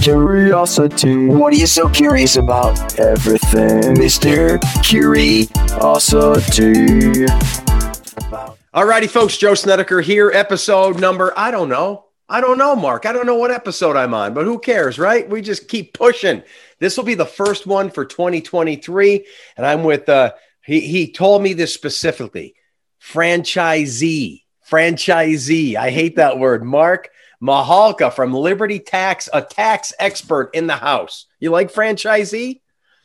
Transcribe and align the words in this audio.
Curiosity. 0.00 1.26
What 1.26 1.52
are 1.52 1.56
you 1.56 1.66
so 1.66 1.88
curious 1.88 2.36
about? 2.36 2.98
Everything, 2.98 3.94
Mr. 3.96 4.60
Curiosity. 4.84 5.50
Alrighty, 8.72 9.10
folks, 9.10 9.36
Joe 9.36 9.54
Snedeker 9.54 10.00
here, 10.00 10.30
episode 10.32 11.00
number, 11.00 11.32
I 11.36 11.50
don't 11.50 11.68
know. 11.68 12.04
I 12.28 12.40
don't 12.40 12.58
know, 12.58 12.76
Mark. 12.76 13.06
I 13.06 13.12
don't 13.12 13.26
know 13.26 13.34
what 13.34 13.50
episode 13.50 13.96
I'm 13.96 14.14
on, 14.14 14.34
but 14.34 14.44
who 14.44 14.58
cares, 14.58 14.98
right? 14.98 15.28
We 15.28 15.42
just 15.42 15.66
keep 15.66 15.94
pushing. 15.94 16.42
This 16.78 16.96
will 16.96 17.04
be 17.04 17.14
the 17.14 17.26
first 17.26 17.66
one 17.66 17.90
for 17.90 18.04
2023. 18.04 19.26
And 19.56 19.66
I'm 19.66 19.82
with, 19.82 20.08
uh, 20.08 20.32
he, 20.64 20.80
he 20.80 21.10
told 21.10 21.42
me 21.42 21.54
this 21.54 21.74
specifically 21.74 22.54
franchisee, 23.02 24.42
franchisee. 24.70 25.74
I 25.74 25.90
hate 25.90 26.16
that 26.16 26.38
word. 26.38 26.62
Mark 26.62 27.08
Mahalka 27.42 28.12
from 28.12 28.32
Liberty 28.32 28.80
Tax, 28.80 29.28
a 29.32 29.42
tax 29.42 29.92
expert 29.98 30.50
in 30.54 30.66
the 30.66 30.76
house. 30.76 31.26
You 31.40 31.50
like 31.50 31.72
franchisee? 31.72 32.60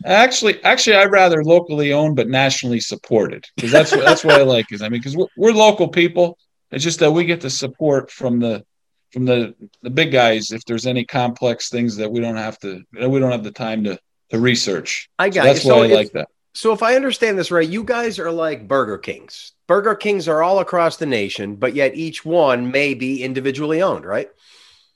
Actually, 0.05 0.61
actually, 0.63 0.97
I'd 0.97 1.11
rather 1.11 1.43
locally 1.43 1.93
owned 1.93 2.15
but 2.15 2.27
nationally 2.27 2.79
supported 2.79 3.45
because 3.55 3.71
that's 3.71 3.91
what 3.91 4.03
that's 4.03 4.23
what 4.23 4.39
I 4.39 4.43
like. 4.43 4.71
Is 4.71 4.81
I 4.81 4.89
mean, 4.89 4.99
because 4.99 5.15
we're, 5.15 5.27
we're 5.37 5.53
local 5.53 5.87
people. 5.87 6.37
It's 6.71 6.83
just 6.83 6.99
that 6.99 7.11
we 7.11 7.25
get 7.25 7.41
the 7.41 7.49
support 7.49 8.11
from 8.11 8.39
the 8.39 8.65
from 9.11 9.25
the 9.25 9.53
the 9.81 9.91
big 9.91 10.11
guys 10.11 10.51
if 10.51 10.65
there's 10.65 10.87
any 10.87 11.05
complex 11.05 11.69
things 11.69 11.95
that 11.97 12.11
we 12.11 12.19
don't 12.19 12.35
have 12.35 12.57
to 12.59 12.81
we 12.93 13.19
don't 13.19 13.31
have 13.31 13.43
the 13.43 13.51
time 13.51 13.83
to 13.85 13.97
to 14.31 14.39
research. 14.39 15.09
I 15.17 15.29
got 15.29 15.43
so 15.43 15.47
that's 15.47 15.65
you. 15.65 15.71
why 15.71 15.77
So 15.77 15.83
I 15.83 15.95
like 15.95 16.11
that. 16.13 16.27
So 16.55 16.73
if 16.73 16.83
I 16.83 16.95
understand 16.95 17.37
this 17.37 17.51
right, 17.51 17.67
you 17.67 17.83
guys 17.83 18.19
are 18.19 18.31
like 18.31 18.67
Burger 18.67 18.97
Kings. 18.97 19.52
Burger 19.67 19.95
Kings 19.95 20.27
are 20.27 20.43
all 20.43 20.59
across 20.59 20.97
the 20.97 21.05
nation, 21.05 21.55
but 21.55 21.73
yet 21.75 21.95
each 21.95 22.25
one 22.25 22.71
may 22.71 22.93
be 22.93 23.23
individually 23.23 23.81
owned, 23.81 24.05
right? 24.05 24.29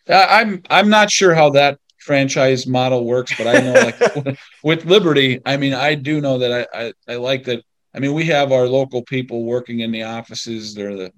I- 0.10 0.42
I'm 0.42 0.62
I'm 0.70 0.90
not 0.90 1.12
sure 1.12 1.34
how 1.34 1.50
that 1.52 1.80
franchise 2.00 2.66
model 2.68 3.06
works, 3.06 3.34
but 3.38 3.48
I 3.48 3.60
know 3.62 3.74
like 3.74 4.38
with 4.64 4.86
Liberty, 4.86 5.42
I 5.46 5.58
mean, 5.58 5.74
I 5.74 5.96
do 5.96 6.22
know 6.22 6.38
that 6.40 6.68
I, 6.74 6.86
I 6.88 6.94
I 7.08 7.16
like 7.16 7.44
that. 7.46 7.64
I 7.94 8.00
mean, 8.00 8.14
we 8.14 8.26
have 8.26 8.52
our 8.52 8.68
local 8.68 9.02
people 9.04 9.44
working 9.44 9.80
in 9.80 9.92
the 9.92 10.04
offices. 10.04 10.74
They're 10.76 10.96
the 10.96 11.12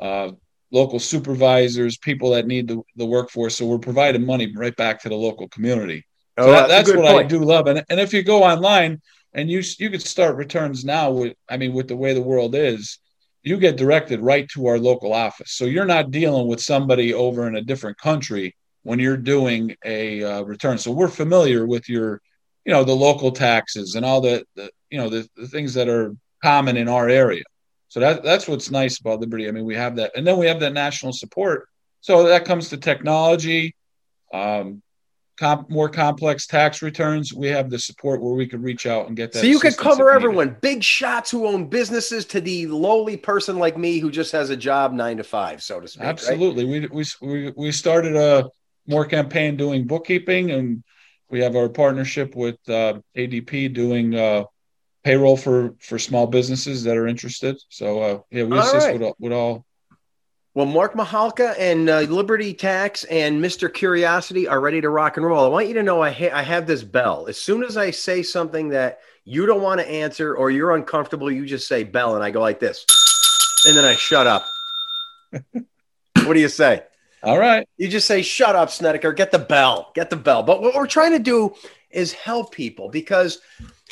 uh, 0.00 0.32
local 0.70 0.98
supervisors, 0.98 1.98
people 1.98 2.30
that 2.30 2.46
need 2.46 2.68
the, 2.68 2.80
the 2.96 3.06
workforce. 3.06 3.56
So 3.56 3.66
we're 3.66 3.78
providing 3.78 4.24
money 4.24 4.52
right 4.54 4.74
back 4.76 5.00
to 5.02 5.08
the 5.08 5.14
local 5.14 5.48
community. 5.48 6.04
So 6.38 6.48
Oh, 6.48 6.64
a 6.64 6.68
that's 6.68 6.90
good 6.90 6.98
what 6.98 7.06
I 7.16 7.22
do 7.22 7.38
love. 7.44 7.66
And 7.66 7.84
and 7.88 8.00
if 8.00 8.12
you 8.12 8.22
go 8.22 8.42
online 8.42 9.00
and 9.36 9.50
you 9.50 9.62
you 9.78 9.90
could 9.90 10.02
start 10.02 10.34
returns 10.36 10.84
now 10.84 11.10
with 11.10 11.34
I 11.48 11.56
mean 11.58 11.74
with 11.74 11.86
the 11.86 11.96
way 11.96 12.14
the 12.14 12.22
world 12.22 12.54
is, 12.56 12.98
you 13.42 13.58
get 13.58 13.76
directed 13.76 14.20
right 14.20 14.48
to 14.48 14.66
our 14.66 14.78
local 14.78 15.12
office. 15.12 15.52
So 15.52 15.66
you're 15.66 15.84
not 15.84 16.10
dealing 16.10 16.48
with 16.48 16.60
somebody 16.60 17.14
over 17.14 17.46
in 17.46 17.54
a 17.54 17.62
different 17.62 17.98
country 17.98 18.56
when 18.82 18.98
you're 18.98 19.16
doing 19.16 19.76
a 19.84 20.24
uh, 20.24 20.42
return. 20.42 20.78
So 20.78 20.90
we're 20.90 21.08
familiar 21.08 21.66
with 21.66 21.88
your 21.88 22.20
you 22.64 22.72
know 22.72 22.82
the 22.82 22.96
local 22.96 23.30
taxes 23.30 23.94
and 23.94 24.04
all 24.04 24.20
the, 24.20 24.44
the 24.56 24.70
you 24.90 24.98
know 24.98 25.10
the, 25.10 25.28
the 25.36 25.46
things 25.46 25.74
that 25.74 25.88
are 25.88 26.16
common 26.42 26.76
in 26.76 26.88
our 26.88 27.08
area. 27.08 27.44
So 27.88 28.00
that 28.00 28.22
that's 28.22 28.48
what's 28.48 28.70
nice 28.70 28.98
about 28.98 29.20
Liberty. 29.20 29.48
I 29.48 29.52
mean, 29.52 29.66
we 29.66 29.76
have 29.76 29.96
that, 29.96 30.12
and 30.16 30.26
then 30.26 30.38
we 30.38 30.46
have 30.46 30.60
that 30.60 30.72
national 30.72 31.12
support. 31.12 31.68
So 32.00 32.26
that 32.28 32.44
comes 32.44 32.70
to 32.70 32.76
technology, 32.76 33.74
um, 34.32 34.82
comp, 35.36 35.70
more 35.70 35.88
complex 35.88 36.46
tax 36.46 36.82
returns. 36.82 37.32
We 37.32 37.48
have 37.48 37.70
the 37.70 37.78
support 37.78 38.22
where 38.22 38.34
we 38.34 38.46
could 38.46 38.62
reach 38.62 38.86
out 38.86 39.06
and 39.06 39.16
get 39.16 39.32
that. 39.32 39.40
So 39.40 39.46
you 39.46 39.58
could 39.58 39.76
cover 39.76 40.10
everyone, 40.10 40.56
big 40.60 40.82
shots 40.82 41.30
who 41.30 41.46
own 41.46 41.68
businesses 41.68 42.24
to 42.26 42.40
the 42.40 42.66
lowly 42.66 43.16
person 43.16 43.58
like 43.58 43.76
me 43.76 43.98
who 43.98 44.10
just 44.10 44.32
has 44.32 44.50
a 44.50 44.56
job 44.56 44.92
nine 44.92 45.18
to 45.18 45.24
five, 45.24 45.62
so 45.62 45.80
to 45.80 45.88
speak. 45.88 46.04
Absolutely. 46.04 46.64
We, 46.64 46.86
we 46.86 47.04
we 47.20 47.52
we 47.56 47.72
started 47.72 48.16
a 48.16 48.48
more 48.86 49.04
campaign 49.04 49.56
doing 49.56 49.86
bookkeeping, 49.86 50.50
and 50.52 50.82
we 51.30 51.40
have 51.40 51.56
our 51.56 51.68
partnership 51.68 52.34
with 52.34 52.56
uh, 52.68 53.00
ADP 53.16 53.74
doing 53.74 54.14
uh, 54.14 54.44
payroll 55.04 55.36
for 55.36 55.74
for 55.80 55.98
small 55.98 56.26
businesses 56.26 56.84
that 56.84 56.96
are 56.96 57.06
interested. 57.06 57.56
So 57.68 58.00
uh, 58.00 58.18
yeah, 58.30 58.44
we 58.44 58.56
All 58.56 58.64
assist 58.64 58.86
right. 58.86 58.92
with 58.94 59.02
all, 59.02 59.16
with 59.18 59.32
all. 59.32 59.65
Well, 60.56 60.64
Mark 60.64 60.94
Mahalka 60.94 61.54
and 61.58 61.90
uh, 61.90 62.00
Liberty 62.00 62.54
Tax 62.54 63.04
and 63.04 63.44
Mr. 63.44 63.70
Curiosity 63.70 64.48
are 64.48 64.58
ready 64.58 64.80
to 64.80 64.88
rock 64.88 65.18
and 65.18 65.26
roll. 65.26 65.44
I 65.44 65.48
want 65.48 65.68
you 65.68 65.74
to 65.74 65.82
know 65.82 66.00
I, 66.00 66.10
ha- 66.10 66.30
I 66.32 66.40
have 66.40 66.66
this 66.66 66.82
bell. 66.82 67.26
As 67.28 67.36
soon 67.36 67.62
as 67.62 67.76
I 67.76 67.90
say 67.90 68.22
something 68.22 68.70
that 68.70 69.00
you 69.26 69.44
don't 69.44 69.60
want 69.60 69.82
to 69.82 69.86
answer 69.86 70.34
or 70.34 70.50
you're 70.50 70.74
uncomfortable, 70.74 71.30
you 71.30 71.44
just 71.44 71.68
say 71.68 71.84
bell, 71.84 72.14
and 72.14 72.24
I 72.24 72.30
go 72.30 72.40
like 72.40 72.58
this, 72.58 72.86
and 73.66 73.76
then 73.76 73.84
I 73.84 73.96
shut 73.96 74.26
up. 74.26 74.46
what 75.52 76.32
do 76.32 76.40
you 76.40 76.48
say? 76.48 76.84
All 77.22 77.38
right. 77.38 77.68
You 77.76 77.88
just 77.88 78.06
say, 78.06 78.22
shut 78.22 78.56
up, 78.56 78.70
Snedeker, 78.70 79.12
get 79.12 79.32
the 79.32 79.38
bell, 79.38 79.92
get 79.94 80.08
the 80.08 80.16
bell. 80.16 80.42
But 80.42 80.62
what 80.62 80.74
we're 80.74 80.86
trying 80.86 81.12
to 81.12 81.18
do 81.18 81.54
is 81.90 82.14
help 82.14 82.50
people 82.52 82.88
because, 82.88 83.42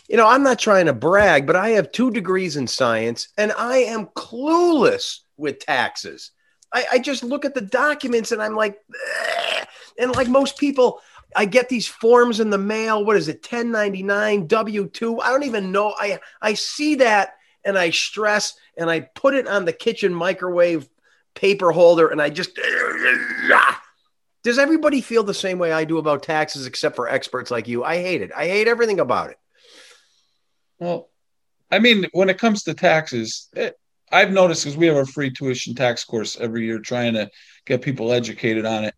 you 0.08 0.16
know, 0.16 0.26
I'm 0.26 0.42
not 0.42 0.58
trying 0.58 0.86
to 0.86 0.94
brag, 0.94 1.46
but 1.46 1.56
I 1.56 1.70
have 1.70 1.92
two 1.92 2.10
degrees 2.10 2.56
in 2.56 2.66
science 2.66 3.28
and 3.36 3.52
I 3.52 3.80
am 3.80 4.06
clueless 4.06 5.18
with 5.36 5.58
taxes. 5.58 6.30
I, 6.74 6.86
I 6.92 6.98
just 6.98 7.22
look 7.22 7.44
at 7.44 7.54
the 7.54 7.60
documents 7.60 8.32
and 8.32 8.42
I'm 8.42 8.54
like, 8.54 8.78
"Eh." 8.90 9.64
and 9.98 10.14
like 10.14 10.28
most 10.28 10.58
people, 10.58 11.00
I 11.34 11.44
get 11.44 11.68
these 11.68 11.86
forms 11.86 12.40
in 12.40 12.50
the 12.50 12.58
mail. 12.58 13.04
What 13.04 13.16
is 13.16 13.28
it, 13.28 13.36
1099, 13.36 14.46
W 14.46 14.88
2? 14.88 15.20
I 15.20 15.28
don't 15.30 15.44
even 15.44 15.72
know. 15.72 15.94
I, 15.98 16.20
I 16.42 16.54
see 16.54 16.96
that 16.96 17.34
and 17.64 17.78
I 17.78 17.90
stress 17.90 18.54
and 18.76 18.90
I 18.90 19.00
put 19.00 19.34
it 19.34 19.48
on 19.48 19.64
the 19.64 19.72
kitchen 19.72 20.12
microwave 20.12 20.88
paper 21.34 21.72
holder 21.72 22.08
and 22.08 22.20
I 22.20 22.30
just 22.30 22.58
does 24.42 24.58
everybody 24.58 25.00
feel 25.00 25.24
the 25.24 25.34
same 25.34 25.58
way 25.58 25.72
I 25.72 25.84
do 25.84 25.98
about 25.98 26.22
taxes 26.22 26.66
except 26.66 26.96
for 26.96 27.08
experts 27.08 27.50
like 27.50 27.66
you? 27.66 27.82
I 27.82 27.96
hate 27.96 28.20
it. 28.20 28.30
I 28.36 28.46
hate 28.46 28.68
everything 28.68 29.00
about 29.00 29.30
it. 29.30 29.38
Well, 30.78 31.08
I 31.70 31.78
mean, 31.78 32.06
when 32.12 32.28
it 32.28 32.38
comes 32.38 32.64
to 32.64 32.74
taxes, 32.74 33.48
it, 33.54 33.78
I've 34.12 34.30
noticed 34.30 34.64
because 34.64 34.76
we 34.76 34.86
have 34.86 34.96
a 34.96 35.06
free 35.06 35.30
tuition 35.30 35.74
tax 35.74 36.04
course 36.04 36.36
every 36.38 36.64
year, 36.66 36.78
trying 36.78 37.14
to 37.14 37.30
get 37.66 37.82
people 37.82 38.12
educated 38.12 38.64
on 38.66 38.84
it, 38.84 38.94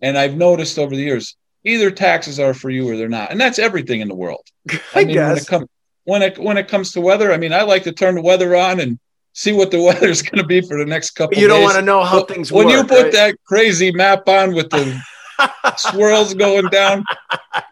and 0.00 0.16
I've 0.16 0.36
noticed 0.36 0.78
over 0.78 0.94
the 0.94 1.02
years 1.02 1.36
either 1.64 1.90
taxes 1.90 2.38
are 2.38 2.54
for 2.54 2.70
you 2.70 2.88
or 2.88 2.96
they're 2.96 3.08
not, 3.08 3.30
and 3.30 3.40
that's 3.40 3.58
everything 3.58 4.00
in 4.00 4.08
the 4.08 4.14
world. 4.14 4.46
I, 4.94 5.04
mean, 5.04 5.08
when 5.08 5.34
guess. 5.34 5.42
it 5.42 5.48
comes 5.48 5.66
when 6.04 6.22
it 6.22 6.38
when 6.38 6.56
it 6.56 6.68
comes 6.68 6.92
to 6.92 7.00
weather, 7.00 7.32
I 7.32 7.36
mean, 7.38 7.52
I 7.52 7.62
like 7.62 7.82
to 7.84 7.92
turn 7.92 8.14
the 8.16 8.22
weather 8.22 8.54
on 8.54 8.80
and 8.80 8.98
see 9.32 9.52
what 9.52 9.70
the 9.70 9.80
weather 9.88 10.08
is 10.08 10.22
going 10.22 10.38
to 10.38 10.46
be 10.46 10.60
for 10.60 10.78
the 10.78 10.84
next 10.86 11.12
couple. 11.12 11.38
you 11.38 11.48
don't 11.48 11.62
want 11.62 11.76
to 11.76 11.82
know 11.82 12.02
how 12.04 12.18
Well, 12.18 12.26
things 12.26 12.52
when 12.52 12.66
work. 12.66 12.76
you 12.76 12.84
put 12.84 13.02
right? 13.04 13.12
that 13.12 13.36
crazy 13.46 13.90
map 13.92 14.28
on 14.28 14.54
with 14.54 14.70
the 14.70 15.00
swirls 15.76 16.34
going 16.34 16.66
down, 16.68 17.04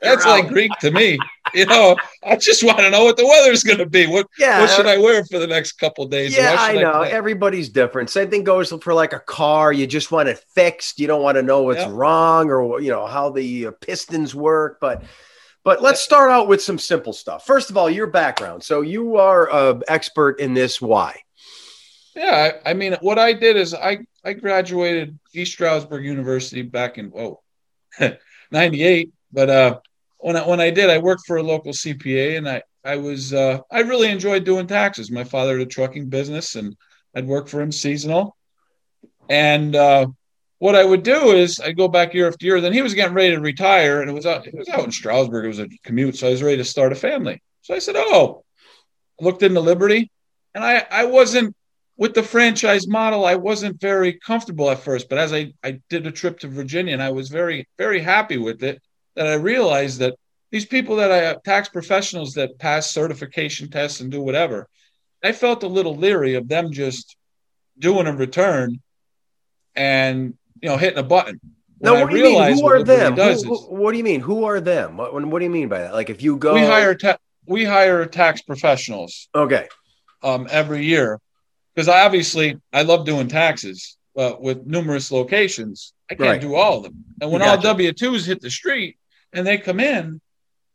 that's 0.02 0.26
like. 0.26 0.48
Greek 0.48 0.72
to 0.80 0.90
me. 0.90 1.18
You 1.54 1.66
know, 1.66 1.96
I 2.22 2.36
just 2.36 2.64
want 2.64 2.78
to 2.78 2.88
know 2.90 3.04
what 3.04 3.16
the 3.18 3.26
weather's 3.26 3.62
going 3.62 3.78
to 3.78 3.86
be. 3.86 4.06
What 4.06 4.26
yeah, 4.38 4.60
what 4.60 4.70
should 4.70 4.86
I 4.86 4.96
wear 4.96 5.22
for 5.24 5.38
the 5.38 5.46
next 5.46 5.72
couple 5.72 6.06
days? 6.06 6.34
Yeah, 6.34 6.56
I 6.58 6.74
know. 6.74 6.92
plan? 6.92 7.12
Everybody's 7.12 7.68
different. 7.68 8.08
Same 8.08 8.30
thing 8.30 8.42
goes 8.42 8.72
for 8.72 8.94
like 8.94 9.12
a 9.12 9.20
car. 9.20 9.72
You 9.72 9.86
just 9.86 10.10
want 10.10 10.28
it 10.30 10.38
fixed. 10.54 10.98
You 10.98 11.06
don't 11.06 11.22
want 11.22 11.36
to 11.36 11.42
know 11.42 11.62
what's 11.62 11.80
Yeah. 11.80 11.90
wrong 11.92 12.50
or 12.50 12.80
you 12.80 12.90
know 12.90 13.06
how 13.06 13.30
the 13.30 13.66
uh, 13.66 13.70
pistons 13.82 14.34
work. 14.34 14.78
But 14.80 15.02
but 15.62 15.82
let's 15.82 16.00
start 16.00 16.30
out 16.30 16.48
with 16.48 16.62
some 16.62 16.78
simple 16.78 17.12
stuff. 17.12 17.44
First 17.44 17.68
of 17.70 17.76
all, 17.76 17.90
your 17.90 18.06
background. 18.08 18.64
So 18.64 18.80
you 18.80 19.16
are 19.16 19.52
an 19.52 19.82
expert 19.88 20.40
in 20.40 20.54
this. 20.54 20.80
Why? 20.80 21.20
Yeah, 22.16 22.52
I, 22.64 22.70
I 22.70 22.74
mean, 22.74 22.96
what 23.00 23.18
I 23.18 23.32
did 23.34 23.56
is 23.56 23.74
I 23.74 23.98
I 24.24 24.32
graduated 24.32 25.18
East 25.34 25.52
Stroudsburg 25.52 26.04
University 26.04 26.62
back 26.62 26.98
in 26.98 27.06
whoa, 27.10 27.42
'98. 28.50 29.12
But 29.32 29.50
uh, 29.50 29.78
when 30.22 30.36
I 30.36 30.46
when 30.46 30.60
I 30.60 30.70
did, 30.70 30.88
I 30.88 30.98
worked 30.98 31.26
for 31.26 31.36
a 31.36 31.42
local 31.42 31.72
CPA, 31.72 32.38
and 32.38 32.48
I 32.48 32.62
I 32.84 32.96
was 32.96 33.34
uh, 33.34 33.58
I 33.70 33.80
really 33.80 34.08
enjoyed 34.08 34.44
doing 34.44 34.66
taxes. 34.66 35.10
My 35.10 35.24
father 35.24 35.58
had 35.58 35.66
a 35.66 35.70
trucking 35.70 36.08
business, 36.08 36.54
and 36.54 36.76
I'd 37.14 37.26
work 37.26 37.48
for 37.48 37.60
him 37.60 37.72
seasonal. 37.72 38.36
And 39.28 39.74
uh, 39.74 40.06
what 40.58 40.76
I 40.76 40.84
would 40.84 41.02
do 41.02 41.32
is 41.32 41.60
I'd 41.60 41.76
go 41.76 41.88
back 41.88 42.14
year 42.14 42.28
after 42.28 42.46
year. 42.46 42.60
Then 42.60 42.72
he 42.72 42.82
was 42.82 42.94
getting 42.94 43.14
ready 43.14 43.34
to 43.34 43.40
retire, 43.40 44.00
and 44.00 44.08
it 44.08 44.14
was 44.14 44.26
out 44.26 44.46
it 44.46 44.54
was 44.54 44.68
out 44.68 44.84
in 44.84 44.92
Stroudsburg. 44.92 45.44
It 45.44 45.48
was 45.48 45.60
a 45.60 45.68
commute, 45.84 46.16
so 46.16 46.28
I 46.28 46.30
was 46.30 46.42
ready 46.42 46.58
to 46.58 46.64
start 46.64 46.92
a 46.92 46.96
family. 46.96 47.42
So 47.62 47.74
I 47.74 47.80
said, 47.80 47.96
"Oh," 47.96 48.44
I 49.20 49.24
looked 49.24 49.42
into 49.42 49.60
Liberty, 49.60 50.10
and 50.54 50.64
I 50.64 50.86
I 50.90 51.04
wasn't 51.06 51.56
with 51.96 52.14
the 52.14 52.22
franchise 52.22 52.88
model, 52.88 53.24
I 53.24 53.34
wasn't 53.34 53.80
very 53.80 54.14
comfortable 54.14 54.70
at 54.70 54.80
first, 54.80 55.08
but 55.08 55.18
as 55.18 55.32
I, 55.32 55.52
I 55.62 55.80
did 55.88 56.06
a 56.06 56.10
trip 56.10 56.40
to 56.40 56.48
Virginia 56.48 56.94
and 56.94 57.02
I 57.02 57.10
was 57.10 57.28
very, 57.28 57.68
very 57.78 58.00
happy 58.00 58.38
with 58.38 58.64
it, 58.64 58.82
that 59.16 59.26
I 59.26 59.34
realized 59.34 59.98
that 60.00 60.14
these 60.50 60.66
people 60.66 60.96
that 60.96 61.10
I 61.12 61.34
tax 61.44 61.68
professionals 61.68 62.34
that 62.34 62.58
pass 62.58 62.90
certification 62.90 63.70
tests 63.70 64.00
and 64.00 64.10
do 64.10 64.20
whatever, 64.22 64.68
I 65.22 65.32
felt 65.32 65.62
a 65.62 65.68
little 65.68 65.96
leery 65.96 66.34
of 66.34 66.48
them 66.48 66.72
just 66.72 67.16
doing 67.78 68.06
a 68.06 68.12
return 68.14 68.80
and 69.74 70.34
you 70.60 70.68
know 70.68 70.76
hitting 70.76 70.98
a 70.98 71.02
button. 71.02 71.40
No, 71.80 71.94
When 71.94 72.00
I 72.00 72.04
what 72.04 72.10
do 72.12 72.18
you 72.18 72.24
mean? 72.24 72.58
Who 72.58 72.68
are 72.68 72.82
them? 72.82 73.16
Who- 73.16 73.42
who- 73.42 73.74
what 73.74 73.92
do 73.92 73.98
you 73.98 74.04
mean? 74.04 74.20
Who 74.20 74.44
are 74.44 74.60
them? 74.60 74.96
What, 74.96 75.12
what 75.26 75.38
do 75.40 75.44
you 75.44 75.50
mean 75.50 75.68
by 75.68 75.80
that? 75.80 75.94
Like 75.94 76.10
if 76.10 76.22
you 76.22 76.36
go, 76.36 76.54
we 76.54 76.60
hire 76.60 76.94
ta- 76.94 77.16
we 77.46 77.64
hire 77.64 78.04
tax 78.06 78.42
professionals 78.42 79.28
Okay, 79.34 79.66
um, 80.22 80.46
every 80.50 80.84
year 80.84 81.18
because 81.74 81.88
I 81.88 82.04
obviously 82.04 82.56
I 82.72 82.82
love 82.82 83.04
doing 83.06 83.26
taxes, 83.28 83.96
but 84.14 84.40
with 84.40 84.64
numerous 84.66 85.10
locations, 85.10 85.92
I 86.10 86.14
can't 86.14 86.28
Right. 86.28 86.40
do 86.40 86.54
all 86.54 86.76
of 86.78 86.82
them. 86.84 87.04
And 87.20 87.30
when 87.32 87.40
Gotcha. 87.40 87.56
all 87.56 87.62
W 87.62 87.92
twos 87.92 88.26
hit 88.26 88.40
the 88.40 88.50
street 88.50 88.96
and 89.32 89.46
they 89.46 89.58
come 89.58 89.80
in, 89.80 90.20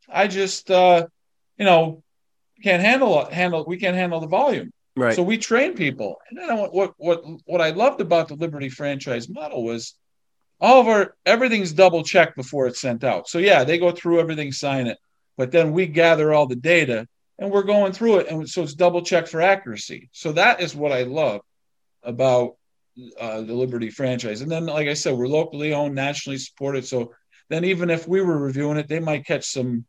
I 0.09 0.27
just 0.27 0.69
uh, 0.71 1.07
you 1.57 1.65
know 1.65 2.03
can't 2.63 2.81
handle 2.81 3.25
handle. 3.25 3.65
We 3.67 3.77
can't 3.77 3.95
handle 3.95 4.19
the 4.19 4.27
volume. 4.27 4.71
Right. 4.95 5.15
So 5.15 5.21
we 5.21 5.37
train 5.37 5.75
people. 5.75 6.17
And 6.29 6.39
then 6.39 6.57
what 6.57 6.73
what 6.73 6.93
what 6.97 7.23
what 7.45 7.61
I 7.61 7.69
loved 7.69 8.01
about 8.01 8.27
the 8.27 8.35
Liberty 8.35 8.69
franchise 8.69 9.29
model 9.29 9.63
was 9.63 9.93
all 10.59 10.81
of 10.81 10.87
our 10.87 11.15
everything's 11.25 11.71
double 11.71 12.03
checked 12.03 12.35
before 12.35 12.67
it's 12.67 12.81
sent 12.81 13.03
out. 13.03 13.27
So 13.27 13.37
yeah, 13.37 13.63
they 13.63 13.77
go 13.77 13.91
through 13.91 14.19
everything, 14.19 14.51
sign 14.51 14.87
it, 14.87 14.97
but 15.37 15.51
then 15.51 15.71
we 15.71 15.85
gather 15.85 16.33
all 16.33 16.47
the 16.47 16.55
data 16.55 17.07
and 17.37 17.51
we're 17.51 17.63
going 17.63 17.93
through 17.93 18.17
it, 18.17 18.27
and 18.27 18.49
so 18.49 18.63
it's 18.63 18.73
double 18.73 19.03
checked 19.03 19.29
for 19.29 19.41
accuracy. 19.41 20.09
So 20.11 20.31
that 20.31 20.59
is 20.59 20.75
what 20.75 20.91
I 20.91 21.03
love 21.03 21.41
about 22.01 22.55
uh, 23.19 23.41
the 23.41 23.53
Liberty 23.53 23.91
franchise. 23.91 24.41
And 24.41 24.51
then, 24.51 24.65
like 24.65 24.87
I 24.87 24.95
said, 24.95 25.15
we're 25.15 25.27
locally 25.27 25.73
owned, 25.73 25.93
nationally 25.93 26.39
supported. 26.39 26.85
So 26.85 27.13
then, 27.49 27.65
even 27.65 27.89
if 27.89 28.07
we 28.07 28.21
were 28.21 28.37
reviewing 28.37 28.77
it, 28.77 28.87
they 28.87 28.99
might 28.99 29.25
catch 29.25 29.45
some 29.45 29.85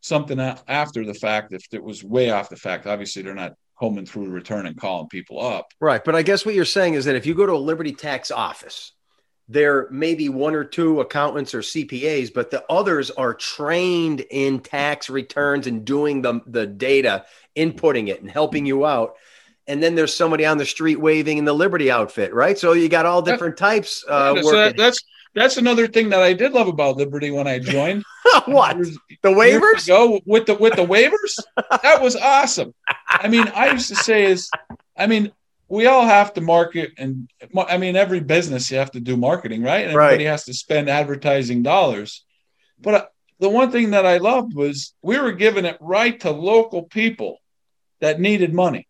something 0.00 0.38
after 0.38 1.04
the 1.04 1.14
fact 1.14 1.52
if 1.52 1.64
it 1.72 1.82
was 1.82 2.04
way 2.04 2.30
off 2.30 2.48
the 2.48 2.56
fact. 2.56 2.86
Obviously, 2.86 3.22
they're 3.22 3.34
not 3.34 3.54
combing 3.78 4.06
through 4.06 4.28
return 4.28 4.66
and 4.66 4.76
calling 4.76 5.08
people 5.08 5.44
up. 5.44 5.72
Right. 5.80 6.04
But 6.04 6.16
I 6.16 6.22
guess 6.22 6.44
what 6.44 6.54
you're 6.54 6.64
saying 6.64 6.94
is 6.94 7.04
that 7.04 7.16
if 7.16 7.26
you 7.26 7.34
go 7.34 7.46
to 7.46 7.52
a 7.52 7.58
Liberty 7.58 7.92
tax 7.92 8.30
office, 8.30 8.92
there 9.48 9.88
may 9.90 10.14
be 10.14 10.28
one 10.28 10.54
or 10.54 10.64
two 10.64 11.00
accountants 11.00 11.54
or 11.54 11.60
CPAs, 11.60 12.32
but 12.34 12.50
the 12.50 12.64
others 12.70 13.10
are 13.10 13.34
trained 13.34 14.20
in 14.30 14.60
tax 14.60 15.08
returns 15.08 15.66
and 15.66 15.84
doing 15.84 16.22
the, 16.22 16.40
the 16.46 16.66
data, 16.66 17.24
inputting 17.56 18.08
it 18.08 18.20
and 18.20 18.30
helping 18.30 18.66
you 18.66 18.84
out. 18.84 19.14
And 19.66 19.82
then 19.82 19.94
there's 19.94 20.14
somebody 20.14 20.44
on 20.44 20.58
the 20.58 20.66
street 20.66 20.96
waving 20.96 21.38
in 21.38 21.44
the 21.44 21.54
Liberty 21.54 21.90
outfit, 21.90 22.34
right? 22.34 22.58
So 22.58 22.72
you 22.72 22.88
got 22.88 23.06
all 23.06 23.22
different 23.22 23.56
types 23.56 24.04
uh, 24.08 24.34
so 24.34 24.44
working. 24.44 24.52
that, 24.52 24.76
that's 24.76 25.02
that's 25.38 25.56
another 25.56 25.86
thing 25.86 26.10
that 26.10 26.22
I 26.22 26.32
did 26.32 26.52
love 26.52 26.68
about 26.68 26.96
Liberty 26.96 27.30
when 27.30 27.46
I 27.46 27.58
joined. 27.58 28.04
what? 28.46 28.76
Years- 28.76 28.98
The 29.22 29.32
wavers? 29.32 29.84
ago 29.84 30.20
with 30.26 30.46
the 30.46 30.54
with 30.54 30.74
the 30.76 30.84
wavers. 30.84 31.38
that 31.82 32.00
was 32.02 32.16
awesome. 32.16 32.74
I 33.08 33.28
mean, 33.28 33.48
I 33.54 33.70
used 33.72 33.88
to 33.88 33.96
say 33.96 34.24
is, 34.24 34.50
I 34.96 35.06
mean, 35.06 35.32
we 35.68 35.86
all 35.86 36.06
have 36.06 36.32
to 36.34 36.40
market, 36.40 36.92
and 36.98 37.28
I 37.56 37.76
mean, 37.78 37.94
every 37.94 38.20
business 38.20 38.70
you 38.70 38.78
have 38.78 38.92
to 38.92 39.00
do 39.00 39.16
marketing, 39.16 39.62
right? 39.62 39.86
And 39.86 39.94
Right. 39.94 40.06
everybody 40.06 40.24
has 40.24 40.44
to 40.46 40.54
spend 40.54 40.88
advertising 40.88 41.62
dollars. 41.62 42.24
But 42.80 42.94
uh, 42.94 43.06
the 43.38 43.48
one 43.50 43.70
thing 43.70 43.90
that 43.90 44.06
I 44.06 44.16
loved 44.16 44.54
was 44.54 44.94
we 45.02 45.18
were 45.18 45.32
giving 45.32 45.64
it 45.66 45.76
right 45.80 46.18
to 46.20 46.30
local 46.30 46.84
people 46.84 47.38
that 48.00 48.18
needed 48.18 48.54
money. 48.54 48.87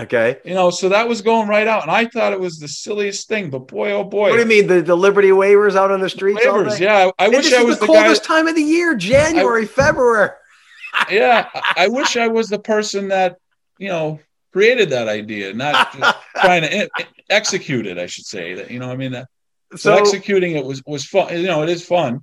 Okay. 0.00 0.38
You 0.44 0.54
know, 0.54 0.70
so 0.70 0.88
that 0.88 1.08
was 1.08 1.20
going 1.20 1.46
right 1.48 1.66
out, 1.66 1.82
and 1.82 1.90
I 1.90 2.06
thought 2.06 2.32
it 2.32 2.40
was 2.40 2.58
the 2.58 2.68
silliest 2.68 3.28
thing. 3.28 3.50
But 3.50 3.60
boy, 3.68 3.92
oh 3.92 4.04
boy, 4.04 4.30
What 4.30 4.36
do 4.36 4.40
you 4.42 4.46
mean? 4.46 4.66
The, 4.66 4.80
the 4.80 4.96
Liberty 4.96 5.32
wavers 5.32 5.76
out 5.76 5.90
on 5.90 6.00
the 6.00 6.08
streets? 6.08 6.44
all 6.46 6.58
wavers. 6.58 6.80
Yeah, 6.80 7.10
I, 7.18 7.26
I 7.26 7.28
wish 7.28 7.52
I 7.52 7.62
was 7.62 7.78
the 7.78 7.86
the 7.86 7.92
guy. 7.92 8.00
coldest 8.02 8.24
time 8.24 8.46
of 8.48 8.54
the 8.54 8.62
year, 8.62 8.94
January, 8.94 9.66
February. 9.66 10.30
yeah, 11.10 11.48
I 11.54 11.84
I 11.84 11.88
wish 11.88 12.16
I 12.16 12.28
was 12.28 12.48
the 12.48 12.58
person 12.58 13.08
that 13.08 13.36
you 13.78 13.88
know 13.88 14.20
created 14.52 14.90
that 14.90 15.08
idea, 15.08 15.52
not 15.52 15.92
just 15.92 16.16
trying 16.36 16.62
to 16.62 16.82
in- 16.82 16.88
execute 17.28 17.86
it. 17.86 17.98
I 17.98 18.06
should 18.06 18.26
say 18.26 18.54
that 18.54 18.70
you 18.70 18.78
know, 18.78 18.90
I 18.90 18.96
mean, 18.96 19.12
that, 19.12 19.26
so, 19.72 19.76
So, 19.76 19.94
executing 19.96 20.56
it 20.56 20.64
was 20.64 20.82
was 20.86 21.04
fun. 21.04 21.36
You 21.36 21.46
know, 21.46 21.62
it 21.62 21.68
is 21.68 21.84
fun, 21.84 22.20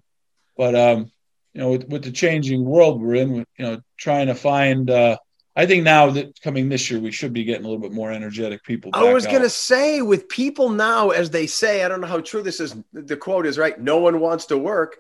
but 0.57 0.73
um, 0.73 1.11
you 1.53 1.61
know, 1.61 1.71
with, 1.71 1.87
with 1.89 2.03
the 2.03 2.11
changing 2.11 2.65
world 2.65 3.01
we're 3.01 3.15
in, 3.15 3.33
with, 3.33 3.47
you 3.59 3.65
know, 3.65 3.81
trying 3.97 4.27
to 4.27 4.35
find. 4.35 4.89
uh 4.89 5.17
I 5.57 5.65
think 5.65 5.83
now 5.83 6.11
that 6.11 6.39
coming 6.39 6.69
this 6.69 6.91
year, 6.91 6.99
we 6.99 7.11
should 7.11 7.33
be 7.33 7.43
getting 7.43 7.65
a 7.65 7.67
little 7.67 7.81
bit 7.81 7.91
more 7.91 8.11
energetic 8.11 8.63
people. 8.63 8.91
I 8.93 9.11
was 9.11 9.25
going 9.25 9.41
to 9.41 9.49
say, 9.49 10.03
with 10.03 10.29
people 10.29 10.69
now, 10.69 11.09
as 11.09 11.31
they 11.31 11.47
say, 11.47 11.83
I 11.83 11.87
don't 11.87 11.99
know 11.99 12.05
how 12.05 12.21
true 12.21 12.43
this 12.43 12.59
is. 12.59 12.75
The 12.93 13.17
quote 13.17 13.47
is 13.47 13.57
right. 13.57 13.77
No 13.81 13.97
one 13.97 14.19
wants 14.19 14.45
to 14.45 14.57
work. 14.57 14.97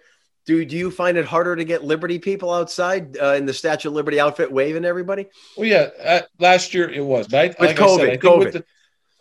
Do, 0.47 0.65
do 0.65 0.75
you 0.75 0.89
find 0.89 1.15
it 1.15 1.25
harder 1.25 1.55
to 1.55 1.63
get 1.63 1.83
Liberty 1.83 2.17
people 2.17 2.51
outside 2.51 3.17
uh, 3.19 3.33
in 3.33 3.45
the 3.45 3.53
Statue 3.53 3.89
of 3.89 3.93
Liberty 3.93 4.19
outfit 4.19 4.51
waving 4.51 4.83
everybody? 4.83 5.27
Well, 5.55 5.67
yeah, 5.67 5.89
uh, 6.03 6.21
last 6.39 6.73
year 6.73 6.89
it 6.89 7.05
was, 7.05 7.27
but 7.27 7.39
I, 7.39 7.47
With 7.49 7.59
like 7.59 7.77
COVID, 7.77 7.97
said, 7.97 8.05
I 8.05 8.09
think 8.11 8.23
COVID. 8.23 8.39
with 8.39 8.53
the, 8.53 8.65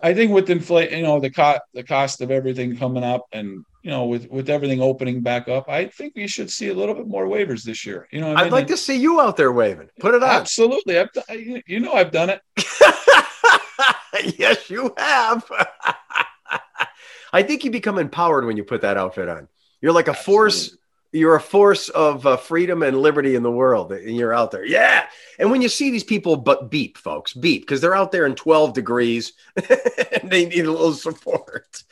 I 0.01 0.13
think 0.15 0.33
with 0.33 0.51
inflate, 0.51 0.93
you 0.93 1.03
know, 1.03 1.21
the 1.21 1.31
cost, 1.31 1.61
the 1.73 1.83
cost 1.83 2.21
of 2.21 2.31
everything 2.31 2.77
coming 2.77 3.03
up, 3.03 3.25
and 3.33 3.65
you 3.83 3.91
know, 3.91 4.05
with 4.07 4.29
with 4.31 4.51
everything 4.51 4.81
opening 4.83 5.23
back 5.23 5.49
up, 5.49 5.69
I 5.69 5.87
think 5.87 6.15
we 6.17 6.27
should 6.27 6.51
see 6.51 6.69
a 6.69 6.75
little 6.75 6.95
bit 6.95 7.07
more 7.07 7.27
wavers 7.27 7.65
this 7.65 7.87
year. 7.87 8.07
You 8.11 8.21
know, 8.21 8.33
I 8.33 8.41
I'd 8.41 8.43
mean? 8.45 8.53
like 8.53 8.67
to 8.69 8.77
see 8.77 8.97
you 8.97 9.21
out 9.21 9.37
there 9.37 9.53
waving. 9.53 9.89
Put 10.01 10.15
it 10.15 10.23
on. 10.23 10.29
absolutely. 10.29 10.99
I've, 10.99 11.13
done- 11.13 11.63
you 11.67 11.81
know, 11.81 11.93
I've 11.95 12.11
done 12.11 12.31
it. 12.31 12.41
yes, 14.39 14.69
you 14.69 14.93
have. 14.99 15.45
I 17.33 17.43
think 17.43 17.65
you 17.65 17.71
become 17.71 17.99
empowered 17.99 18.45
when 18.45 18.57
you 18.57 18.65
put 18.65 18.83
that 18.83 18.97
outfit 18.97 19.29
on. 19.29 19.49
You're 19.81 19.93
like 19.93 20.09
a 20.09 20.15
force. 20.15 20.77
You're 21.17 21.37
a 21.37 21.41
force 21.41 21.89
of 21.89 22.27
uh, 22.27 22.37
freedom 22.37 22.83
and 22.83 23.01
liberty 23.01 23.35
in 23.37 23.43
the 23.43 23.51
world, 23.51 23.93
and 23.93 24.17
you're 24.17 24.35
out 24.35 24.51
there. 24.51 24.65
Yeah. 24.65 25.07
And 25.39 25.51
when 25.51 25.63
you 25.63 25.69
see 25.69 25.91
these 25.91 26.05
people, 26.05 26.37
but 26.37 26.71
beep, 26.71 26.99
folks, 26.99 27.33
beep, 27.33 27.63
because 27.63 27.81
they're 27.81 27.97
out 27.97 28.13
there 28.13 28.27
in 28.27 28.35
12 28.35 28.75
degrees 28.75 29.33
and 29.57 30.31
they 30.31 30.47
need 30.47 30.67
a 30.67 30.71
little 30.71 30.93
support. 30.93 31.83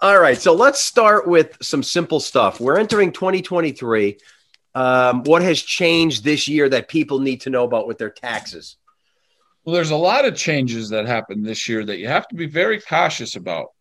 All 0.00 0.20
right. 0.20 0.38
So 0.38 0.54
let's 0.54 0.80
start 0.80 1.26
with 1.26 1.56
some 1.60 1.82
simple 1.82 2.20
stuff. 2.20 2.60
We're 2.60 2.78
entering 2.78 3.12
2023. 3.12 4.18
Um, 4.74 5.24
what 5.24 5.42
has 5.42 5.60
changed 5.60 6.22
this 6.22 6.46
year 6.46 6.68
that 6.68 6.88
people 6.88 7.18
need 7.18 7.40
to 7.42 7.50
know 7.50 7.64
about 7.64 7.88
with 7.88 7.98
their 7.98 8.10
taxes? 8.10 8.76
Well, 9.64 9.74
there's 9.74 9.90
a 9.90 9.96
lot 9.96 10.24
of 10.24 10.36
changes 10.36 10.90
that 10.90 11.06
happened 11.06 11.44
this 11.44 11.68
year 11.68 11.84
that 11.84 11.98
you 11.98 12.06
have 12.06 12.28
to 12.28 12.36
be 12.36 12.46
very 12.46 12.80
cautious 12.80 13.34
about 13.34 13.72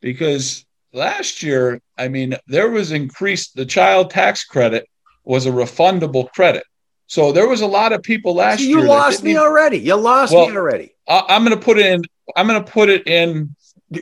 because 0.00 0.66
last 0.94 1.42
year, 1.42 1.80
I 1.98 2.08
mean, 2.08 2.36
there 2.46 2.70
was 2.70 2.92
increased 2.92 3.56
the 3.56 3.66
child 3.66 4.10
tax 4.10 4.44
credit 4.44 4.88
was 5.24 5.46
a 5.46 5.50
refundable 5.50 6.30
credit. 6.32 6.64
So 7.06 7.32
there 7.32 7.48
was 7.48 7.60
a 7.60 7.66
lot 7.66 7.92
of 7.92 8.02
people 8.02 8.34
last 8.34 8.60
So 8.60 8.64
year. 8.64 8.78
you 8.78 8.84
lost 8.86 9.22
me 9.22 9.32
even- 9.32 9.42
already. 9.42 9.78
You 9.78 9.96
lost 9.96 10.32
Well, 10.32 10.48
me 10.48 10.56
already. 10.56 10.94
I, 11.08 11.24
I'm 11.28 11.44
going 11.44 11.58
to 11.58 11.62
put 11.62 11.78
it 11.78 11.86
in. 11.86 12.02
I'm 12.36 12.46
going 12.46 12.64
to 12.64 12.70
put 12.70 12.88
it 12.88 13.06
in 13.06 13.54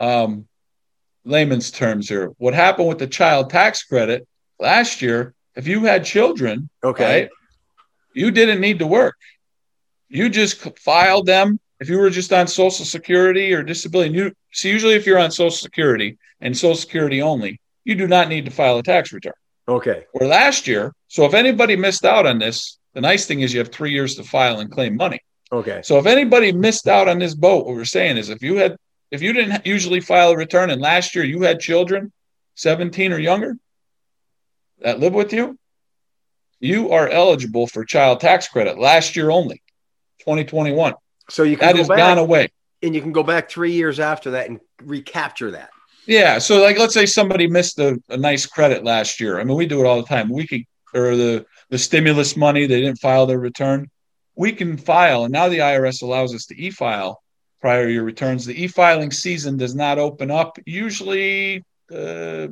um, 0.00 0.46
layman's 1.24 1.70
terms 1.70 2.08
here. 2.08 2.32
What 2.38 2.54
happened 2.54 2.88
with 2.88 2.98
the 2.98 3.06
child 3.06 3.50
tax 3.50 3.82
credit 3.84 4.26
last 4.58 5.02
year? 5.02 5.34
If 5.56 5.66
you 5.66 5.84
had 5.84 6.04
children, 6.04 6.70
Okay. 6.82 7.22
right, 7.22 7.28
you 8.14 8.30
didn't 8.30 8.60
need 8.60 8.78
to 8.78 8.86
work. 8.86 9.16
You 10.08 10.28
just 10.30 10.56
filed 10.78 11.26
them. 11.26 11.60
If 11.80 11.88
you 11.88 11.98
were 11.98 12.10
just 12.10 12.32
on 12.32 12.48
Social 12.48 12.84
Security 12.84 13.52
or 13.54 13.62
disability, 13.62 14.14
you 14.14 14.32
so 14.52 14.68
usually 14.68 14.94
if 14.94 15.06
you're 15.06 15.18
on 15.18 15.30
Social 15.30 15.50
Security 15.50 16.18
and 16.40 16.56
Social 16.56 16.74
Security 16.74 17.22
only, 17.22 17.60
you 17.84 17.94
do 17.94 18.08
not 18.08 18.28
need 18.28 18.44
to 18.46 18.50
file 18.50 18.78
a 18.78 18.82
tax 18.82 19.12
return. 19.12 19.34
Okay. 19.68 20.04
Or 20.12 20.26
last 20.26 20.66
year, 20.66 20.92
so 21.08 21.24
if 21.24 21.34
anybody 21.34 21.76
missed 21.76 22.04
out 22.04 22.26
on 22.26 22.38
this, 22.38 22.78
the 22.94 23.00
nice 23.00 23.26
thing 23.26 23.40
is 23.40 23.52
you 23.52 23.60
have 23.60 23.68
three 23.68 23.92
years 23.92 24.16
to 24.16 24.24
file 24.24 24.60
and 24.60 24.70
claim 24.70 24.96
money. 24.96 25.20
Okay. 25.52 25.80
So 25.84 25.98
if 25.98 26.06
anybody 26.06 26.52
missed 26.52 26.88
out 26.88 27.08
on 27.08 27.18
this 27.18 27.34
boat, 27.34 27.66
what 27.66 27.76
we're 27.76 27.84
saying 27.84 28.16
is 28.16 28.28
if 28.28 28.42
you 28.42 28.56
had 28.56 28.76
if 29.10 29.22
you 29.22 29.32
didn't 29.32 29.64
usually 29.66 30.00
file 30.00 30.30
a 30.30 30.36
return 30.36 30.70
and 30.70 30.80
last 30.80 31.14
year 31.14 31.24
you 31.24 31.42
had 31.42 31.60
children 31.60 32.12
17 32.56 33.12
or 33.12 33.18
younger 33.18 33.56
that 34.80 35.00
live 35.00 35.14
with 35.14 35.32
you, 35.32 35.58
you 36.60 36.90
are 36.90 37.08
eligible 37.08 37.66
for 37.66 37.84
child 37.84 38.20
tax 38.20 38.48
credit 38.48 38.78
last 38.78 39.16
year 39.16 39.30
only, 39.30 39.62
2021. 40.20 40.94
So 41.30 41.42
you 41.42 41.56
can 41.56 41.66
That 41.66 41.72
go 41.72 41.78
has 41.78 41.88
back 41.88 41.98
gone 41.98 42.18
away. 42.18 42.48
and 42.82 42.94
you 42.94 43.00
can 43.00 43.12
go 43.12 43.22
back 43.22 43.50
three 43.50 43.72
years 43.72 44.00
after 44.00 44.32
that 44.32 44.48
and 44.48 44.60
recapture 44.82 45.50
that. 45.52 45.70
Yeah. 46.06 46.38
So 46.38 46.62
like 46.62 46.78
let's 46.78 46.94
say 46.94 47.06
somebody 47.06 47.46
missed 47.48 47.78
a, 47.78 48.00
a 48.08 48.16
nice 48.16 48.46
credit 48.46 48.82
last 48.84 49.20
year. 49.20 49.38
I 49.38 49.44
mean, 49.44 49.56
we 49.56 49.66
do 49.66 49.80
it 49.80 49.86
all 49.86 50.00
the 50.00 50.08
time. 50.08 50.30
We 50.30 50.46
could 50.46 50.62
or 50.94 51.16
the 51.16 51.44
the 51.70 51.76
stimulus 51.78 52.34
money, 52.36 52.66
they 52.66 52.80
didn't 52.80 52.98
file 52.98 53.26
their 53.26 53.38
return. 53.38 53.90
We 54.36 54.52
can 54.52 54.76
file, 54.78 55.24
and 55.24 55.32
now 55.32 55.48
the 55.48 55.58
IRS 55.58 56.00
allows 56.02 56.34
us 56.34 56.46
to 56.46 56.58
e-file 56.58 57.20
prior 57.60 57.88
your 57.88 58.04
returns. 58.04 58.46
The 58.46 58.62
e-filing 58.64 59.10
season 59.10 59.56
does 59.58 59.74
not 59.74 59.98
open 59.98 60.30
up 60.30 60.58
usually 60.64 61.64
uh, 61.92 62.46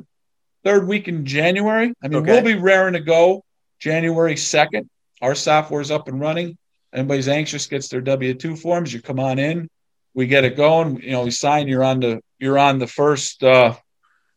third 0.63 0.87
week 0.87 1.07
in 1.07 1.25
January. 1.25 1.93
I 2.03 2.07
mean, 2.09 2.17
Okay. 2.19 2.31
we'll 2.33 2.43
be 2.43 2.61
raring 2.61 2.93
to 2.93 2.99
go 2.99 3.43
January 3.79 4.35
2nd. 4.35 4.87
Our 5.21 5.33
software's 5.33 5.89
up 5.91 6.07
and 6.09 6.19
running. 6.19 6.57
Anybody's 6.93 7.27
anxious 7.27 7.67
gets 7.67 7.89
their 7.89 8.01
W-2 8.01 8.57
forms, 8.57 8.93
you 8.93 9.01
come 9.01 9.19
on 9.19 9.39
in. 9.39 9.69
We 10.13 10.25
get 10.27 10.45
it 10.45 10.55
going. 10.57 11.01
You 11.01 11.11
know, 11.11 11.23
we 11.23 11.31
sign, 11.31 11.67
you're 11.67 11.83
on 11.83 11.99
the 11.99 12.21
you're 12.39 12.57
on 12.59 12.79
the 12.79 12.87
first 12.87 13.43
uh 13.43 13.73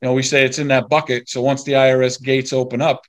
you 0.02 0.08
know, 0.08 0.14
we 0.14 0.22
say 0.22 0.44
it's 0.44 0.58
in 0.58 0.68
that 0.68 0.88
bucket. 0.88 1.28
So 1.28 1.42
once 1.42 1.62
the 1.64 1.72
IRS 1.72 2.22
gates 2.22 2.52
open 2.54 2.80
up, 2.80 3.02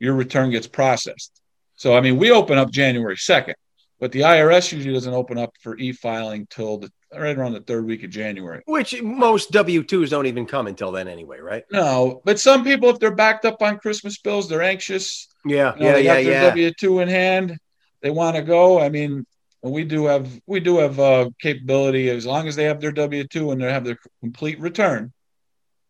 your 0.00 0.14
return 0.14 0.50
gets 0.50 0.66
processed. 0.66 1.40
So 1.76 1.96
I 1.96 2.00
mean, 2.00 2.16
we 2.18 2.30
open 2.30 2.58
up 2.58 2.70
January 2.70 3.16
2nd, 3.16 3.54
but 4.00 4.12
the 4.12 4.20
IRS 4.20 4.72
usually 4.72 4.94
doesn't 4.94 5.14
open 5.14 5.38
up 5.38 5.52
for 5.60 5.76
e-filing 5.78 6.46
till 6.50 6.78
the 6.78 6.90
right 7.16 7.36
around 7.36 7.52
the 7.52 7.60
third 7.60 7.84
week 7.86 8.02
of 8.04 8.10
January. 8.10 8.62
Which 8.66 9.00
most 9.02 9.50
W 9.52 9.82
2s 9.82 10.10
don't 10.10 10.26
even 10.26 10.46
come 10.46 10.66
until 10.66 10.92
then 10.92 11.08
anyway, 11.08 11.40
right? 11.40 11.62
No, 11.70 12.20
but 12.24 12.40
some 12.40 12.64
people, 12.64 12.88
if 12.90 12.98
they're 12.98 13.14
backed 13.14 13.44
up 13.44 13.60
on 13.62 13.78
Christmas 13.78 14.18
bills, 14.18 14.48
they're 14.48 14.62
anxious. 14.62 15.28
Yeah. 15.44 15.74
You 15.76 15.80
know, 15.80 15.86
yeah. 15.88 15.92
they 15.92 16.02
Yeah. 16.04 16.14
got 16.14 16.22
their 16.24 16.32
Yeah. 16.32 16.48
W 16.48 16.70
two 16.78 17.00
in 17.00 17.08
hand. 17.08 17.58
They 18.02 18.10
want 18.10 18.36
to 18.36 18.42
go. 18.42 18.80
I 18.80 18.88
mean, 18.88 19.24
we 19.62 19.84
do 19.84 20.06
have 20.06 20.28
we 20.46 20.60
do 20.60 20.78
have 20.78 20.98
uh, 20.98 21.30
capability 21.40 22.10
as 22.10 22.26
long 22.26 22.48
as 22.48 22.56
they 22.56 22.64
have 22.64 22.80
their 22.80 22.92
W 22.92 23.24
two 23.26 23.52
and 23.52 23.60
they 23.62 23.72
have 23.72 23.84
their 23.84 23.98
complete 24.20 24.58
return. 24.60 25.12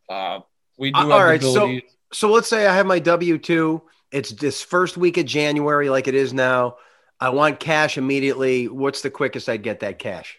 Uh, 0.09 0.39
we 0.77 0.91
do 0.91 0.99
Uh, 0.99 1.01
have 1.07 1.11
all 1.11 1.53
the 1.53 1.81
so- 1.81 1.87
So 2.11 2.31
let's 2.31 2.47
say 2.47 2.67
I 2.67 2.75
have 2.75 2.85
my 2.85 2.99
W 2.99 3.37
two. 3.39 3.81
It's 4.11 4.31
this 4.31 4.61
first 4.61 4.95
week 4.95 5.17
of 5.17 5.25
January, 5.25 5.89
like 5.89 6.07
it 6.07 6.13
is 6.13 6.33
now. 6.33 6.75
I 7.19 7.29
want 7.29 7.59
cash 7.59 7.97
immediately. 7.97 8.67
What's 8.67 9.01
the 9.01 9.09
quickest 9.09 9.49
I'd 9.49 9.63
get 9.63 9.79
that 9.79 9.97
cash? 9.99 10.37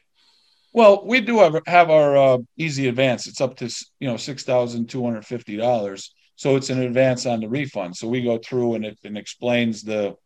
well, 0.73 1.05
we 1.07 1.21
do 1.21 1.39
have, 1.39 1.55
have 1.69 1.89
our 1.89 2.17
uh, 2.17 2.39
easy 2.59 2.89
advance. 2.89 3.29
It's 3.29 3.41
up 3.41 3.57
to 3.59 3.67
you 4.01 4.09
know 4.09 4.17
six 4.17 4.45
thousand 4.45 4.89
two 4.89 5.03
hundred 5.05 5.25
fifty 5.27 5.57
dollars. 5.57 6.15
So 6.37 6.57
it's 6.57 6.69
an 6.71 6.81
advance 6.83 7.27
on 7.27 7.41
the 7.41 7.49
refund. 7.49 7.97
So 7.97 8.09
we 8.09 8.23
go 8.23 8.39
through 8.39 8.75
and 8.75 8.85
it 8.85 8.99
and 9.05 9.17
explains 9.19 9.83
the 9.83 10.17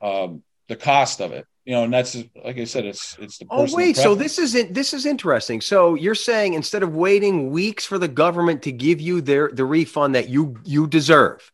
um, 0.00 0.42
the 0.68 0.76
cost 0.76 1.20
of 1.20 1.32
it. 1.32 1.46
You 1.64 1.74
know, 1.74 1.84
and 1.84 1.92
that's 1.94 2.16
like 2.44 2.58
I 2.58 2.64
said, 2.64 2.84
it's 2.86 3.16
it's 3.20 3.38
the 3.38 3.46
Oh 3.48 3.68
wait, 3.72 3.96
so 3.96 4.16
this 4.16 4.38
isn't 4.40 4.74
this 4.74 4.92
is 4.92 5.06
interesting. 5.06 5.60
So 5.60 5.94
you're 5.94 6.16
saying 6.16 6.54
instead 6.54 6.82
of 6.82 6.96
waiting 6.96 7.50
weeks 7.50 7.86
for 7.86 7.98
the 7.98 8.08
government 8.08 8.62
to 8.62 8.72
give 8.72 9.00
you 9.00 9.20
their 9.20 9.48
the 9.52 9.64
refund 9.64 10.16
that 10.16 10.28
you 10.28 10.56
you 10.64 10.88
deserve, 10.88 11.52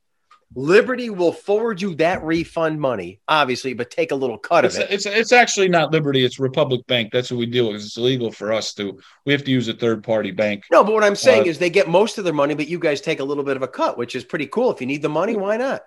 Liberty 0.55 1.11
will 1.11 1.33
forward 1.33 1.83
you 1.83 1.95
that 1.97 2.25
refund 2.25 2.81
money, 2.81 3.21
obviously, 3.29 3.75
but 3.75 3.91
take 3.91 4.11
a 4.11 4.15
little 4.15 4.38
cut 4.38 4.65
It's, 4.65 4.77
of 4.77 4.85
it. 4.85 4.91
it's 4.91 5.05
it's 5.05 5.33
actually 5.33 5.69
not 5.69 5.93
Liberty. 5.93 6.25
It's 6.25 6.38
Republic 6.38 6.81
Bank. 6.87 7.12
That's 7.12 7.31
what 7.31 7.37
we 7.37 7.45
deal 7.45 7.69
with. 7.71 7.83
It's 7.83 7.99
illegal 7.99 8.33
for 8.33 8.50
us 8.50 8.73
to. 8.75 8.99
We 9.27 9.33
have 9.35 9.45
to 9.45 9.50
use 9.50 9.69
a 9.69 9.75
third 9.75 10.03
party 10.03 10.31
bank. 10.31 10.65
No, 10.73 10.83
but 10.83 10.95
what 10.95 11.05
I'm 11.05 11.17
saying 11.17 11.43
Uh, 11.43 11.50
is 11.50 11.59
they 11.59 11.69
get 11.69 11.87
most 11.87 12.17
of 12.17 12.25
their 12.25 12.33
money, 12.33 12.55
but 12.55 12.67
you 12.67 12.79
guys 12.79 13.03
take 13.03 13.21
a 13.21 13.25
little 13.25 13.45
bit 13.45 13.57
of 13.59 13.62
a 13.62 13.69
cut, 13.69 13.99
which 13.99 14.17
is 14.17 14.25
pretty 14.25 14.47
cool. 14.47 14.71
If 14.71 14.81
you 14.81 14.87
need 14.87 15.03
the 15.03 15.11
money, 15.11 15.37
why 15.37 15.59
not? 15.59 15.83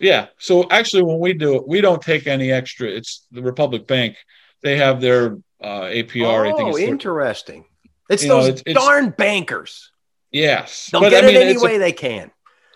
Yeah. 0.00 0.26
So 0.38 0.68
actually, 0.70 1.04
when 1.04 1.18
we 1.20 1.32
do 1.32 1.56
it, 1.56 1.66
we 1.68 1.80
don't 1.80 2.02
take 2.02 2.26
any 2.26 2.50
extra. 2.50 2.88
It's 2.88 3.26
the 3.30 3.42
Republic 3.42 3.86
Bank. 3.86 4.16
They 4.62 4.76
have 4.78 5.00
their 5.00 5.36
uh, 5.62 5.82
APR. 5.82 6.46
I 6.46 6.52
think 6.52 6.60
oh, 6.60 6.68
it's 6.70 6.78
their- 6.78 6.88
interesting. 6.88 7.64
It's 8.10 8.22
You 8.24 8.28
know, 8.30 8.36
those 8.38 8.48
it's- 8.48 8.62
it's- 8.66 8.84
darn 8.84 9.10
bankers. 9.10 9.90
yes. 10.32 10.88
They'll 10.90 11.00
But 11.02 11.10
get 11.10 11.24
I 11.24 11.28
it 11.28 11.32
mean, 11.32 11.42
any 11.42 11.50
it's 11.52 11.62
a- 11.62 11.64
way 11.64 11.78
they 11.78 11.92
can. 11.92 12.30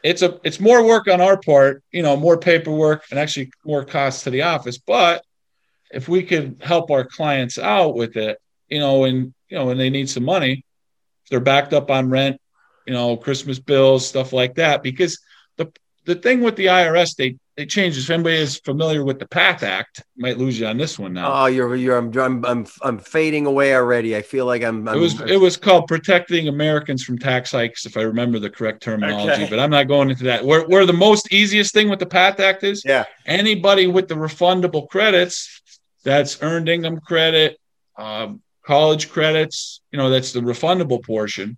it's 0.04 0.22
a 0.22 0.38
it's 0.44 0.60
more 0.60 0.84
work 0.84 1.08
on 1.08 1.20
our 1.20 1.36
part, 1.38 1.82
you 1.90 2.02
know, 2.02 2.16
more 2.16 2.38
paperwork 2.38 3.02
and 3.10 3.18
actually 3.18 3.50
more 3.64 3.84
costs 3.84 4.22
to 4.24 4.30
the 4.30 4.42
office. 4.42 4.78
But 4.78 5.24
if 5.90 6.08
we 6.08 6.22
could 6.22 6.58
help 6.60 6.90
our 6.90 7.04
clients 7.04 7.58
out 7.58 7.94
with 7.96 8.16
it, 8.16 8.38
you 8.68 8.78
know, 8.78 9.04
and 9.04 9.34
you 9.48 9.58
know, 9.58 9.66
when 9.66 9.78
they 9.78 9.90
need 9.90 10.08
some 10.08 10.24
money, 10.24 10.64
if 11.24 11.30
they're 11.30 11.40
backed 11.40 11.72
up 11.72 11.90
on 11.90 12.08
rent, 12.10 12.40
you 12.86 12.92
know, 12.92 13.16
Christmas 13.16 13.58
bills, 13.58 14.06
stuff 14.06 14.32
like 14.32 14.54
that. 14.56 14.82
Because 14.82 15.18
the 16.06 16.14
thing 16.14 16.40
with 16.40 16.56
the 16.56 16.66
IRS, 16.66 17.16
they 17.16 17.36
they 17.56 17.66
changed. 17.66 17.98
If 17.98 18.10
anybody 18.10 18.36
is 18.36 18.58
familiar 18.58 19.04
with 19.04 19.18
the 19.18 19.26
PATH 19.26 19.62
Act, 19.62 20.02
might 20.16 20.38
lose 20.38 20.58
you 20.60 20.66
on 20.66 20.76
this 20.76 20.98
one 20.98 21.14
now. 21.14 21.32
Oh, 21.32 21.46
you're 21.46 21.74
you're 21.74 21.96
I'm 21.96 22.16
I'm 22.18 22.44
I'm, 22.44 22.66
I'm 22.82 22.98
fading 22.98 23.46
away 23.46 23.74
already. 23.74 24.16
I 24.16 24.22
feel 24.22 24.46
like 24.46 24.62
I'm. 24.62 24.86
I'm 24.88 24.96
it 24.96 25.00
was 25.00 25.20
it 25.22 25.40
was 25.40 25.56
called 25.56 25.88
protecting 25.88 26.48
Americans 26.48 27.02
from 27.02 27.18
tax 27.18 27.50
hikes, 27.50 27.84
if 27.84 27.96
I 27.96 28.02
remember 28.02 28.38
the 28.38 28.50
correct 28.50 28.82
terminology. 28.82 29.42
Okay. 29.42 29.50
But 29.50 29.58
I'm 29.58 29.70
not 29.70 29.88
going 29.88 30.10
into 30.10 30.24
that. 30.24 30.44
Where 30.44 30.66
where 30.66 30.86
the 30.86 30.92
most 30.92 31.32
easiest 31.32 31.74
thing 31.74 31.90
with 31.90 31.98
the 31.98 32.06
PATH 32.06 32.40
Act 32.40 32.62
is, 32.62 32.82
yeah. 32.84 33.04
anybody 33.26 33.86
with 33.86 34.08
the 34.08 34.14
refundable 34.14 34.88
credits, 34.88 35.60
that's 36.04 36.40
earned 36.42 36.68
income 36.68 37.00
credit, 37.00 37.58
um, 37.98 38.42
college 38.64 39.10
credits, 39.10 39.80
you 39.90 39.98
know, 39.98 40.10
that's 40.10 40.32
the 40.32 40.40
refundable 40.40 41.02
portion. 41.02 41.56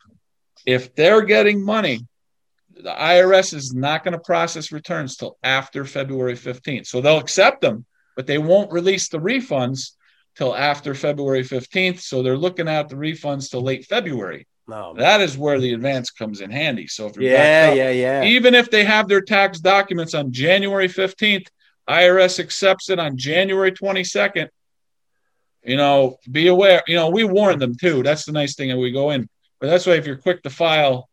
If 0.64 0.95
they're 0.95 1.23
getting 1.23 1.64
money, 1.64 2.07
the 2.82 2.90
IRS 2.94 3.54
is 3.54 3.75
not 3.75 4.04
going 4.04 4.12
to 4.12 4.18
process 4.20 4.73
returns 4.73 5.16
till 5.16 5.37
after 5.42 5.85
February 5.85 6.35
15th. 6.35 6.87
So 6.87 7.00
they'll 7.00 7.18
accept 7.18 7.61
them, 7.61 7.85
but 8.16 8.26
they 8.26 8.38
won't 8.38 8.73
release 8.73 9.08
the 9.08 9.18
refunds 9.18 9.92
till 10.37 10.54
after 10.54 10.94
February 10.94 11.42
15th. 11.42 12.00
So 12.00 12.23
they're 12.23 12.37
looking 12.37 12.68
at 12.68 12.88
the 12.88 12.94
refunds 12.97 13.50
till 13.50 13.62
late 13.62 13.85
February. 13.87 14.47
No. 14.68 14.94
That 14.94 15.20
is 15.20 15.37
where 15.37 15.58
the 15.58 15.73
advance 15.73 16.11
comes 16.11 16.40
in 16.40 16.50
handy. 16.50 16.87
So 16.87 17.06
if 17.06 17.16
you're 17.16 17.30
Yeah, 17.32 17.68
up, 17.70 17.76
yeah, 17.76 17.90
yeah. 17.90 18.25
even 18.25 18.54
if 18.54 18.70
they 18.70 18.85
have 18.85 19.08
their 19.08 19.23
tax 19.23 19.58
documents 19.61 20.14
on 20.14 20.30
January 20.30 20.88
15th, 20.88 21.47
IRS 21.88 22.38
accepts 22.38 22.90
it 22.90 22.99
on 22.99 23.16
January 23.16 23.73
22nd. 23.73 24.49
You 25.64 25.76
know, 25.76 26.18
be 26.30 26.47
aware. 26.49 26.82
You 26.87 26.97
know, 26.97 27.11
we 27.11 27.25
warn 27.25 27.58
them 27.58 27.75
too. 27.76 28.02
That's 28.02 28.25
the 28.25 28.32
nice 28.32 28.54
thing 28.54 28.68
that 28.68 28.78
we 28.78 28.92
go 28.92 29.11
in. 29.11 29.28
But 29.61 29.68
that's 29.68 29.87
why 29.87 29.94
if 29.94 30.06
you're 30.06 30.16
quick 30.16 30.42
to 30.42 30.50
file 30.50 31.08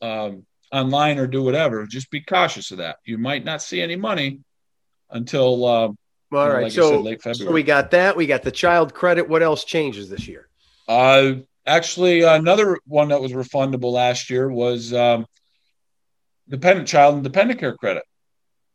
um, 0.00 0.46
online 0.72 1.18
or 1.18 1.26
do 1.26 1.42
whatever, 1.42 1.86
just 1.86 2.10
be 2.10 2.20
cautious 2.20 2.70
of 2.70 2.78
that. 2.78 2.96
You 3.04 3.18
might 3.18 3.44
not 3.44 3.62
see 3.62 3.80
any 3.80 3.96
money 3.96 4.40
until 5.10 5.64
uh, 5.64 5.68
All 5.68 5.96
know, 6.30 6.48
right. 6.48 6.62
like 6.64 6.72
so, 6.72 7.04
said, 7.20 7.36
so 7.36 7.50
we 7.50 7.62
got 7.62 7.90
that. 7.92 8.16
We 8.16 8.26
got 8.26 8.42
the 8.42 8.52
child 8.52 8.94
credit. 8.94 9.28
What 9.28 9.42
else 9.42 9.64
changes 9.64 10.08
this 10.08 10.28
year? 10.28 10.48
Uh, 10.86 11.34
actually, 11.66 12.22
another 12.22 12.78
one 12.86 13.08
that 13.08 13.20
was 13.20 13.32
refundable 13.32 13.92
last 13.92 14.30
year 14.30 14.50
was 14.50 14.92
um, 14.92 15.26
dependent 16.48 16.88
child 16.88 17.14
and 17.14 17.24
dependent 17.24 17.60
care 17.60 17.76
credit. 17.76 18.04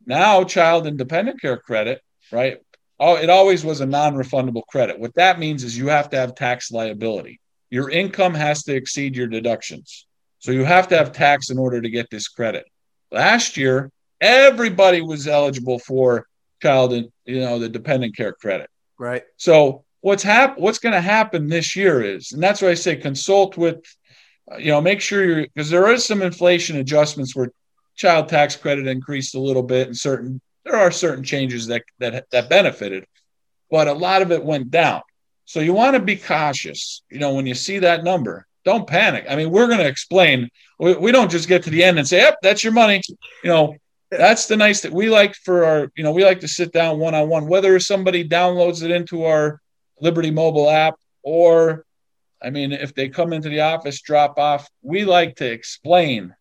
Now, 0.05 0.43
child 0.43 0.87
and 0.87 0.97
dependent 0.97 1.41
care 1.41 1.57
credit, 1.57 2.01
right? 2.31 2.57
Oh, 2.99 3.17
it 3.17 3.29
always 3.29 3.65
was 3.65 3.81
a 3.81 3.85
non-refundable 3.85 4.65
credit. 4.67 4.99
What 4.99 5.15
that 5.15 5.39
means 5.39 5.63
is 5.63 5.77
you 5.77 5.87
have 5.87 6.09
to 6.11 6.17
have 6.17 6.35
tax 6.35 6.71
liability. 6.71 7.41
Your 7.69 7.89
income 7.89 8.33
has 8.33 8.63
to 8.63 8.75
exceed 8.75 9.17
your 9.17 9.27
deductions, 9.27 10.05
so 10.45 10.51
you 10.51 10.63
have 10.63 10.87
to 10.89 10.95
have 10.95 11.11
tax 11.11 11.49
in 11.49 11.57
order 11.57 11.81
to 11.81 11.89
get 11.89 12.07
this 12.11 12.27
credit. 12.27 12.67
Last 13.11 13.57
year, 13.57 13.89
everybody 14.21 15.01
was 15.01 15.27
eligible 15.27 15.79
for 15.79 16.27
child 16.61 16.93
and 16.93 17.07
you 17.25 17.39
know 17.39 17.57
the 17.57 17.67
dependent 17.67 18.15
care 18.15 18.33
credit. 18.33 18.69
Right. 18.99 19.23
So 19.37 19.85
what's 20.01 20.21
hap- 20.21 20.59
what's 20.59 20.77
going 20.77 20.93
to 20.93 21.01
happen 21.01 21.47
this 21.47 21.75
year 21.75 22.03
is, 22.03 22.31
and 22.31 22.43
that's 22.43 22.61
why 22.61 22.67
I 22.67 22.73
say 22.75 22.95
consult 22.95 23.57
with, 23.57 23.83
uh, 24.51 24.57
you 24.57 24.69
know, 24.69 24.81
make 24.81 25.01
sure 25.01 25.25
you're 25.25 25.47
because 25.47 25.71
there 25.71 25.91
is 25.91 26.05
some 26.05 26.21
inflation 26.21 26.77
adjustments 26.77 27.35
where 27.35 27.49
child 27.95 28.29
tax 28.29 28.55
credit 28.55 28.85
increased 28.85 29.33
a 29.33 29.39
little 29.39 29.63
bit, 29.63 29.87
and 29.87 29.97
certain 29.97 30.39
there 30.63 30.75
are 30.75 30.91
certain 30.91 31.23
changes 31.23 31.65
that 31.67 31.81
that 31.97 32.29
that 32.29 32.49
benefited, 32.51 33.07
but 33.71 33.87
a 33.87 33.93
lot 33.93 34.21
of 34.21 34.31
it 34.31 34.45
went 34.45 34.69
down. 34.69 35.01
So 35.45 35.59
you 35.59 35.73
want 35.73 35.95
to 35.95 36.03
be 36.03 36.17
cautious. 36.17 37.01
You 37.09 37.17
know, 37.17 37.33
when 37.33 37.47
you 37.47 37.55
see 37.55 37.79
that 37.79 38.03
number, 38.03 38.45
don't 38.65 38.87
panic. 38.87 39.25
I 39.29 39.35
mean, 39.35 39.51
we're 39.51 39.67
going 39.67 39.79
to 39.79 39.87
explain. 39.87 40.49
We, 40.79 40.95
we 40.95 41.11
don't 41.11 41.31
just 41.31 41.47
get 41.47 41.63
to 41.63 41.69
the 41.69 41.83
end 41.83 41.99
and 41.99 42.07
say, 42.07 42.17
"Yep, 42.17 42.37
that's 42.41 42.63
your 42.63 42.73
money." 42.73 43.01
You 43.43 43.49
know, 43.49 43.75
that's 44.17 44.47
the 44.47 44.57
nice 44.57 44.81
that 44.81 44.91
we 44.91 45.09
like 45.09 45.35
for 45.35 45.65
our 45.65 45.91
you 45.95 46.03
know 46.03 46.11
we 46.11 46.23
like 46.23 46.39
to 46.41 46.47
sit 46.47 46.71
down 46.71 46.99
one 46.99 47.15
on 47.15 47.29
one 47.29 47.47
whether 47.47 47.79
somebody 47.79 48.27
downloads 48.27 48.83
it 48.83 48.91
into 48.91 49.23
our 49.25 49.61
liberty 49.99 50.31
mobile 50.31 50.69
app 50.69 50.95
or 51.23 51.85
i 52.41 52.49
mean 52.49 52.71
if 52.71 52.93
they 52.93 53.09
come 53.09 53.33
into 53.33 53.49
the 53.49 53.61
office 53.61 54.01
drop 54.01 54.37
off 54.37 54.67
we 54.81 55.05
like 55.05 55.35
to 55.35 55.49
explain 55.51 56.35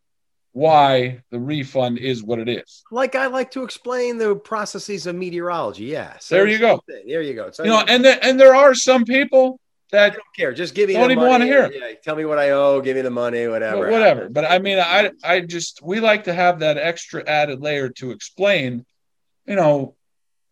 why 0.53 1.21
the 1.31 1.39
refund 1.39 1.99
is 1.99 2.23
what 2.23 2.39
it 2.39 2.49
is 2.49 2.85
Like 2.93 3.17
I 3.17 3.27
like 3.27 3.51
to 3.53 3.65
explain 3.65 4.19
the 4.19 4.37
processes 4.37 5.09
of 5.09 5.17
meteorology. 5.17 5.87
Yeah. 5.87 6.17
So 6.21 6.37
There 6.37 6.47
you 6.47 6.59
go. 6.59 6.81
There 6.87 7.23
you 7.23 7.35
go. 7.35 7.51
So 7.51 7.65
you 7.65 7.71
know 7.71 7.83
and 7.89 8.05
there, 8.05 8.21
and 8.23 8.39
there 8.39 8.55
are 8.55 8.73
some 8.73 9.05
people 9.05 9.59
I 9.97 10.11
don't 10.11 10.23
care. 10.37 10.53
Just 10.53 10.75
give 10.75 10.89
me. 10.89 10.95
Don't 10.95 11.09
the 11.09 11.13
even 11.13 11.25
money. 11.25 11.31
wanna 11.31 11.45
hear 11.47 11.65
it. 11.65 11.75
Yeah. 11.75 11.93
Tell 12.03 12.17
me 12.17 12.25
what 12.25 12.39
I 12.39 12.51
owe. 12.51 12.81
Give 12.81 12.97
me 12.97 13.03
the 13.03 13.11
money. 13.11 13.47
Whatever. 13.47 13.91
whatever 13.91 14.29
but 14.29 14.45
i 14.45 14.59
mean 14.59 14.79
i 14.79 15.11
i 15.23 15.41
just 15.41 15.81
we 15.83 16.01
like 16.01 16.25
to 16.25 16.35
have 16.35 16.61
that 16.61 16.77
extra 16.77 17.23
added 17.29 17.61
layer 17.61 17.89
to 17.89 18.11
explain 18.11 18.85
you 19.47 19.57
know 19.57 19.95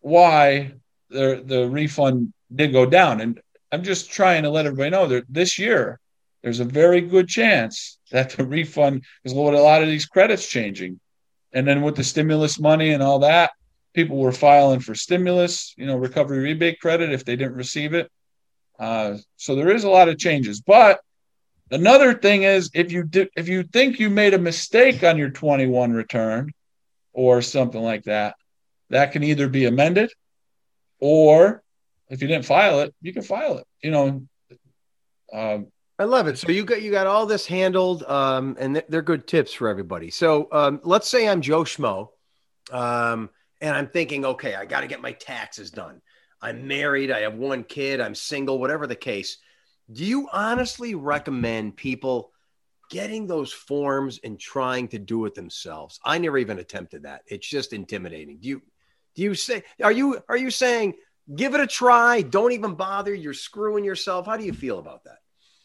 why 0.01 0.73
the 1.09 1.43
the 1.45 1.67
refund 1.69 2.33
did 2.53 2.71
go 2.71 2.85
down 2.85 3.21
and 3.21 3.39
i'm 3.71 3.83
just 3.83 4.11
trying 4.11 4.43
to 4.43 4.49
let 4.49 4.65
everybody 4.65 4.89
know 4.89 5.07
that 5.07 5.25
this 5.29 5.59
year 5.59 5.99
there's 6.41 6.59
a 6.59 6.65
very 6.65 7.01
good 7.01 7.27
chance 7.27 7.97
that 8.11 8.31
the 8.31 8.45
refund 8.45 9.03
is 9.23 9.33
what 9.33 9.53
a 9.53 9.61
lot 9.61 9.81
of 9.81 9.87
these 9.87 10.05
credits 10.05 10.47
changing 10.47 10.99
and 11.53 11.67
then 11.67 11.81
with 11.81 11.95
the 11.95 12.03
stimulus 12.03 12.59
money 12.59 12.91
and 12.91 13.03
all 13.03 13.19
that 13.19 13.51
people 13.93 14.17
were 14.17 14.31
filing 14.31 14.79
for 14.79 14.95
stimulus 14.95 15.73
you 15.77 15.85
know 15.85 15.95
recovery 15.95 16.39
rebate 16.39 16.79
credit 16.79 17.11
if 17.11 17.25
they 17.25 17.35
didn't 17.35 17.55
receive 17.55 17.93
it 17.93 18.11
uh, 18.79 19.17
so 19.37 19.55
there 19.55 19.73
is 19.73 19.83
a 19.83 19.89
lot 19.89 20.09
of 20.09 20.17
changes 20.17 20.61
but 20.61 20.99
Another 21.73 22.13
thing 22.13 22.43
is 22.43 22.69
if 22.75 22.91
you 22.91 23.03
do, 23.03 23.27
if 23.35 23.47
you 23.47 23.63
think 23.63 23.99
you 23.99 24.11
made 24.11 24.35
a 24.35 24.37
mistake 24.37 25.03
on 25.03 25.17
your 25.17 25.31
21 25.31 25.91
return 25.91 26.53
or 27.13 27.41
something 27.41 27.81
like 27.81 28.03
that, 28.03 28.35
that 28.91 29.11
can 29.11 29.23
either 29.23 29.47
be 29.47 29.65
amended 29.65 30.11
or 30.99 31.63
if 32.09 32.21
you 32.21 32.27
didn't 32.27 32.45
file 32.45 32.81
it, 32.81 32.93
you 33.01 33.11
can 33.11 33.23
file 33.23 33.57
it. 33.57 33.65
You 33.81 33.89
know, 33.89 34.27
um, 35.33 35.67
I 35.97 36.03
love 36.03 36.27
it. 36.27 36.37
So 36.37 36.51
you 36.51 36.63
got 36.63 36.83
you 36.83 36.91
got 36.91 37.07
all 37.07 37.25
this 37.25 37.47
handled, 37.47 38.03
um, 38.03 38.55
and 38.59 38.75
th- 38.75 38.85
they're 38.87 39.01
good 39.01 39.25
tips 39.25 39.51
for 39.53 39.67
everybody. 39.67 40.11
So 40.11 40.47
um, 40.51 40.79
let's 40.83 41.07
say 41.07 41.27
I'm 41.27 41.41
Joe 41.41 41.63
Schmo, 41.63 42.09
um, 42.71 43.31
and 43.61 43.75
I'm 43.75 43.87
thinking, 43.87 44.25
okay, 44.25 44.53
I 44.53 44.65
got 44.65 44.81
to 44.81 44.87
get 44.87 45.01
my 45.01 45.13
taxes 45.13 45.71
done. 45.71 46.01
I'm 46.43 46.67
married. 46.67 47.09
I 47.09 47.21
have 47.21 47.35
one 47.35 47.63
kid. 47.63 48.01
I'm 48.01 48.13
single. 48.13 48.59
Whatever 48.59 48.85
the 48.85 48.95
case. 48.95 49.37
Do 49.91 50.03
you 50.03 50.27
honestly 50.31 50.93
recommend 50.93 51.77
people 51.77 52.31
getting 52.91 53.25
those 53.25 53.53
forms 53.53 54.19
and 54.23 54.37
trying 54.37 54.89
to 54.89 54.99
do 54.99 55.25
it 55.25 55.35
themselves? 55.35 55.99
I 56.03 56.17
never 56.17 56.37
even 56.37 56.59
attempted 56.59 57.03
that. 57.03 57.21
It's 57.27 57.47
just 57.47 57.71
intimidating. 57.71 58.39
Do 58.39 58.49
you? 58.49 58.61
Do 59.15 59.21
you 59.21 59.35
say? 59.35 59.63
Are 59.81 59.91
you? 59.91 60.19
Are 60.27 60.37
you 60.37 60.51
saying? 60.51 60.95
Give 61.33 61.55
it 61.55 61.61
a 61.61 61.67
try. 61.67 62.21
Don't 62.21 62.51
even 62.51 62.75
bother. 62.75 63.13
You're 63.13 63.33
screwing 63.33 63.85
yourself. 63.85 64.25
How 64.25 64.35
do 64.35 64.43
you 64.43 64.53
feel 64.53 64.79
about 64.79 65.05
that? 65.05 65.19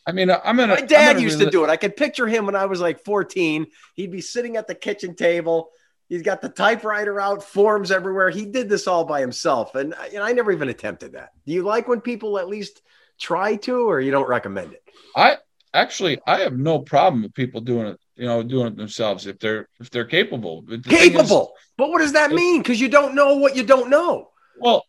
I 0.07 0.13
mean, 0.13 0.31
I'm 0.31 0.57
gonna. 0.57 0.75
My 0.75 0.81
dad 0.81 1.15
gonna 1.15 1.25
used 1.25 1.41
to 1.41 1.51
do 1.51 1.65
it. 1.65 1.71
I 1.71 1.77
could 1.77 1.97
picture 1.97 2.29
him 2.29 2.47
when 2.47 2.55
I 2.55 2.67
was 2.67 2.81
like 2.81 3.05
14. 3.05 3.67
He'd 3.95 4.13
be 4.13 4.21
sitting 4.21 4.57
at 4.57 4.69
the 4.69 4.75
kitchen 4.77 5.17
table. 5.17 5.71
He's 6.09 6.23
got 6.23 6.41
the 6.41 6.49
typewriter 6.49 7.21
out, 7.21 7.43
forms 7.43 7.91
everywhere. 7.91 8.31
He 8.31 8.47
did 8.47 8.69
this 8.69 8.87
all 8.87 9.05
by 9.05 9.21
himself, 9.21 9.75
and 9.75 9.91
know, 10.15 10.23
I 10.23 10.33
never 10.33 10.51
even 10.53 10.69
attempted 10.71 11.13
that. 11.13 11.31
Do 11.47 11.53
you 11.53 11.63
like 11.63 11.87
when 11.87 12.01
people 12.01 12.39
at 12.39 12.49
least 12.49 12.81
try 13.21 13.57
to, 13.57 13.89
or 13.91 14.01
you 14.01 14.11
don't 14.11 14.29
recommend 14.29 14.73
it? 14.73 14.83
I 15.15 15.37
actually 15.75 16.19
I 16.27 16.41
have 16.41 16.57
no 16.57 16.79
problem 16.79 17.23
with 17.23 17.35
people 17.35 17.61
doing 17.61 17.89
it. 17.89 18.01
You 18.17 18.27
know, 18.27 18.43
doing 18.43 18.67
it 18.69 18.77
themselves 18.77 19.27
if 19.27 19.39
they're 19.39 19.69
if 19.81 19.91
they're 19.91 20.07
capable. 20.07 20.63
The 20.63 20.79
thing 20.79 20.93
is- 20.93 21.13
Capable, 21.13 21.53
but 21.77 21.91
what 21.91 21.99
does 21.99 22.15
that 22.15 22.33
mean? 22.33 22.63
Because 22.63 22.81
you 22.81 22.89
don't 22.89 23.15
know 23.15 23.37
what 23.37 23.55
you 23.55 23.63
don't 23.63 23.91
know. 23.91 24.31
well, 24.59 24.85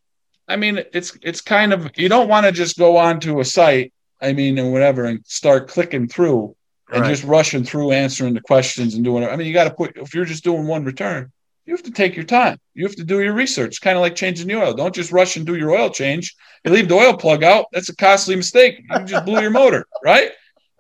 I 0.48 0.56
mean, 0.56 0.80
it's 0.94 1.18
it's 1.22 1.42
kind 1.42 1.74
of 1.74 1.92
you 1.96 2.10
don't 2.10 2.30
want 2.30 2.46
to 2.46 2.52
just 2.52 2.78
go 2.78 2.98
onto 2.98 3.40
a 3.40 3.46
site. 3.46 3.94
I 4.22 4.34
mean, 4.34 4.58
and 4.58 4.72
whatever, 4.74 5.06
and 5.06 5.24
start 5.26 5.68
clicking 5.68 6.08
through 6.08 6.56
and 6.92 7.04
Right. 7.04 7.10
just 7.10 7.24
rushing 7.24 7.64
through 7.64 7.92
answering 7.92 8.34
the 8.34 8.42
questions 8.42 8.96
and 8.96 9.04
doing 9.04 9.24
it. 9.24 9.28
I 9.28 9.36
mean, 9.36 9.48
you 9.48 9.54
got 9.54 9.66
to 9.66 9.74
put 9.74 9.98
if 9.98 10.14
you're 10.14 10.26
just 10.26 10.44
doing 10.44 10.66
one 10.68 10.84
return, 10.84 11.32
you 11.66 11.74
have 11.76 11.84
to 11.84 11.92
take 11.92 12.16
your 12.16 12.26
time. 12.26 12.58
You 12.74 12.86
have 12.86 12.96
to 12.96 13.04
do 13.04 13.22
your 13.22 13.34
research, 13.34 13.82
kind 13.82 13.96
of 13.98 14.02
like 14.02 14.16
changing 14.16 14.48
the 14.48 14.56
oil. 14.56 14.74
Don't 14.74 14.96
just 14.96 15.12
rush 15.12 15.36
and 15.38 15.46
do 15.46 15.56
your 15.56 15.72
oil 15.72 15.90
change. 15.90 16.36
You 16.66 16.72
leave 16.72 16.88
the 16.90 16.96
oil 16.96 17.16
plug 17.16 17.44
out. 17.44 17.66
That's 17.72 17.90
a 17.90 17.96
costly 17.96 18.36
mistake. 18.36 18.82
You 18.90 19.04
just 19.06 19.26
blew 19.26 19.40
your 19.42 19.52
motor, 19.52 19.86
right? 20.04 20.32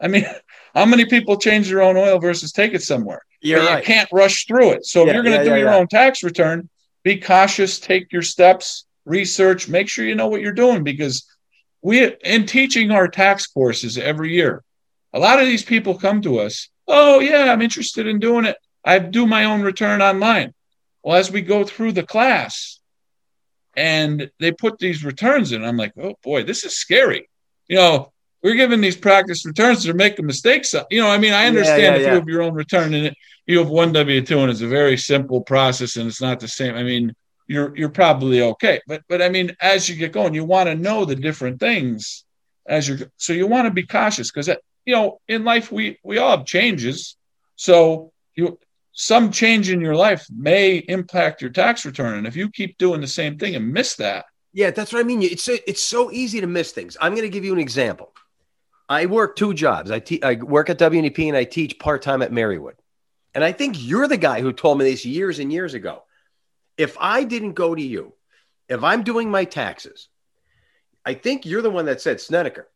I 0.01 0.07
mean, 0.07 0.25
how 0.75 0.85
many 0.85 1.05
people 1.05 1.37
change 1.37 1.69
their 1.69 1.81
own 1.81 1.95
oil 1.97 2.19
versus 2.19 2.51
take 2.51 2.73
it 2.73 2.81
somewhere? 2.81 3.21
You're 3.41 3.59
right. 3.65 3.77
You 3.77 3.83
can't 3.93 4.09
rush 4.11 4.45
through 4.47 4.71
it. 4.71 4.85
So 4.85 5.03
Yeah, 5.03 5.09
if 5.09 5.13
you're 5.13 5.23
going 5.23 5.37
to 5.37 5.43
yeah, 5.43 5.43
do 5.43 5.49
yeah, 5.51 5.57
your 5.57 5.73
own 5.73 5.87
tax 5.87 6.23
return, 6.23 6.69
be 7.03 7.17
cautious, 7.17 7.79
take 7.79 8.11
your 8.11 8.21
steps, 8.23 8.85
research, 9.05 9.67
make 9.69 9.87
sure 9.87 10.05
you 10.05 10.15
know 10.15 10.27
what 10.27 10.41
you're 10.41 10.51
doing 10.53 10.83
because 10.83 11.25
we 11.81 12.13
in 12.23 12.45
teaching 12.45 12.91
our 12.91 13.07
tax 13.07 13.47
courses 13.47 13.97
every 13.97 14.33
year, 14.33 14.63
a 15.13 15.19
lot 15.19 15.39
of 15.39 15.47
these 15.47 15.63
people 15.63 15.97
come 15.97 16.21
to 16.21 16.39
us, 16.39 16.69
"Oh, 16.87 17.19
yeah, 17.19 17.51
I'm 17.51 17.61
interested 17.61 18.07
in 18.07 18.19
doing 18.19 18.45
it. 18.45 18.57
I 18.83 18.99
do 18.99 19.25
my 19.25 19.45
own 19.45 19.61
return 19.61 20.01
online." 20.01 20.53
Well, 21.03 21.17
as 21.17 21.31
we 21.31 21.41
go 21.41 21.63
through 21.63 21.93
the 21.93 22.03
class 22.03 22.79
and 23.75 24.29
they 24.39 24.51
put 24.51 24.79
these 24.79 25.03
returns 25.03 25.51
in, 25.51 25.63
I'm 25.63 25.77
like, 25.77 25.93
"Oh 25.97 26.15
boy, 26.23 26.43
this 26.43 26.63
is 26.63 26.77
scary." 26.77 27.29
You 27.67 27.77
know, 27.77 28.11
we're 28.41 28.55
giving 28.55 28.81
these 28.81 28.97
practice 28.97 29.45
returns, 29.45 29.83
they're 29.83 29.93
making 29.93 30.25
mistakes. 30.25 30.73
You 30.89 31.01
know, 31.01 31.09
I 31.09 31.17
mean, 31.17 31.33
I 31.33 31.47
understand 31.47 31.81
yeah, 31.81 31.95
if 31.95 32.01
yeah. 32.01 32.07
you 32.09 32.15
have 32.15 32.27
your 32.27 32.41
own 32.41 32.53
return 32.53 32.93
and 32.93 33.15
you 33.45 33.59
have 33.59 33.69
one 33.69 33.91
W 33.91 34.21
two 34.21 34.39
and 34.39 34.51
it's 34.51 34.61
a 34.61 34.67
very 34.67 34.97
simple 34.97 35.41
process 35.41 35.95
and 35.97 36.07
it's 36.07 36.21
not 36.21 36.39
the 36.39 36.47
same. 36.47 36.75
I 36.75 36.83
mean, 36.83 37.13
you're 37.47 37.75
you're 37.75 37.89
probably 37.89 38.41
okay. 38.41 38.79
But 38.87 39.01
but 39.09 39.21
I 39.21 39.29
mean, 39.29 39.55
as 39.59 39.89
you 39.89 39.95
get 39.95 40.13
going, 40.13 40.33
you 40.33 40.45
want 40.45 40.67
to 40.67 40.75
know 40.75 41.03
the 41.03 41.15
different 41.15 41.59
things 41.59 42.23
as 42.67 42.87
you're 42.87 42.99
so 43.17 43.33
you 43.33 43.47
want 43.47 43.65
to 43.65 43.73
be 43.73 43.85
cautious 43.85 44.31
because 44.31 44.49
you 44.85 44.95
know 44.95 45.19
in 45.27 45.43
life 45.43 45.71
we 45.71 45.99
we 46.03 46.17
all 46.17 46.31
have 46.37 46.45
changes. 46.45 47.15
So 47.55 48.11
you 48.35 48.59
some 48.91 49.31
change 49.31 49.69
in 49.69 49.79
your 49.81 49.95
life 49.95 50.25
may 50.35 50.77
impact 50.77 51.41
your 51.41 51.51
tax 51.51 51.85
return, 51.85 52.17
and 52.17 52.27
if 52.27 52.35
you 52.35 52.49
keep 52.49 52.77
doing 52.77 53.01
the 53.01 53.07
same 53.07 53.37
thing 53.37 53.55
and 53.55 53.71
miss 53.71 53.95
that, 53.95 54.25
Yeah, 54.53 54.71
that's 54.71 54.91
what 54.91 54.99
I 54.99 55.03
mean. 55.03 55.21
It's 55.21 55.47
it's 55.47 55.83
so 55.83 56.11
easy 56.11 56.41
to 56.41 56.47
miss 56.47 56.71
things. 56.71 56.97
I'm 56.99 57.13
going 57.13 57.23
to 57.23 57.29
give 57.29 57.45
you 57.45 57.53
an 57.53 57.59
example. 57.59 58.13
I 58.89 59.05
work 59.05 59.35
two 59.35 59.53
jobs. 59.53 59.91
I, 59.91 59.99
te- 59.99 60.23
I 60.23 60.33
work 60.35 60.71
at 60.71 60.79
WNEP 60.79 61.27
and 61.27 61.37
I 61.37 61.43
teach 61.43 61.77
part 61.77 62.01
time 62.01 62.23
at 62.23 62.31
Marywood. 62.31 62.73
And 63.35 63.43
I 63.43 63.51
think 63.51 63.75
you're 63.77 64.07
the 64.07 64.17
guy 64.17 64.41
who 64.41 64.51
told 64.51 64.79
me 64.79 64.85
this 64.85 65.05
years 65.05 65.37
and 65.37 65.53
years 65.53 65.75
ago. 65.75 66.01
If 66.75 66.97
I 66.99 67.23
didn't 67.23 67.53
go 67.53 67.75
to 67.75 67.81
you, 67.81 68.13
if 68.67 68.83
I'm 68.83 69.03
doing 69.03 69.29
my 69.29 69.45
taxes, 69.45 70.09
I 71.05 71.13
think 71.13 71.45
you're 71.45 71.61
the 71.61 71.69
one 71.69 71.85
that 71.85 72.01
said, 72.01 72.19
Snedeker, 72.19 72.67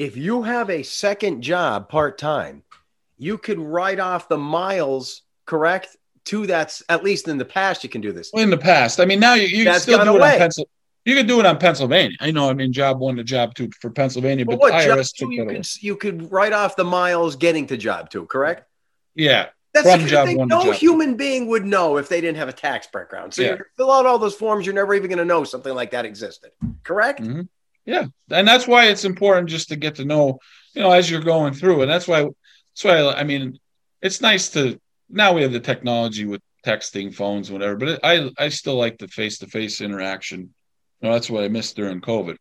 if 0.00 0.16
you 0.16 0.42
have 0.42 0.70
a 0.70 0.82
second 0.82 1.42
job 1.42 1.90
part 1.90 2.16
time, 2.16 2.62
you 3.18 3.36
could 3.36 3.58
write 3.58 4.00
off 4.00 4.30
the 4.30 4.38
miles, 4.38 5.22
correct? 5.44 5.94
To 6.26 6.46
that's 6.46 6.82
at 6.88 7.04
least 7.04 7.28
in 7.28 7.36
the 7.36 7.44
past, 7.44 7.84
you 7.84 7.90
can 7.90 8.00
do 8.00 8.10
this. 8.10 8.30
In 8.32 8.48
the 8.48 8.56
past. 8.56 8.98
I 8.98 9.04
mean, 9.04 9.20
now 9.20 9.34
you, 9.34 9.46
you 9.46 9.64
can 9.64 9.78
still 9.78 10.02
do 10.02 10.16
it 10.16 10.22
on 10.22 10.38
Pencil. 10.38 10.66
You 11.04 11.14
can 11.16 11.26
do 11.26 11.38
it 11.40 11.44
on 11.44 11.58
Pennsylvania. 11.58 12.16
I 12.20 12.30
know. 12.30 12.48
I 12.48 12.54
mean, 12.54 12.72
job 12.72 12.98
one 12.98 13.16
to 13.16 13.24
job 13.24 13.54
two 13.54 13.68
for 13.78 13.90
Pennsylvania, 13.90 14.46
But 14.46 14.52
but, 14.52 14.60
what 14.60 14.72
the 14.72 14.88
IRS 14.88 15.12
two 15.14 15.30
you 15.34 15.44
could 15.44 15.82
you 15.82 15.96
could 15.96 16.32
write 16.32 16.54
off 16.54 16.76
the 16.76 16.84
miles 16.84 17.36
getting 17.36 17.66
to 17.66 17.76
job 17.76 18.08
two, 18.08 18.24
correct? 18.24 18.66
Yeah, 19.14 19.48
That's 19.74 19.90
From 19.90 20.02
the 20.02 20.08
job 20.08 20.26
thing 20.26 20.38
one 20.38 20.48
to 20.48 20.54
no 20.54 20.64
job 20.64 20.74
two. 20.74 20.78
human 20.78 21.16
being 21.16 21.46
would 21.48 21.66
know 21.66 21.98
if 21.98 22.08
they 22.08 22.22
didn't 22.22 22.38
have 22.38 22.48
a 22.48 22.52
tax 22.54 22.86
background. 22.86 23.34
So 23.34 23.42
Yeah. 23.42 23.48
you 23.56 23.64
fill 23.76 23.90
out 23.90 24.06
all 24.06 24.18
those 24.18 24.34
forms, 24.34 24.64
you're 24.64 24.74
never 24.74 24.94
even 24.94 25.08
going 25.10 25.18
to 25.18 25.24
know 25.26 25.44
something 25.44 25.74
like 25.74 25.90
that 25.90 26.06
existed. 26.06 26.52
Correct? 26.84 27.20
Mhm. 27.20 27.48
Yeah, 27.90 28.06
and 28.30 28.46
that's 28.46 28.68
why 28.68 28.86
it's 28.86 29.04
important 29.04 29.48
just 29.48 29.68
to 29.68 29.76
get 29.76 29.96
to 29.96 30.04
know, 30.04 30.38
you 30.74 30.82
know, 30.82 30.92
as 30.92 31.10
you're 31.10 31.20
going 31.20 31.54
through, 31.54 31.82
and 31.82 31.90
that's 31.90 32.06
why. 32.06 32.22
That's 32.22 32.84
why 32.84 33.20
I 33.20 33.24
mean, 33.24 33.58
it's 34.00 34.20
nice 34.20 34.48
to 34.50 34.80
now 35.08 35.32
we 35.32 35.42
have 35.42 35.52
the 35.52 35.58
technology 35.60 36.24
with 36.24 36.40
texting, 36.64 37.12
phones, 37.12 37.50
whatever. 37.50 37.76
But 37.76 37.88
it, 37.88 38.00
I 38.04 38.30
I 38.38 38.48
still 38.48 38.76
like 38.76 38.98
the 38.98 39.08
face 39.08 39.38
to 39.38 39.48
face 39.48 39.80
interaction. 39.80 40.54
You 41.00 41.08
know, 41.08 41.12
that's 41.12 41.28
what 41.28 41.42
I 41.42 41.48
missed 41.48 41.74
during 41.74 42.00
COVID. 42.00 42.36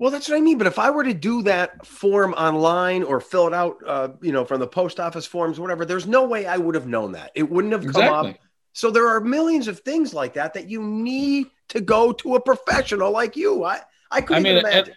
Well, 0.00 0.10
that's 0.10 0.28
what 0.28 0.36
I 0.36 0.40
mean. 0.40 0.58
But 0.58 0.66
if 0.66 0.78
I 0.78 0.90
were 0.90 1.04
to 1.04 1.14
do 1.14 1.42
that 1.42 1.86
form 1.86 2.32
online 2.34 3.02
or 3.04 3.20
fill 3.20 3.46
it 3.46 3.54
out, 3.54 3.76
uh, 3.86 4.08
you 4.20 4.32
know, 4.32 4.44
from 4.44 4.60
the 4.60 4.66
post 4.66 4.98
office 4.98 5.26
forms, 5.26 5.60
whatever, 5.60 5.84
there's 5.84 6.06
no 6.06 6.26
way 6.26 6.46
I 6.46 6.56
would 6.56 6.74
have 6.74 6.86
known 6.86 7.12
that. 7.12 7.30
It 7.34 7.48
wouldn't 7.48 7.72
have 7.72 7.82
come 7.82 8.02
Exactly. 8.02 8.30
up. 8.30 8.36
So 8.72 8.90
there 8.90 9.08
are 9.08 9.20
millions 9.20 9.68
of 9.68 9.80
things 9.80 10.14
like 10.14 10.34
that 10.34 10.54
that 10.54 10.68
you 10.68 10.82
need 10.82 11.46
to 11.68 11.80
go 11.80 12.12
to 12.12 12.34
a 12.34 12.40
professional 12.40 13.10
like 13.10 13.36
you. 13.36 13.64
I 13.64 13.80
I 14.10 14.20
couldn't 14.20 14.46
I 14.46 14.48
mean, 14.48 14.58
imagine. 14.58 14.94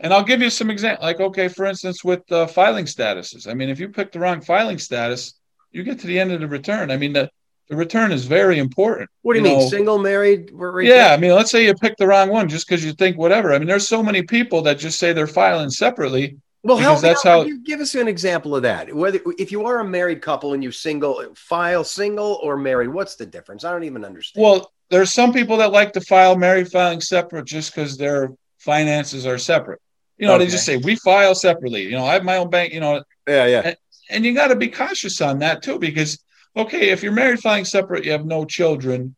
And 0.00 0.12
I'll 0.12 0.24
give 0.24 0.42
you 0.42 0.50
some 0.50 0.70
examples. 0.70 1.04
Like, 1.04 1.20
okay, 1.20 1.48
for 1.48 1.64
instance, 1.64 2.02
with 2.02 2.30
uh, 2.32 2.46
filing 2.46 2.86
statuses. 2.86 3.48
I 3.48 3.54
mean, 3.54 3.68
if 3.68 3.78
you 3.78 3.88
pick 3.88 4.10
the 4.10 4.18
wrong 4.18 4.40
filing 4.40 4.78
status, 4.78 5.34
you 5.70 5.84
get 5.84 6.00
to 6.00 6.06
the 6.06 6.18
end 6.18 6.32
of 6.32 6.40
the 6.40 6.48
return. 6.48 6.90
I 6.90 6.96
mean, 6.96 7.12
the, 7.12 7.30
the 7.68 7.76
return 7.76 8.10
is 8.10 8.24
very 8.26 8.58
important. 8.58 9.08
what 9.22 9.34
do 9.34 9.38
you, 9.38 9.44
mean? 9.44 9.58
know, 9.60 9.68
Single, 9.68 9.98
married? 9.98 10.50
We're 10.52 10.82
Yeah. 10.82 11.12
I 11.12 11.16
mean, 11.16 11.32
let's 11.32 11.50
say 11.52 11.64
you 11.64 11.74
pick 11.74 11.96
the 11.96 12.06
wrong 12.08 12.30
one 12.30 12.48
just 12.48 12.66
because 12.66 12.84
you 12.84 12.92
think 12.92 13.16
whatever. 13.16 13.54
I 13.54 13.58
mean, 13.58 13.68
there's 13.68 13.86
so 13.86 14.02
many 14.02 14.22
people 14.22 14.62
that 14.62 14.78
just 14.78 14.98
say 14.98 15.12
they're 15.12 15.26
filing 15.28 15.70
separately. 15.70 16.36
Well, 16.64 16.76
how, 16.76 16.96
that's 16.96 17.26
out. 17.26 17.40
how- 17.40 17.46
You 17.46 17.62
give 17.62 17.80
us 17.80 17.94
an 17.94 18.08
example 18.08 18.54
of 18.54 18.62
that. 18.62 18.94
Whether 18.94 19.20
if 19.38 19.50
you 19.50 19.66
are 19.66 19.80
a 19.80 19.84
married 19.84 20.20
couple 20.20 20.54
and 20.54 20.62
you 20.62 20.70
single 20.70 21.24
file 21.34 21.84
single 21.84 22.38
or 22.42 22.56
married, 22.56 22.88
what's 22.88 23.16
the 23.16 23.26
difference? 23.26 23.64
I 23.64 23.72
don't 23.72 23.84
even 23.84 24.04
understand. 24.04 24.42
Well, 24.42 24.72
there's 24.90 25.12
some 25.12 25.32
people 25.32 25.56
that 25.56 25.72
like 25.72 25.92
to 25.94 26.00
file 26.00 26.36
married 26.36 26.70
filing 26.70 27.00
separate 27.00 27.46
just 27.46 27.74
because 27.74 27.96
their 27.96 28.32
finances 28.64 29.26
are 29.26 29.38
separate. 29.38 29.80
You 30.18 30.26
know, 30.26 30.34
Okay. 30.34 30.44
they 30.44 30.50
just 30.50 30.64
say 30.66 30.76
we 30.76 30.96
file 30.96 31.34
separately. 31.34 31.82
You 31.82 31.92
know, 31.92 32.04
I 32.04 32.14
have 32.14 32.24
my 32.24 32.36
own 32.36 32.50
bank. 32.50 32.72
You 32.72 32.80
know, 32.80 33.02
yeah, 33.28 33.46
yeah, 33.46 33.74
and 34.10 34.24
you 34.24 34.34
got 34.34 34.48
to 34.48 34.56
be 34.56 34.68
cautious 34.68 35.20
on 35.20 35.38
that 35.40 35.62
too 35.62 35.78
because 35.78 36.18
okay 36.56 36.90
if 36.90 37.02
you're 37.02 37.12
married 37.12 37.40
filing 37.40 37.64
separate 37.64 38.04
you 38.04 38.12
have 38.12 38.26
no 38.26 38.44
children 38.44 39.14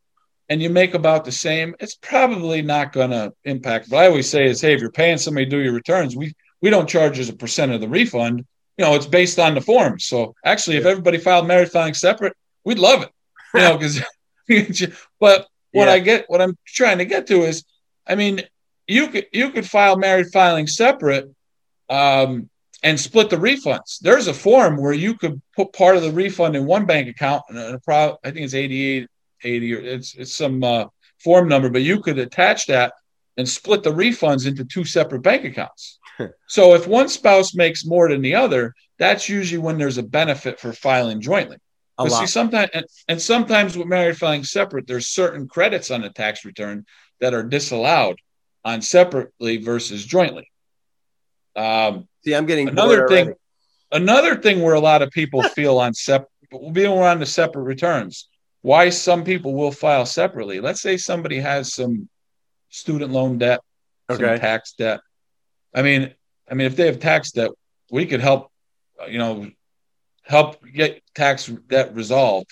and 0.49 0.63
you 0.63 0.71
make 0.71 0.95
about 0.95 1.25
the 1.25 1.33
same 1.33 1.75
it's 1.81 1.97
probably 1.97 2.63
not 2.63 2.93
going 2.93 3.11
to 3.11 3.33
impact 3.45 3.89
what 3.89 4.03
i 4.05 4.07
always 4.07 4.29
say 4.29 4.45
is 4.45 4.61
hey 4.61 4.73
if 4.75 4.81
you're 4.81 4.93
paying 4.93 5.19
somebody 5.19 5.45
to 5.47 5.51
do 5.51 5.59
your 5.59 5.73
returns 5.73 6.15
we 6.15 6.33
we 6.63 6.71
don't 6.71 6.89
charge 6.89 7.19
as 7.19 7.29
a 7.31 7.35
percent 7.35 7.73
of 7.73 7.81
the 7.81 7.89
refund 7.89 8.45
you 8.79 8.85
know 8.85 8.95
it's 8.95 9.07
based 9.07 9.39
on 9.41 9.55
the 9.55 9.61
forms 9.61 10.05
so 10.05 10.35
actually 10.45 10.77
if 10.77 10.85
everybody 10.87 11.19
filed 11.19 11.49
married 11.49 11.71
filing 11.73 11.95
separate 11.95 12.35
we'd 12.65 12.79
love 12.79 13.03
it 13.03 13.11
you 13.55 13.61
know 13.63 13.77
because 13.77 14.01
but 15.19 15.47
what 15.73 15.87
Yeah. 15.89 15.93
i 15.95 15.99
get 15.99 16.25
what 16.29 16.41
i'm 16.43 16.57
trying 16.67 16.99
to 16.99 17.05
get 17.05 17.27
to 17.29 17.43
is 17.43 17.65
i 18.07 18.15
mean 18.15 18.43
you 18.87 19.09
could 19.09 19.27
you 19.33 19.51
could 19.51 19.69
file 19.69 19.97
married 19.97 20.27
filing 20.33 20.67
separate 20.67 21.31
um 21.89 22.49
and 22.85 23.01
split 23.01 23.31
the 23.31 23.37
refunds. 23.37 23.99
There's 24.01 24.29
a 24.29 24.35
form 24.35 24.77
where 24.77 24.93
you 24.93 25.15
could 25.15 25.41
put 25.57 25.73
part 25.73 25.97
of 25.97 26.03
the 26.03 26.13
refund 26.13 26.55
in 26.55 26.67
one 26.67 26.85
bank 26.85 27.09
account, 27.09 27.43
and 27.49 27.59
a 27.59 27.79
pro, 27.81 28.19
I 28.23 28.31
think 28.31 28.45
it's 28.45 28.55
88, 28.55 29.09
80, 29.43 29.75
or 29.75 29.79
it's 29.81 30.15
it's 30.15 30.37
some 30.37 30.63
uh, 30.63 30.85
form 31.19 31.49
number, 31.49 31.71
but 31.71 31.83
you 31.83 32.01
could 32.01 32.19
attach 32.19 32.67
that 32.67 32.93
and 33.37 33.49
split 33.49 33.83
the 33.83 33.91
refunds 33.91 34.47
into 34.47 34.65
two 34.65 34.85
separate 34.85 35.23
bank 35.23 35.45
accounts. 35.45 35.99
so 36.47 36.75
if 36.75 36.87
one 36.87 37.09
spouse 37.09 37.55
makes 37.55 37.87
more 37.87 38.09
than 38.09 38.21
the 38.21 38.35
other, 38.35 38.75
that's 38.99 39.29
usually 39.29 39.59
when 39.59 39.79
there's 39.79 39.99
a 39.99 40.03
benefit 40.03 40.61
for 40.61 40.73
filing 40.73 41.21
jointly. 41.21 41.57
a 41.99 42.05
But 42.05 42.11
see, 42.11 42.27
sometimes 42.27 42.71
and, 42.75 42.85
and 43.09 43.21
sometimes 43.21 43.79
with 43.79 43.89
married 43.89 44.19
filing 44.19 44.45
separate, 44.45 44.87
there's 44.87 45.09
certain 45.09 45.49
credits 45.49 45.91
on 45.91 46.03
the 46.03 46.11
tax 46.11 46.45
return 46.45 46.85
that 47.21 47.33
are 47.33 47.43
disallowed 47.43 48.19
on 48.65 48.81
separately 48.83 49.59
versus 49.59 50.05
jointly. 50.05 50.51
Um, 51.57 52.09
See, 52.25 52.35
I'm 52.35 52.47
getting 52.47 52.69
another 52.69 53.07
thing 53.07 53.25
already. 53.27 53.39
another 53.93 54.37
thing 54.37 54.63
where 54.63 54.75
a 54.75 54.81
lot 54.81 55.03
of 55.03 55.11
people 55.11 55.43
feel 55.57 55.79
on 55.79 55.95
sep 55.95 56.29
being 56.73 56.93
around 56.99 57.21
the 57.21 57.27
separate 57.27 57.63
returns 57.63 58.29
why 58.63 58.89
some 58.89 59.25
people 59.25 59.55
will 59.55 59.73
file 59.73 60.07
separately 60.07 60.61
let's 60.61 60.81
say 60.81 60.97
somebody 60.97 61.41
has 61.41 61.75
some 61.75 62.09
student 62.71 63.11
loan 63.13 63.39
debt 63.39 63.61
some 64.11 64.25
Okay. 64.25 64.39
tax 64.39 64.73
debt 64.75 65.01
i 65.75 65.83
mean 65.83 66.15
i 66.51 66.55
mean 66.55 66.67
if 66.67 66.77
they 66.77 66.87
have 66.87 67.01
tax 67.01 67.33
debt 67.33 67.51
we 67.91 68.07
could 68.07 68.21
help 68.21 68.51
uh, 69.03 69.07
you 69.07 69.19
know 69.19 69.51
help 70.23 70.57
get 70.73 71.03
tax 71.15 71.47
debt 71.47 71.95
resolved 71.95 72.51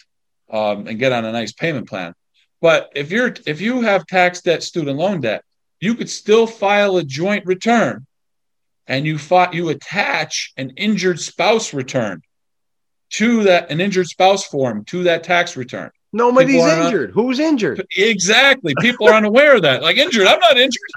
um, 0.50 0.86
and 0.88 0.98
get 0.98 1.12
on 1.12 1.24
a 1.24 1.32
nice 1.32 1.52
payment 1.52 1.88
plan 1.88 2.12
but 2.60 2.90
if 2.96 3.10
you're 3.12 3.32
if 3.46 3.60
you 3.60 3.82
have 3.82 4.06
tax 4.06 4.40
debt 4.42 4.62
student 4.62 4.98
loan 4.98 5.20
debt 5.20 5.44
you 5.82 5.96
could 5.96 6.08
still 6.08 6.46
file 6.46 6.96
a 6.96 7.02
joint 7.04 7.44
return 7.44 8.06
and 8.86 9.04
you 9.04 9.18
fought, 9.18 9.52
you 9.52 9.68
attach 9.70 10.52
an 10.56 10.70
injured 10.76 11.18
spouse 11.18 11.74
return 11.74 12.22
to 13.10 13.42
that 13.42 13.68
an 13.70 13.80
injured 13.80 14.06
spouse 14.06 14.46
form 14.46 14.84
to 14.86 15.02
that 15.02 15.24
tax 15.24 15.56
return. 15.56 15.90
Nobody's 16.12 16.62
injured. 16.62 17.10
Who's 17.12 17.40
injured? 17.40 17.84
Exactly. 17.96 18.74
People 18.80 19.08
are 19.08 19.14
unaware 19.14 19.56
of 19.56 19.62
that. 19.62 19.82
Like 19.82 19.96
injured, 19.96 20.26
I'm 20.26 20.38
not 20.40 20.56
injured. 20.56 20.90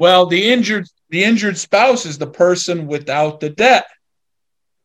Well, 0.00 0.26
the 0.26 0.50
injured 0.52 0.86
the 1.10 1.22
injured 1.22 1.56
spouse 1.56 2.04
is 2.04 2.18
the 2.18 2.26
person 2.26 2.86
without 2.88 3.38
the 3.38 3.50
debt. 3.50 3.86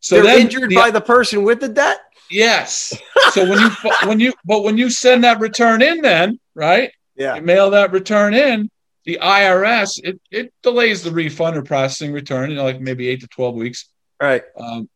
So 0.01 0.15
They're 0.15 0.25
then 0.25 0.41
injured 0.41 0.69
the- 0.69 0.75
by 0.75 0.91
the 0.91 1.01
person 1.01 1.43
with 1.43 1.61
the 1.61 1.69
debt. 1.69 1.97
yes. 2.29 2.95
So 3.31 3.49
when 3.49 3.59
you 3.59 3.69
when 4.07 4.19
you 4.19 4.33
but 4.45 4.63
when 4.63 4.77
you 4.77 4.89
send 4.91 5.23
that 5.23 5.39
return 5.39 5.81
in, 5.81 6.01
then 6.01 6.39
right, 6.53 6.91
Yeah. 7.15 7.35
you 7.35 7.41
mail 7.41 7.71
that 7.71 7.91
return 7.91 8.33
in. 8.35 8.69
The 9.07 9.19
IRS 9.21 10.01
it 10.03 10.19
it 10.29 10.53
delays 10.61 11.01
the 11.01 11.11
refund 11.11 11.55
or 11.55 11.61
processing 11.63 12.11
return, 12.11 12.49
you 12.49 12.57
know, 12.57 12.65
like 12.65 12.81
maybe 12.81 13.07
eight 13.07 13.21
to 13.21 13.27
twelve 13.27 13.55
weeks. 13.55 13.87
Right. 14.21 14.43
Um, 14.59 14.89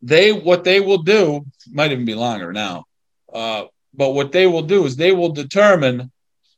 they 0.00 0.32
what 0.32 0.64
they 0.64 0.80
will 0.80 1.02
do 1.02 1.44
might 1.70 1.92
even 1.92 2.06
be 2.06 2.14
longer 2.14 2.54
now, 2.54 2.86
uh, 3.32 3.64
but 3.92 4.10
what 4.12 4.32
they 4.32 4.46
will 4.46 4.62
do 4.62 4.86
is 4.86 4.96
they 4.96 5.12
will 5.12 5.32
determine, 5.32 6.10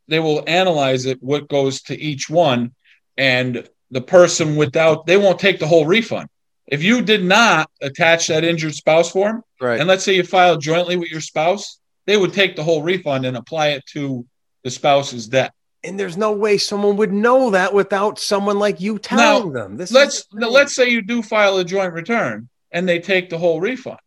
they 0.07 0.21
will 0.21 0.45
analyze 0.47 1.07
it 1.07 1.21
what 1.21 1.49
goes 1.49 1.83
to 1.83 2.01
each 2.01 2.31
one, 2.31 2.73
and 3.17 3.69
the 3.91 4.01
person 4.01 4.55
without 4.55 5.07
they 5.07 5.17
won't 5.17 5.41
take 5.41 5.59
the 5.59 5.67
whole 5.67 5.87
refund. 5.87 6.29
If 6.69 6.85
you 6.85 7.03
did 7.03 7.25
not 7.25 7.69
attach 7.83 8.29
that 8.29 8.45
injured 8.45 8.77
spouse 8.77 9.11
form, 9.11 9.43
Right. 9.61 9.81
and 9.81 9.89
let's 9.89 10.05
say 10.05 10.15
you 10.15 10.23
filed 10.23 10.61
jointly 10.63 10.97
with 10.97 11.11
your 11.11 11.21
spouse, 11.21 11.81
they 12.07 12.17
would 12.17 12.33
take 12.33 12.55
the 12.55 12.63
whole 12.63 12.83
refund 12.83 13.27
and 13.27 13.37
apply 13.37 13.71
it 13.71 13.85
to 13.95 14.25
the 14.63 14.71
spouse's 14.71 15.27
debt. 15.27 15.53
And 15.83 15.99
there's 15.99 16.17
no 16.17 16.33
way 16.33 16.59
someone 16.59 16.97
would 16.97 17.13
know 17.13 17.51
that 17.51 17.73
without 17.73 18.19
someone 18.19 18.59
like 18.59 18.81
you 18.81 18.99
telling 18.99 19.53
them. 19.53 19.77
This 19.77 19.91
let's 19.91 20.19
is 20.19 20.27
now, 20.33 20.51
let's 20.51 20.75
say 20.75 20.91
you 20.91 21.01
do 21.01 21.23
file 21.23 21.57
a 21.57 21.65
joint 21.65 21.95
return 21.95 22.49
and 22.71 22.89
they 22.89 22.99
take 22.99 23.31
the 23.31 23.39
whole 23.39 23.61
refund. 23.61 23.99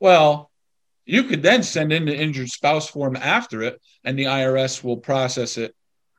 Well, 0.00 0.50
you 1.06 1.24
could 1.24 1.42
then 1.42 1.62
send 1.62 1.92
in 1.92 2.04
the 2.04 2.14
injured 2.14 2.50
spouse 2.50 2.88
form 2.90 3.16
after 3.16 3.62
it, 3.62 3.80
and 4.04 4.18
the 4.18 4.24
IRS 4.24 4.84
will 4.84 4.98
process 4.98 5.56
it 5.56 5.74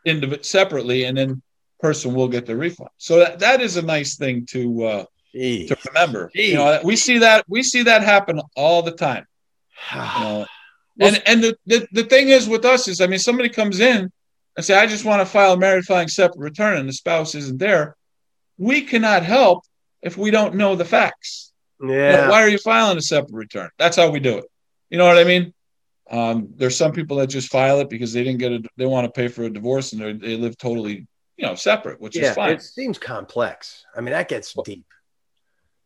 indiv- 0.07 0.43
separately, 0.43 1.03
and 1.03 1.15
then 1.15 1.41
person 1.79 2.13
will 2.13 2.27
get 2.27 2.47
the 2.47 2.55
refund. 2.55 2.89
So 2.97 3.19
that, 3.19 3.39
that 3.39 3.61
is 3.61 3.77
a 3.77 3.83
nice 3.83 4.17
thing 4.17 4.47
to 4.47 4.83
uh, 4.83 5.05
to 5.33 5.77
remember. 5.87 6.31
Gee. 6.35 6.49
You 6.49 6.55
know, 6.55 6.81
we 6.83 6.95
see 6.95 7.19
that 7.19 7.45
we 7.47 7.61
see 7.61 7.83
that 7.83 8.01
happen 8.01 8.41
all 8.55 8.81
the 8.81 8.91
time. 8.91 9.25
You 9.95 10.23
know, 10.23 10.45
and 11.01 11.23
and 11.25 11.43
the, 11.43 11.57
the 11.65 11.87
the 11.93 12.03
thing 12.03 12.27
is 12.27 12.49
with 12.49 12.65
us 12.65 12.89
is, 12.89 12.99
I 12.99 13.07
mean, 13.07 13.19
somebody 13.19 13.47
comes 13.47 13.79
in 13.79 14.11
and 14.55 14.65
say, 14.65 14.77
I 14.77 14.87
just 14.87 15.05
want 15.05 15.21
to 15.21 15.25
file 15.25 15.53
a 15.53 15.57
married 15.57 15.85
filing 15.85 16.07
separate 16.07 16.39
return, 16.39 16.77
and 16.77 16.89
the 16.89 16.93
spouse 16.93 17.35
isn't 17.35 17.59
there. 17.59 17.95
We 18.57 18.81
cannot 18.81 19.23
help 19.23 19.63
if 20.01 20.17
we 20.17 20.31
don't 20.31 20.55
know 20.55 20.75
the 20.75 20.85
facts. 20.85 21.53
Yeah. 21.81 22.27
why 22.29 22.43
are 22.43 22.49
you 22.49 22.57
filing 22.57 22.97
a 22.97 23.01
separate 23.01 23.33
return? 23.33 23.69
That's 23.77 23.95
how 23.95 24.09
we 24.09 24.19
do 24.19 24.37
it. 24.37 24.45
You 24.89 24.97
know 24.97 25.05
what 25.05 25.17
I 25.17 25.23
mean? 25.23 25.53
Um, 26.11 26.49
there's 26.55 26.75
some 26.75 26.91
people 26.91 27.17
that 27.17 27.27
just 27.27 27.51
file 27.51 27.79
it 27.79 27.89
because 27.89 28.11
they 28.11 28.23
didn't 28.23 28.39
get 28.39 28.51
a, 28.51 28.63
they 28.77 28.85
want 28.85 29.05
to 29.05 29.11
pay 29.11 29.27
for 29.27 29.43
a 29.43 29.49
divorce 29.49 29.93
and 29.93 30.21
they 30.21 30.35
live 30.35 30.57
totally, 30.57 31.07
you 31.37 31.45
know, 31.45 31.55
separate, 31.55 32.01
which 32.01 32.17
yeah. 32.17 32.29
is 32.29 32.35
fine. 32.35 32.51
It 32.51 32.63
seems 32.63 32.97
complex. 32.97 33.85
I 33.95 34.01
mean, 34.01 34.11
that 34.11 34.27
gets 34.27 34.53
deep. 34.65 34.85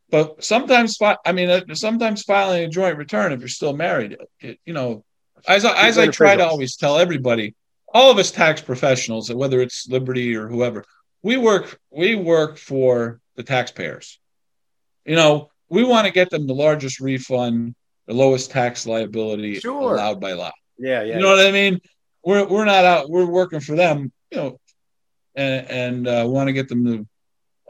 But 0.10 0.44
sometimes, 0.44 0.98
I 1.26 1.32
mean, 1.32 1.50
uh, 1.50 1.62
sometimes 1.74 2.24
filing 2.24 2.64
a 2.64 2.70
joint 2.70 2.98
return 2.98 3.34
if 3.34 3.40
you're 3.40 3.50
still 3.50 3.76
married, 3.76 4.18
it, 4.40 4.60
you 4.66 4.74
know, 4.74 5.04
as 5.48 5.66
as 5.66 5.98
I 5.98 6.08
try 6.08 6.36
to 6.36 6.46
always 6.46 6.76
tell 6.78 6.98
everybody, 6.98 7.56
all 7.94 8.12
of 8.12 8.18
us 8.18 8.32
tax 8.32 8.62
professionals, 8.62 9.32
whether 9.32 9.62
it's 9.62 9.88
Liberty 9.88 10.36
or 10.36 10.48
whoever, 10.48 10.84
we 11.22 11.38
work 11.38 11.80
we 11.92 12.16
work 12.16 12.58
for 12.58 13.20
the 13.36 13.44
taxpayers. 13.44 14.20
You 15.06 15.16
know, 15.16 15.50
we 15.70 15.84
want 15.84 16.06
to 16.08 16.14
get 16.14 16.30
them 16.30 16.48
the 16.48 16.54
largest 16.56 17.00
refund, 17.00 17.76
the 18.08 18.14
lowest 18.14 18.52
tax 18.52 18.86
liability 18.86 19.60
Sure. 19.60 19.94
allowed 19.96 20.20
by 20.20 20.34
law. 20.34 20.52
Yeah. 20.78 21.04
Yeah. 21.04 21.16
You 21.16 21.22
know 21.22 21.30
what 21.36 21.46
I 21.46 21.52
mean? 21.52 21.80
We're 22.26 22.46
we're 22.48 22.66
not 22.66 22.86
out. 22.86 23.10
We're 23.10 23.26
working 23.26 23.60
for 23.60 23.76
them. 23.76 24.12
You 24.32 24.38
know, 24.38 24.60
and 25.36 25.68
and 25.70 26.08
uh, 26.08 26.26
want 26.28 26.48
to 26.48 26.54
get 26.54 26.70
them 26.70 26.84
the. 26.84 27.08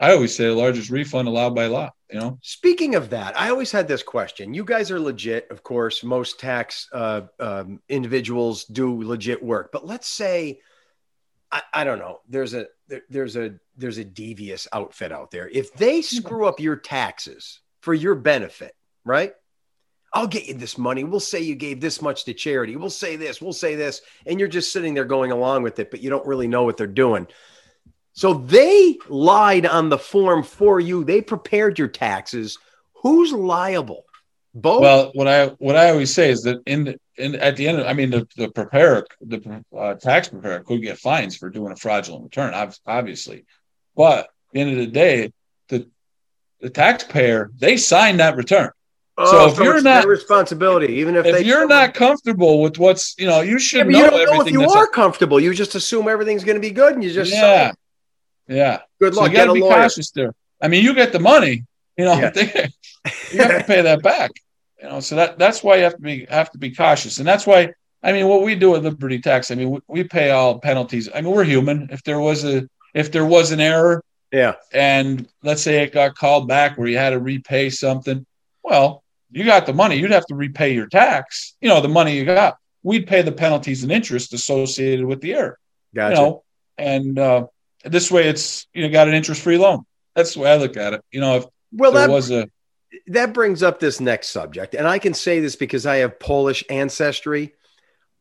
I 0.00 0.12
always 0.12 0.34
say 0.34 0.44
the 0.44 0.54
largest 0.54 0.90
refund 0.90 1.28
allowed 1.28 1.54
by 1.54 1.66
law. 1.66 1.90
You 2.10 2.18
know. 2.18 2.38
Speaking 2.42 2.94
of 2.94 3.10
that, 3.10 3.38
I 3.38 3.48
always 3.50 3.72
had 3.72 3.88
this 3.88 4.02
question. 4.02 4.54
You 4.54 4.64
guys 4.64 4.90
are 4.90 5.00
legit, 5.00 5.50
of 5.50 5.62
course. 5.62 6.04
Most 6.04 6.38
tax 6.38 6.88
uh, 6.92 7.22
um, 7.40 7.80
individuals 7.88 8.64
do 8.64 9.02
legit 9.02 9.42
work, 9.42 9.72
but 9.72 9.86
let's 9.86 10.08
say, 10.08 10.60
I, 11.50 11.62
I 11.72 11.84
don't 11.84 11.98
know. 11.98 12.20
There's 12.28 12.52
a 12.54 12.66
there, 12.88 13.02
there's 13.08 13.36
a 13.36 13.54
there's 13.76 13.98
a 13.98 14.04
devious 14.04 14.68
outfit 14.72 15.12
out 15.12 15.30
there. 15.30 15.48
If 15.48 15.72
they 15.74 16.02
screw 16.02 16.46
up 16.46 16.60
your 16.60 16.76
taxes 16.76 17.60
for 17.80 17.94
your 17.94 18.14
benefit, 18.14 18.74
right? 19.04 19.32
I'll 20.12 20.28
get 20.28 20.46
you 20.46 20.54
this 20.54 20.78
money. 20.78 21.02
We'll 21.02 21.18
say 21.18 21.40
you 21.40 21.56
gave 21.56 21.80
this 21.80 22.00
much 22.00 22.24
to 22.26 22.34
charity. 22.34 22.76
We'll 22.76 22.88
say 22.88 23.16
this. 23.16 23.42
We'll 23.42 23.52
say 23.52 23.74
this, 23.74 24.00
and 24.26 24.38
you're 24.38 24.48
just 24.48 24.72
sitting 24.72 24.94
there 24.94 25.04
going 25.04 25.32
along 25.32 25.64
with 25.64 25.80
it, 25.80 25.90
but 25.90 26.02
you 26.02 26.10
don't 26.10 26.26
really 26.26 26.46
know 26.46 26.62
what 26.62 26.76
they're 26.76 26.86
doing. 26.86 27.26
So 28.14 28.34
they 28.34 28.96
lied 29.08 29.66
on 29.66 29.88
the 29.88 29.98
form 29.98 30.44
for 30.44 30.78
you. 30.78 31.04
They 31.04 31.20
prepared 31.20 31.78
your 31.78 31.88
taxes. 31.88 32.58
Who's 33.02 33.32
liable? 33.32 34.04
Both. 34.54 34.82
Well, 34.82 35.10
what 35.14 35.26
I 35.26 35.46
what 35.58 35.74
I 35.74 35.90
always 35.90 36.14
say 36.14 36.30
is 36.30 36.44
that 36.44 36.62
in 36.64 36.84
the, 36.84 37.00
in 37.16 37.34
at 37.34 37.56
the 37.56 37.66
end, 37.66 37.80
of, 37.80 37.86
I 37.88 37.92
mean, 37.92 38.10
the 38.10 38.26
the 38.36 38.48
preparer, 38.48 39.04
the 39.20 39.64
uh, 39.76 39.94
tax 39.94 40.28
preparer 40.28 40.60
could 40.60 40.80
get 40.80 40.98
fines 40.98 41.36
for 41.36 41.50
doing 41.50 41.72
a 41.72 41.76
fraudulent 41.76 42.22
return, 42.22 42.54
obviously, 42.86 43.46
but 43.96 44.20
at 44.20 44.28
the 44.52 44.60
end 44.60 44.70
of 44.70 44.76
the 44.76 44.86
day, 44.86 45.32
the 45.68 45.88
the 46.60 46.70
taxpayer 46.70 47.50
they 47.58 47.76
signed 47.76 48.20
that 48.20 48.36
return. 48.36 48.70
so 49.18 49.48
if 49.48 49.58
you're 49.58 49.74
it's 49.74 49.84
not- 49.84 50.06
responsibility, 50.06 50.94
even 50.94 51.16
if, 51.16 51.26
If 51.26 51.44
you're 51.44 51.66
not 51.66 51.94
comfortable 51.94 52.62
with 52.62 52.78
what's 52.78 53.16
you 53.18 53.26
know, 53.26 53.40
you 53.40 53.58
should 53.58 53.86
but 53.86 53.92
know 53.92 53.98
you 53.98 54.10
don't 54.10 54.36
know 54.36 54.46
if 54.46 54.52
you 54.52 54.62
are 54.62 54.86
comfortable. 54.86 55.40
You 55.40 55.52
just 55.52 55.74
assume 55.74 56.06
everything's 56.06 56.44
going 56.44 56.56
to 56.56 56.60
be 56.60 56.70
good, 56.70 56.94
and 56.94 57.02
you 57.02 57.12
just 57.12 57.32
yeah, 57.32 57.66
sign. 57.66 57.74
Yeah. 58.48 58.80
Good 59.00 59.14
So 59.14 59.22
luck. 59.22 59.30
you 59.30 59.36
got 59.36 59.46
to 59.46 59.52
be 59.54 59.60
lawyer. 59.60 59.74
cautious 59.82 60.10
there. 60.10 60.34
I 60.60 60.68
mean, 60.68 60.84
you 60.84 60.94
get 60.94 61.12
the 61.12 61.18
money, 61.20 61.64
you 61.96 62.04
know, 62.04 62.30
they- 62.34 62.68
you 63.32 63.38
have 63.42 63.58
to 63.60 63.64
pay 63.66 63.82
that 63.82 64.02
back. 64.02 64.30
You 64.82 64.88
know, 64.88 65.00
so 65.00 65.16
that 65.16 65.38
that's 65.38 65.62
why 65.62 65.76
you 65.76 65.84
have 65.84 65.94
to 65.96 66.00
be 66.00 66.26
have 66.28 66.50
to 66.52 66.58
be 66.58 66.70
cautious, 66.74 67.18
and 67.18 67.26
that's 67.28 67.46
why 67.46 67.72
I 68.02 68.12
mean, 68.12 68.28
what 68.28 68.42
we 68.42 68.54
do 68.54 68.74
at 68.76 68.82
Liberty 68.82 69.18
Tax, 69.18 69.50
I 69.50 69.54
mean, 69.54 69.70
we, 69.70 69.80
we 69.88 70.04
pay 70.04 70.30
all 70.30 70.58
penalties. 70.58 71.08
I 71.14 71.22
mean, 71.22 71.32
we're 71.32 71.44
human. 71.44 71.88
If 71.90 72.02
there 72.02 72.20
was 72.20 72.44
a 72.44 72.68
if 72.92 73.10
there 73.10 73.24
was 73.24 73.50
an 73.50 73.60
error, 73.60 74.02
Yeah. 74.30 74.54
and 74.72 75.26
let's 75.42 75.62
say 75.62 75.82
it 75.82 75.92
got 75.92 76.14
called 76.14 76.46
back 76.48 76.76
where 76.76 76.86
you 76.86 76.98
had 76.98 77.10
to 77.10 77.18
repay 77.18 77.70
something, 77.70 78.24
well, 78.62 79.02
you 79.30 79.44
got 79.44 79.64
the 79.66 79.72
money. 79.72 79.96
You'd 79.96 80.10
have 80.10 80.26
to 80.26 80.34
repay 80.34 80.74
your 80.74 80.86
tax. 80.86 81.56
You 81.62 81.68
know, 81.70 81.80
the 81.80 81.88
money 81.88 82.14
you 82.16 82.24
got. 82.26 82.58
We'd 82.82 83.06
pay 83.06 83.22
the 83.22 83.32
penalties 83.32 83.82
and 83.84 83.90
interest 83.90 84.34
associated 84.34 85.06
with 85.06 85.20
the 85.22 85.32
error. 85.34 85.58
Gotcha. 85.94 86.14
You 86.14 86.20
know, 86.22 86.44
and 86.76 87.18
uh, 87.18 87.46
this 87.84 88.10
way, 88.10 88.28
it's 88.28 88.66
you 88.74 88.82
know 88.82 88.90
got 88.90 89.08
an 89.08 89.14
interest 89.14 89.42
free 89.42 89.58
loan. 89.58 89.84
That's 90.14 90.34
the 90.34 90.40
way 90.40 90.52
I 90.52 90.56
look 90.56 90.76
at 90.76 90.94
it. 90.94 91.04
You 91.10 91.20
know, 91.20 91.36
if 91.36 91.44
well, 91.72 91.92
there 91.92 92.06
that 92.06 92.12
was 92.12 92.30
a 92.30 92.48
that 93.08 93.32
brings 93.32 93.62
up 93.62 93.80
this 93.80 94.00
next 94.00 94.28
subject, 94.28 94.74
and 94.74 94.86
I 94.86 94.98
can 94.98 95.14
say 95.14 95.40
this 95.40 95.56
because 95.56 95.86
I 95.86 95.96
have 95.96 96.18
Polish 96.18 96.64
ancestry, 96.70 97.54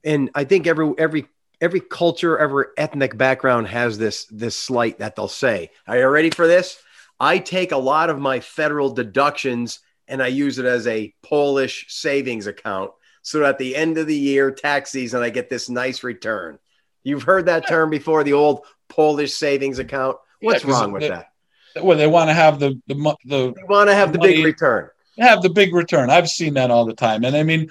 and 0.03 0.29
I 0.35 0.43
think 0.43 0.67
every 0.67 0.93
every 0.97 1.27
every 1.61 1.79
culture, 1.79 2.37
every 2.37 2.65
ethnic 2.77 3.17
background 3.17 3.67
has 3.67 3.97
this 3.97 4.25
this 4.25 4.57
slight 4.57 4.99
that 4.99 5.15
they'll 5.15 5.27
say. 5.27 5.71
Are 5.87 5.97
you 5.97 6.07
ready 6.07 6.29
for 6.29 6.47
this? 6.47 6.77
I 7.19 7.37
take 7.37 7.71
a 7.71 7.77
lot 7.77 8.09
of 8.09 8.19
my 8.19 8.41
federal 8.41 8.89
deductions 8.89 9.79
and 10.07 10.21
I 10.21 10.27
use 10.27 10.59
it 10.59 10.65
as 10.65 10.85
a 10.87 11.13
Polish 11.23 11.85
savings 11.87 12.47
account, 12.47 12.91
so 13.21 13.39
that 13.39 13.49
at 13.49 13.57
the 13.57 13.75
end 13.75 13.97
of 13.97 14.07
the 14.07 14.15
year, 14.15 14.51
tax 14.51 14.91
season, 14.91 15.23
I 15.23 15.29
get 15.29 15.49
this 15.49 15.69
nice 15.69 16.03
return. 16.03 16.59
You've 17.03 17.23
heard 17.23 17.45
that 17.45 17.67
term 17.67 17.89
before, 17.89 18.23
the 18.23 18.33
old 18.33 18.65
Polish 18.95 19.33
savings 19.33 19.79
account. 19.79 20.17
What's 20.41 20.63
Yeah, 20.63 20.71
wrong 20.71 20.91
with 20.91 21.01
the- 21.03 21.09
that? 21.09 21.83
well, 21.83 21.97
they 21.97 22.07
want 22.07 22.29
to 22.29 22.33
have 22.33 22.59
the 22.59 22.79
the 22.87 22.95
the 23.25 23.37
You 23.57 23.65
want 23.67 23.89
to 23.89 23.95
have 23.95 24.13
the 24.13 24.19
big 24.19 24.37
money- 24.37 24.45
return. 24.45 24.89
have 25.19 25.41
the 25.41 25.49
big 25.49 25.73
return. 25.73 26.09
I've 26.09 26.29
seen 26.29 26.53
that 26.55 26.69
all 26.71 26.85
the 26.85 26.93
time, 26.93 27.23
and 27.23 27.35
I 27.35 27.43
mean, 27.43 27.69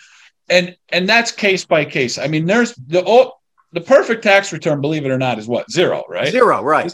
and 0.49 0.77
and 0.89 1.09
that's 1.09 1.31
case 1.33 1.65
by 1.65 1.85
case. 1.85 2.19
I 2.19 2.27
mean, 2.27 2.47
there's 2.47 2.75
the 2.75 3.05
oh, 3.07 3.33
the 3.73 3.81
perfect 3.81 4.23
tax 4.23 4.53
return, 4.53 4.81
believe 4.81 5.05
it 5.07 5.11
or 5.11 5.19
not, 5.19 5.39
is 5.39 5.47
what 5.47 5.71
zero, 5.71 6.03
right? 6.09 6.29
Zero, 6.33 6.63
right? 6.63 6.93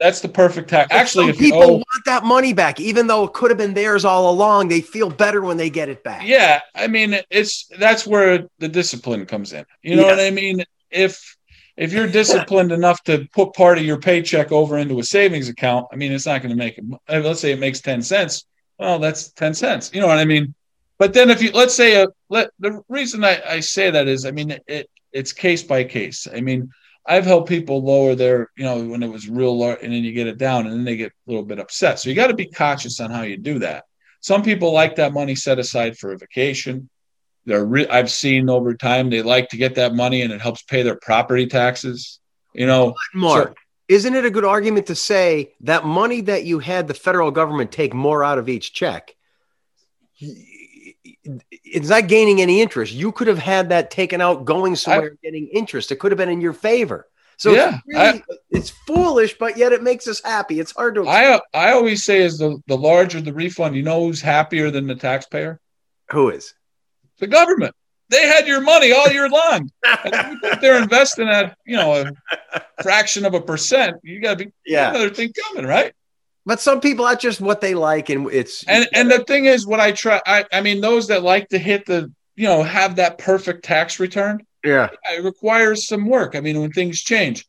That's 0.00 0.20
the 0.20 0.28
perfect 0.28 0.68
tax. 0.70 0.88
But 0.90 0.96
Actually, 0.96 1.28
if 1.28 1.36
you 1.40 1.46
people 1.52 1.62
owe, 1.62 1.72
want 1.74 2.04
that 2.06 2.24
money 2.24 2.52
back, 2.52 2.80
even 2.80 3.06
though 3.06 3.24
it 3.24 3.32
could 3.32 3.50
have 3.52 3.58
been 3.58 3.74
theirs 3.74 4.04
all 4.04 4.28
along. 4.28 4.68
They 4.68 4.80
feel 4.80 5.08
better 5.08 5.40
when 5.40 5.56
they 5.56 5.70
get 5.70 5.88
it 5.88 6.02
back. 6.02 6.22
yeah, 6.26 6.60
I 6.74 6.88
mean, 6.88 7.16
it's 7.30 7.66
that's 7.78 8.04
where 8.06 8.48
the 8.58 8.68
discipline 8.68 9.24
comes 9.24 9.52
in. 9.52 9.64
You 9.82 9.94
know 9.96 10.02
Yes. 10.02 10.16
what 10.18 10.26
I 10.26 10.30
mean? 10.30 10.64
If 10.90 11.36
if 11.76 11.92
you're 11.92 12.06
disciplined 12.06 12.72
enough 12.72 13.02
to 13.04 13.26
put 13.32 13.54
part 13.54 13.78
of 13.78 13.84
your 13.84 13.98
paycheck 13.98 14.52
over 14.52 14.78
into 14.78 14.98
a 15.00 15.04
savings 15.04 15.48
account, 15.48 15.86
I 15.92 15.96
mean, 15.96 16.12
it's 16.12 16.26
not 16.26 16.42
going 16.42 16.50
to 16.50 16.56
make 16.56 16.78
it. 16.78 16.84
uh, 17.08 17.20
Let's 17.20 17.40
say 17.40 17.52
it 17.52 17.58
makes 17.58 17.80
ten 17.80 18.02
cents. 18.02 18.46
Well, 18.78 18.98
that's 18.98 19.30
ten 19.32 19.54
cents. 19.54 19.90
You 19.92 20.00
know 20.00 20.06
what 20.06 20.18
I 20.18 20.24
mean? 20.24 20.54
But 20.98 21.12
then 21.12 21.30
if 21.30 21.42
you 21.42 21.50
let's 21.52 21.74
say 21.74 22.00
a 22.02 22.06
let 22.28 22.50
the 22.60 22.82
reason 22.88 23.24
I, 23.24 23.42
I 23.48 23.60
say 23.60 23.90
that 23.90 24.06
is 24.06 24.24
I 24.24 24.30
mean 24.30 24.56
it 24.66 24.88
it's 25.12 25.32
case 25.32 25.62
by 25.62 25.84
case. 25.84 26.26
I 26.32 26.40
mean 26.40 26.70
I've 27.06 27.26
helped 27.26 27.48
people 27.48 27.82
lower 27.84 28.14
their, 28.14 28.50
you 28.56 28.64
know, 28.64 28.82
when 28.82 29.02
it 29.02 29.10
was 29.10 29.28
real 29.28 29.58
large, 29.58 29.80
and 29.82 29.92
then 29.92 30.04
you 30.04 30.12
get 30.12 30.26
it 30.26 30.38
down, 30.38 30.66
and 30.66 30.74
then 30.74 30.84
they 30.84 30.96
get 30.96 31.12
a 31.12 31.30
little 31.30 31.44
bit 31.44 31.58
upset. 31.58 31.98
So 31.98 32.08
you 32.08 32.16
got 32.16 32.28
to 32.28 32.34
be 32.34 32.46
cautious 32.46 32.98
on 33.00 33.10
how 33.10 33.22
you 33.22 33.36
do 33.36 33.58
that. 33.58 33.84
Some 34.20 34.42
people 34.42 34.72
like 34.72 34.96
that 34.96 35.12
money 35.12 35.34
set 35.34 35.58
aside 35.58 35.98
for 35.98 36.12
a 36.12 36.18
vacation. 36.18 36.88
They're 37.46 37.64
re- 37.64 37.88
I've 37.88 38.10
seen 38.10 38.48
over 38.48 38.74
time 38.74 39.10
they 39.10 39.22
like 39.22 39.50
to 39.50 39.56
get 39.56 39.74
that 39.74 39.94
money, 39.94 40.22
and 40.22 40.32
it 40.32 40.40
helps 40.40 40.62
pay 40.62 40.82
their 40.82 40.96
property 40.96 41.46
taxes. 41.46 42.20
You 42.54 42.66
know, 42.66 42.94
Mark, 43.14 43.48
so- 43.48 43.54
isn't 43.88 44.14
it 44.14 44.24
a 44.24 44.30
good 44.30 44.44
argument 44.44 44.86
to 44.86 44.94
say 44.94 45.52
that 45.60 45.84
money 45.84 46.22
that 46.22 46.44
you 46.44 46.58
had 46.58 46.88
the 46.88 46.94
federal 46.94 47.30
government 47.30 47.70
take 47.70 47.92
more 47.92 48.24
out 48.24 48.38
of 48.38 48.48
each 48.48 48.72
check? 48.72 49.14
It's 51.50 51.88
not 51.88 52.06
gaining 52.06 52.40
any 52.40 52.60
interest. 52.60 52.92
You 52.92 53.12
could 53.12 53.28
have 53.28 53.38
had 53.38 53.70
that 53.70 53.90
taken 53.90 54.20
out, 54.20 54.44
going 54.44 54.76
somewhere, 54.76 55.16
getting 55.22 55.48
interest. 55.48 55.90
It 55.90 55.96
could 55.96 56.12
have 56.12 56.18
been 56.18 56.28
in 56.28 56.40
your 56.40 56.52
favor. 56.52 57.08
So 57.36 57.52
Yeah, 57.52 57.78
it's, 57.86 57.86
really, 57.86 58.24
it's 58.50 58.70
foolish, 58.70 59.36
but 59.38 59.56
yet 59.56 59.72
it 59.72 59.82
makes 59.82 60.06
us 60.06 60.22
happy. 60.22 60.60
It's 60.60 60.70
hard 60.72 60.94
to. 60.94 61.08
I 61.08 61.40
I 61.52 61.72
always 61.72 62.04
say 62.04 62.22
is 62.22 62.38
the 62.38 62.62
the 62.68 62.76
larger 62.76 63.20
the 63.20 63.32
refund, 63.32 63.74
you 63.74 63.82
know 63.82 64.06
who's 64.06 64.20
happier 64.20 64.70
than 64.70 64.86
the 64.86 64.94
taxpayer? 64.94 65.60
Who 66.10 66.30
is? 66.30 66.54
The 67.18 67.26
government. 67.26 67.74
They 68.10 68.26
had 68.28 68.46
your 68.46 68.60
money 68.60 68.92
all 68.92 69.10
year 69.10 69.28
long. 69.28 69.70
If 70.04 70.60
they're 70.60 70.80
investing 70.82 71.28
at 71.28 71.56
you 71.66 71.76
know 71.76 72.04
a 72.54 72.60
fraction 72.82 73.24
of 73.24 73.34
a 73.34 73.40
percent, 73.40 73.96
you 74.02 74.20
got 74.20 74.38
to 74.38 74.44
be 74.46 74.52
Yeah. 74.66 74.90
another 74.90 75.10
thing 75.10 75.32
coming, 75.46 75.66
right? 75.66 75.92
But 76.46 76.60
some 76.60 76.80
people, 76.80 77.06
that's 77.06 77.22
just 77.22 77.40
what 77.40 77.62
they 77.62 77.74
like, 77.74 78.10
and 78.10 78.30
it's 78.30 78.62
And 78.64 78.86
and 78.92 79.10
the 79.10 79.24
thing 79.24 79.46
is, 79.46 79.66
what 79.66 79.80
I 79.80 79.92
try, 79.92 80.20
I 80.26 80.44
I 80.52 80.60
mean, 80.60 80.80
those 80.82 81.08
that 81.08 81.22
like 81.22 81.48
to 81.48 81.58
hit 81.58 81.86
the 81.86 82.12
you 82.36 82.46
know 82.46 82.62
have 82.62 82.96
that 82.96 83.16
perfect 83.18 83.64
tax 83.64 83.98
return, 83.98 84.44
yeah, 84.62 84.90
it 85.10 85.24
requires 85.24 85.86
some 85.88 86.06
work. 86.06 86.36
I 86.36 86.40
mean, 86.40 86.60
when 86.60 86.70
things 86.72 87.00
change, 87.00 87.46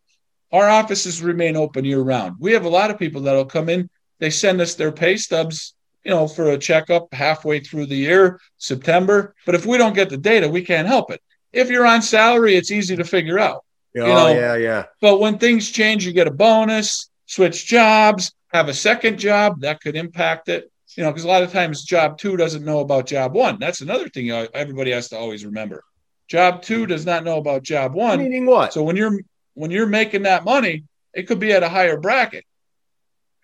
our 0.54 0.70
offices 0.70 1.22
remain 1.22 1.58
open 1.58 1.84
year 1.84 2.00
round. 2.00 2.38
We 2.40 2.54
have 2.54 2.64
a 2.64 2.70
lot 2.70 2.90
of 2.90 2.98
people 2.98 3.22
that'll 3.24 3.46
come 3.46 3.68
in. 3.68 3.90
They 4.20 4.30
send 4.30 4.62
us 4.62 4.76
their 4.76 4.94
pay 4.94 5.18
stubs, 5.18 5.75
you 6.06 6.12
know, 6.12 6.28
for 6.28 6.52
a 6.52 6.58
checkup 6.58 7.12
halfway 7.14 7.60
through 7.60 7.88
the 7.88 7.96
year, 7.96 8.40
September. 8.58 9.34
But 9.46 9.56
if 9.56 9.66
we 9.66 9.78
don't 9.78 9.96
get 9.96 10.10
the 10.10 10.18
data, 10.18 10.48
we 10.48 10.62
can't 10.62 10.88
help 10.88 11.12
it. 11.12 11.22
If 11.52 11.70
you're 11.70 11.86
on 11.86 12.02
salary, 12.02 12.56
it's 12.56 12.72
easy 12.72 12.96
to 12.96 13.04
figure 13.04 13.40
out. 13.40 13.66
oh 14.06 14.16
know, 14.16 14.36
yeah, 14.40 14.56
yeah. 14.56 14.84
But 15.02 15.20
when 15.20 15.38
things 15.40 15.72
change, 15.72 16.06
you 16.06 16.14
get 16.14 16.28
a 16.28 16.32
bonus, 16.32 17.10
switch 17.26 17.66
jobs, 17.66 18.34
have 18.54 18.70
a 18.70 18.74
second 18.74 19.18
job 19.18 19.62
that 19.62 19.82
could 19.82 19.96
impact 19.96 20.48
it. 20.48 20.72
You 20.96 21.04
know, 21.04 21.10
because 21.10 21.26
a 21.26 21.28
lot 21.28 21.44
of 21.44 21.52
times 21.52 21.84
job 21.84 22.18
two 22.18 22.38
doesn't 22.38 22.64
know 22.64 22.80
about 22.80 23.08
job 23.08 23.34
one. 23.34 23.58
That's 23.60 23.82
another 23.82 24.08
thing 24.08 24.28
you- 24.28 24.48
everybody 24.54 24.92
has 24.92 25.10
to 25.10 25.18
always 25.18 25.44
remember. 25.44 25.84
Job 26.28 26.62
two 26.62 26.86
does 26.86 27.06
not 27.06 27.24
know 27.24 27.38
about 27.38 27.64
job 27.64 27.94
one. 27.96 28.20
Meaning 28.20 28.46
what? 28.46 28.74
So 28.74 28.84
when 28.84 28.96
you're 28.96 29.20
when 29.56 29.72
you're 29.72 29.88
making 29.88 30.24
that 30.24 30.46
money, 30.46 30.84
it 31.14 31.24
could 31.24 31.40
be 31.40 31.52
at 31.52 31.64
a 31.64 31.70
higher 31.70 31.98
bracket. 31.98 32.46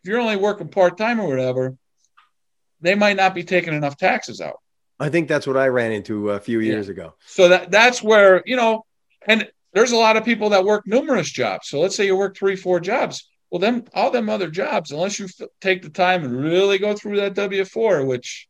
If 0.04 0.10
you're 0.10 0.19
only 0.19 0.36
working 0.36 0.67
part 0.67 0.97
time 0.97 1.19
or 1.19 1.28
whatever, 1.28 1.76
they 2.81 2.95
might 2.95 3.15
not 3.17 3.33
be 3.35 3.43
taking 3.43 3.73
enough 3.73 3.97
taxes 3.97 4.41
out. 4.41 4.57
I 4.99 5.09
think 5.09 5.27
that's 5.27 5.47
what 5.47 5.57
I 5.57 5.67
ran 5.67 5.91
into 5.91 6.31
a 6.31 6.39
few 6.39 6.59
Yeah. 6.59 6.73
years 6.73 6.89
ago. 6.89 7.13
So 7.25 7.47
that 7.49 7.71
that's 7.71 8.03
where 8.03 8.43
you 8.45 8.55
know, 8.55 8.85
and 9.27 9.49
there's 9.73 9.91
a 9.91 9.97
lot 9.97 10.17
of 10.17 10.25
people 10.25 10.49
that 10.49 10.63
work 10.65 10.85
numerous 10.85 11.29
jobs. 11.31 11.69
So 11.69 11.79
let's 11.79 11.95
say 11.95 12.05
you 12.05 12.15
work 12.17 12.35
three, 12.37 12.55
four 12.55 12.79
jobs. 12.79 13.27
Well, 13.49 13.59
then 13.59 13.87
all 13.93 14.11
them 14.11 14.29
other 14.29 14.49
jobs, 14.49 14.91
unless 14.91 15.19
you 15.19 15.25
f- 15.25 15.47
take 15.59 15.81
the 15.81 15.89
time 15.89 16.23
and 16.23 16.41
really 16.41 16.77
go 16.77 16.93
through 16.95 17.17
that 17.17 17.33
W 17.33 17.65
four, 17.65 18.05
which 18.05 18.47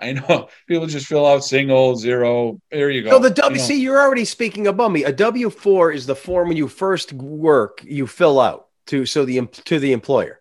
I 0.00 0.12
know 0.12 0.48
people 0.68 0.86
just 0.86 1.06
fill 1.06 1.26
out 1.26 1.44
single 1.44 1.94
zero. 1.96 2.58
There 2.70 2.90
you 2.90 3.02
go. 3.02 3.10
So 3.10 3.18
the 3.18 3.30
W, 3.30 3.60
You 3.62 3.68
know, 3.68 3.74
you're 3.74 4.00
already 4.00 4.24
speaking 4.24 4.66
above 4.66 4.92
me. 4.92 5.04
A 5.04 5.12
W 5.12 5.50
four 5.50 5.92
is 5.92 6.06
the 6.06 6.16
form 6.16 6.48
when 6.48 6.56
you 6.56 6.68
first 6.68 7.12
work, 7.12 7.82
you 7.84 8.06
fill 8.06 8.40
out 8.40 8.68
to 8.86 9.04
so 9.06 9.24
the 9.24 9.46
to 9.66 9.78
the 9.78 9.92
employer, 9.92 10.40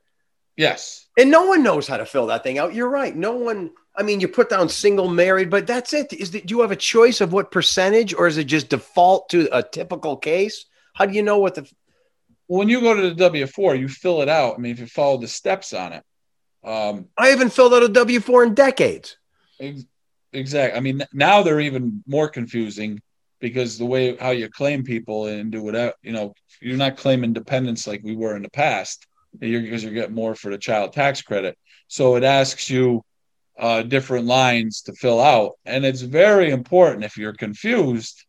yes, 0.58 1.05
and 1.18 1.32
no 1.32 1.46
one 1.46 1.64
knows 1.64 1.88
how 1.88 1.98
to 1.98 2.06
fill 2.06 2.28
that 2.28 2.44
thing 2.44 2.58
out. 2.58 2.74
You're 2.74 2.90
right. 2.90 3.16
No 3.16 3.36
one. 3.36 3.72
I 3.96 4.04
mean, 4.04 4.20
you 4.20 4.28
put 4.28 4.50
down 4.50 4.68
single, 4.68 5.08
married, 5.08 5.50
but 5.50 5.68
that's 5.68 5.94
it. 5.94 6.12
Is 6.12 6.32
that, 6.32 6.46
do 6.46 6.56
you 6.56 6.62
have 6.62 6.72
a 6.72 6.76
choice 6.76 7.22
of 7.22 7.32
what 7.32 7.52
percentage, 7.52 8.14
or 8.14 8.28
is 8.28 8.38
it 8.38 8.46
just 8.46 8.70
default 8.70 9.30
to 9.30 9.48
a 9.58 9.64
typical 9.64 10.18
case? 10.18 10.66
How 10.94 11.06
do 11.06 11.14
you 11.14 11.24
know 11.24 11.40
what 11.40 11.56
the? 11.56 11.70
when 12.48 12.70
you 12.70 12.82
go 12.82 12.94
to 12.94 13.02
the 13.02 13.16
W 13.16 13.48
four, 13.48 13.76
you 13.76 13.88
fill 13.88 14.22
it 14.22 14.30
out. 14.30 14.56
I 14.56 14.58
mean, 14.58 14.74
if 14.74 14.80
you 14.80 14.88
follow 14.88 15.18
the 15.18 15.28
steps 15.28 15.74
on 15.74 15.94
it. 15.94 16.04
Um, 16.64 17.08
I 17.18 17.28
haven't 17.28 17.54
filled 17.54 17.74
out 17.74 17.84
a 17.84 17.90
W 17.90 18.20
four 18.20 18.44
in 18.44 18.54
decades. 18.54 19.18
Ex- 19.60 19.86
Exactly. 20.36 20.78
I 20.78 20.82
mean, 20.82 21.04
now 21.14 21.42
they're 21.42 21.62
even 21.62 22.04
more 22.06 22.28
confusing 22.28 23.02
because 23.40 23.78
the 23.78 23.86
way 23.86 24.16
how 24.18 24.32
you 24.32 24.50
claim 24.50 24.84
people 24.84 25.28
and 25.28 25.52
do 25.52 25.64
whatever, 25.64 25.94
you 26.02 26.12
know, 26.12 26.34
you're 26.62 26.78
not 26.78 26.98
claiming 26.98 27.34
dependents 27.34 27.88
like 27.88 28.02
we 28.04 28.16
were 28.16 28.36
in 28.36 28.44
the 28.44 28.50
past. 28.50 29.08
You're 29.42 29.62
because 29.62 29.84
you're 29.84 29.94
getting 29.94 30.16
more 30.16 30.36
for 30.36 30.52
the 30.52 30.58
child 30.58 30.94
tax 30.94 31.22
credit. 31.22 31.58
So 31.88 32.16
it 32.16 32.24
asks 32.24 32.70
you 32.70 33.04
uh, 33.58 33.84
different 33.84 34.26
lines 34.26 34.82
to 34.84 34.94
fill 34.94 35.22
out, 35.22 35.54
and 35.66 35.86
it's 35.86 36.02
very 36.02 36.52
important. 36.52 37.06
If 37.06 37.18
you're 37.18 37.34
confused, 37.34 38.26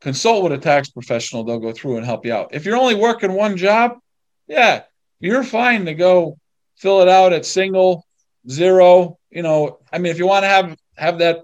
consult 0.00 0.44
with 0.44 0.52
a 0.52 0.58
tax 0.58 0.90
professional. 0.90 1.44
They'll 1.44 1.58
go 1.58 1.72
through 1.72 1.96
and 1.96 2.06
help 2.06 2.26
you 2.26 2.32
out. 2.32 2.50
If 2.52 2.64
you're 2.64 2.76
only 2.76 2.94
working 2.94 3.32
one 3.32 3.56
job, 3.56 3.98
yeah, 4.46 4.82
you're 5.18 5.42
fine 5.42 5.86
to 5.86 5.94
go 5.94 6.38
fill 6.76 7.00
it 7.00 7.08
out 7.08 7.32
at 7.32 7.46
single 7.46 8.06
zero. 8.48 9.18
You 9.30 9.42
know, 9.42 9.78
I 9.92 9.98
mean, 9.98 10.12
if 10.12 10.18
you 10.18 10.26
want 10.26 10.44
to 10.44 10.48
have 10.48 10.76
have 10.96 11.18
that 11.18 11.40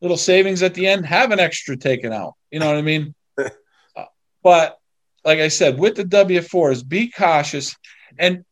little 0.00 0.16
savings 0.16 0.62
at 0.62 0.74
the 0.74 0.86
end, 0.86 1.04
have 1.06 1.32
an 1.32 1.38
extra 1.38 1.76
taken 1.76 2.12
out. 2.12 2.34
You 2.50 2.60
know 2.60 2.66
what 2.66 2.76
I 2.76 2.82
mean? 2.82 3.14
Uh, 3.96 4.04
but 4.44 4.78
like 5.24 5.40
I 5.40 5.48
said, 5.48 5.76
with 5.76 5.96
the 5.96 6.04
W 6.04 6.40
fours, 6.40 6.84
be 6.84 7.10
cautious. 7.10 7.76
And 8.18 8.44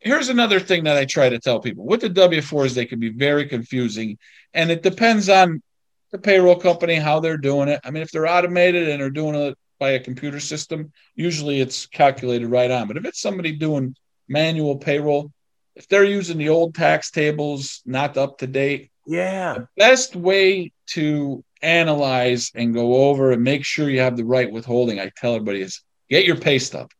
here's 0.00 0.28
another 0.28 0.60
thing 0.60 0.84
that 0.84 0.96
I 0.96 1.04
try 1.04 1.28
to 1.28 1.38
tell 1.38 1.60
people: 1.60 1.84
with 1.86 2.00
the 2.00 2.08
W 2.08 2.42
fours, 2.42 2.74
they 2.74 2.86
can 2.86 3.00
be 3.00 3.10
very 3.10 3.46
confusing, 3.46 4.18
and 4.52 4.70
it 4.70 4.82
depends 4.82 5.28
on 5.28 5.62
the 6.10 6.18
payroll 6.18 6.56
company 6.56 6.94
how 6.94 7.20
they're 7.20 7.36
doing 7.38 7.68
it. 7.68 7.80
I 7.84 7.90
mean, 7.90 8.02
if 8.02 8.10
they're 8.10 8.28
automated 8.28 8.88
and 8.88 9.02
are 9.02 9.10
doing 9.10 9.34
it 9.34 9.58
by 9.78 9.90
a 9.90 10.00
computer 10.00 10.38
system, 10.40 10.92
usually 11.16 11.60
it's 11.60 11.86
calculated 11.86 12.46
right 12.48 12.70
on. 12.70 12.86
But 12.86 12.96
if 12.96 13.04
it's 13.04 13.20
somebody 13.20 13.52
doing 13.52 13.96
manual 14.28 14.76
payroll, 14.76 15.32
if 15.74 15.88
they're 15.88 16.04
using 16.04 16.38
the 16.38 16.50
old 16.50 16.74
tax 16.74 17.10
tables, 17.10 17.82
not 17.84 18.16
up 18.16 18.38
to 18.38 18.46
date, 18.46 18.90
Yeah. 19.06 19.54
the 19.54 19.68
best 19.76 20.14
way 20.14 20.72
to 20.90 21.44
analyze 21.62 22.52
and 22.54 22.72
go 22.72 23.08
over 23.08 23.32
and 23.32 23.42
make 23.42 23.64
sure 23.64 23.90
you 23.90 24.00
have 24.00 24.16
the 24.16 24.24
right 24.24 24.50
withholding, 24.50 25.00
I 25.00 25.10
tell 25.16 25.34
everybody 25.34 25.62
is 25.62 25.82
get 26.08 26.24
your 26.24 26.36
pay 26.36 26.58
stub. 26.60 26.90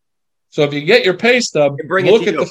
So 0.54 0.62
if 0.62 0.72
you 0.72 0.82
get 0.82 1.04
your 1.04 1.14
pay 1.14 1.40
stub, 1.40 1.74
And 1.80 1.88
bring 1.88 2.06
it 2.06 2.12
look 2.12 2.22
to 2.22 2.28
at 2.28 2.34
you. 2.34 2.44
the 2.44 2.50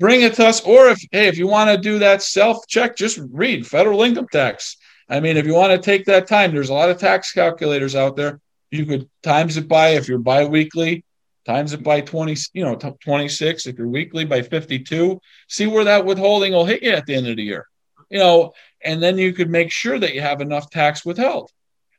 bring 0.00 0.22
it 0.22 0.34
to 0.34 0.46
us. 0.48 0.60
Or 0.62 0.88
if 0.88 0.98
hey, 1.12 1.28
if 1.28 1.38
you 1.38 1.46
want 1.46 1.70
to 1.70 1.76
do 1.78 2.00
that 2.00 2.20
self 2.20 2.66
check, 2.66 2.96
just 2.96 3.20
read 3.30 3.64
federal 3.64 4.02
income 4.02 4.26
tax. 4.32 4.76
I 5.08 5.20
mean, 5.20 5.36
if 5.36 5.46
you 5.46 5.54
want 5.54 5.70
to 5.70 5.78
take 5.78 6.06
that 6.06 6.26
time, 6.26 6.52
there's 6.52 6.70
a 6.70 6.74
lot 6.74 6.90
of 6.90 6.98
tax 6.98 7.30
calculators 7.30 7.94
out 7.94 8.16
there. 8.16 8.40
You 8.72 8.84
could 8.84 9.08
times 9.22 9.56
it 9.56 9.68
by 9.68 9.90
if 9.90 10.08
you're 10.08 10.18
biweekly, 10.18 11.04
times 11.44 11.72
it 11.72 11.84
by 11.84 12.00
20, 12.00 12.34
you 12.52 12.64
know, 12.64 12.74
26. 12.74 13.66
If 13.68 13.78
you're 13.78 13.86
weekly 13.86 14.24
by 14.24 14.42
52, 14.42 15.20
see 15.46 15.68
where 15.68 15.84
that 15.84 16.04
withholding 16.04 16.52
will 16.52 16.64
hit 16.64 16.82
you 16.82 16.90
at 16.90 17.06
the 17.06 17.14
end 17.14 17.28
of 17.28 17.36
the 17.36 17.44
year. 17.44 17.68
You 18.10 18.18
know, 18.18 18.54
and 18.84 19.00
then 19.00 19.18
you 19.18 19.32
could 19.32 19.50
make 19.50 19.70
sure 19.70 20.00
that 20.00 20.14
you 20.14 20.20
have 20.20 20.40
enough 20.40 20.68
tax 20.68 21.04
withheld. 21.04 21.52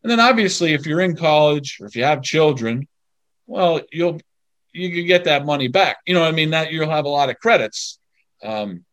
And 0.04 0.12
then 0.12 0.20
obviously, 0.20 0.74
if 0.74 0.86
you're 0.86 1.00
in 1.00 1.16
college 1.16 1.78
or 1.80 1.88
if 1.88 1.96
you 1.96 2.04
have 2.04 2.22
children, 2.22 2.86
well, 3.46 3.80
you'll 3.94 4.20
you 4.78 4.92
can 4.92 5.06
get 5.06 5.26
that 5.26 5.46
money 5.46 5.68
back. 5.68 5.98
You 6.06 6.14
know, 6.14 6.22
what 6.22 6.30
I 6.30 6.32
mean 6.32 6.52
that 6.52 6.72
you'll 6.72 6.90
have 6.90 7.06
a 7.06 7.10
lot 7.10 7.30
of 7.30 7.40
credits 7.40 8.00
um, 8.44 8.86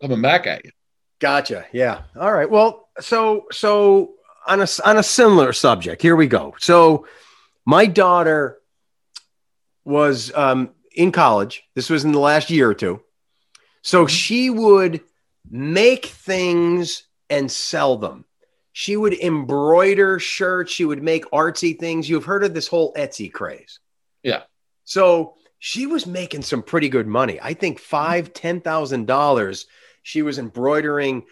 coming 0.00 0.22
back 0.22 0.46
at 0.46 0.64
you. 0.64 0.70
Gotcha. 1.20 1.66
Yeah. 1.72 2.02
All 2.18 2.32
right. 2.32 2.50
Well, 2.50 2.88
so 3.00 3.46
so 3.50 4.14
on 4.46 4.60
a 4.60 4.66
on 4.84 4.98
a 4.98 5.02
similar 5.02 5.52
subject, 5.52 6.02
here 6.02 6.16
we 6.16 6.26
go. 6.26 6.54
So 6.58 7.06
my 7.64 7.86
daughter 7.86 8.58
was 9.84 10.32
um, 10.34 10.70
in 10.94 11.12
college. 11.12 11.62
This 11.74 11.90
was 11.90 12.04
in 12.04 12.12
the 12.12 12.18
last 12.18 12.50
year 12.50 12.68
or 12.68 12.74
two. 12.74 13.00
So 13.82 14.06
she 14.06 14.50
would 14.50 15.02
make 15.48 16.06
things 16.06 17.04
and 17.28 17.50
sell 17.50 17.96
them. 17.96 18.24
She 18.72 18.96
would 18.96 19.14
embroider 19.14 20.18
shirts. 20.18 20.72
She 20.72 20.84
would 20.84 21.02
make 21.02 21.26
artsy 21.26 21.78
things. 21.78 22.08
You've 22.08 22.24
heard 22.24 22.44
of 22.44 22.54
this 22.54 22.66
whole 22.66 22.92
Etsy 22.94 23.32
craze. 23.32 23.78
Yeah. 24.22 24.42
So 24.84 25.34
she 25.58 25.86
was 25.86 26.06
making 26.06 26.42
some 26.42 26.62
pretty 26.62 26.88
good 26.88 27.06
money. 27.06 27.38
I 27.40 27.54
think 27.54 27.78
five, 27.78 28.26
mm-hmm. 28.26 28.32
ten 28.32 28.60
thousand 28.60 29.06
dollars. 29.06 29.66
She 30.02 30.22
was 30.22 30.38
embroidering 30.38 31.24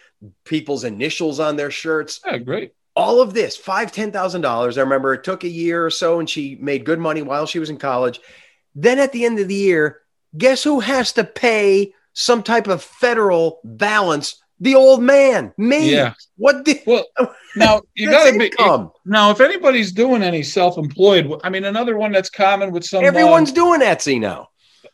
people's 0.44 0.84
initials 0.84 1.40
on 1.40 1.56
their 1.56 1.70
shirts. 1.70 2.20
Yeah, 2.24 2.38
great. 2.38 2.72
All 2.94 3.20
of 3.20 3.34
this, 3.34 3.56
five, 3.56 3.92
ten 3.92 4.12
thousand 4.12 4.40
dollars. 4.40 4.78
I 4.78 4.82
remember 4.82 5.14
it 5.14 5.24
took 5.24 5.44
a 5.44 5.48
year 5.48 5.84
or 5.84 5.90
so, 5.90 6.18
and 6.18 6.28
she 6.28 6.56
made 6.60 6.84
good 6.84 6.98
money 6.98 7.22
while 7.22 7.46
she 7.46 7.58
was 7.58 7.70
in 7.70 7.78
college. 7.78 8.20
Then 8.74 8.98
at 8.98 9.12
the 9.12 9.24
end 9.24 9.38
of 9.38 9.48
the 9.48 9.54
year, 9.54 10.00
guess 10.36 10.62
who 10.62 10.80
has 10.80 11.12
to 11.12 11.24
pay 11.24 11.92
some 12.14 12.42
type 12.42 12.68
of 12.68 12.82
federal 12.82 13.60
balance 13.64 14.41
The 14.62 14.76
old 14.76 15.02
man, 15.02 15.52
me. 15.58 15.90
Yeah. 15.90 16.14
What 16.36 16.64
the? 16.64 16.80
Well, 16.86 17.04
now 17.56 17.80
you 17.96 18.08
got 18.08 18.30
to 18.30 18.38
be 18.38 18.52
now. 19.04 19.32
If 19.32 19.40
anybody's 19.40 19.90
doing 19.90 20.22
any 20.22 20.44
self-employed, 20.44 21.40
I 21.42 21.50
mean, 21.50 21.64
another 21.64 21.96
one 21.96 22.12
that's 22.12 22.30
common 22.30 22.70
with 22.70 22.84
some 22.84 23.02
uh, 23.02 23.08
Everyone's 23.08 23.50
doing 23.50 23.80
Etsy 23.80 24.20
now. 24.20 24.50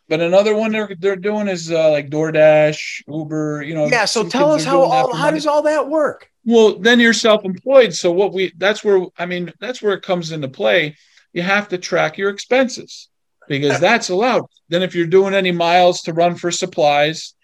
But 0.09 0.21
another 0.21 0.57
one 0.57 0.73
they're 0.73 0.97
they're 0.99 1.17
doing 1.17 1.49
is 1.49 1.71
uh, 1.71 1.91
like 1.91 2.09
DoorDash, 2.09 3.03
Uber. 3.09 3.63
You 3.63 3.75
know. 3.75 3.87
Yeah. 3.89 4.07
So 4.07 4.27
tell 4.27 4.53
us 4.53 4.65
how 4.65 4.81
all 4.81 5.15
how 5.15 5.25
money. 5.25 5.37
does 5.37 5.47
all 5.47 5.61
that 5.61 5.87
work? 5.87 6.31
Well, 6.47 6.79
then 6.79 6.99
you're 6.99 7.13
self-employed. 7.13 7.93
So 7.93 8.11
what 8.11 8.33
we 8.33 8.55
that's 8.57 8.83
where 8.83 9.05
I 9.19 9.27
mean 9.27 9.53
that's 9.61 9.83
where 9.83 9.93
it 9.93 10.03
comes 10.03 10.33
into 10.33 10.49
play. 10.49 10.97
You 11.35 11.43
have 11.43 11.69
to 11.69 11.77
track 11.77 12.17
your 12.17 12.31
expenses 12.31 13.09
because 13.49 13.81
that's 13.81 14.09
allowed. 14.09 14.47
Then 14.71 14.83
if 14.83 14.95
you're 14.95 15.07
doing 15.07 15.35
any 15.35 15.53
miles 15.53 16.01
to 16.03 16.15
run 16.15 16.37
for 16.37 16.51
supplies, 16.51 17.35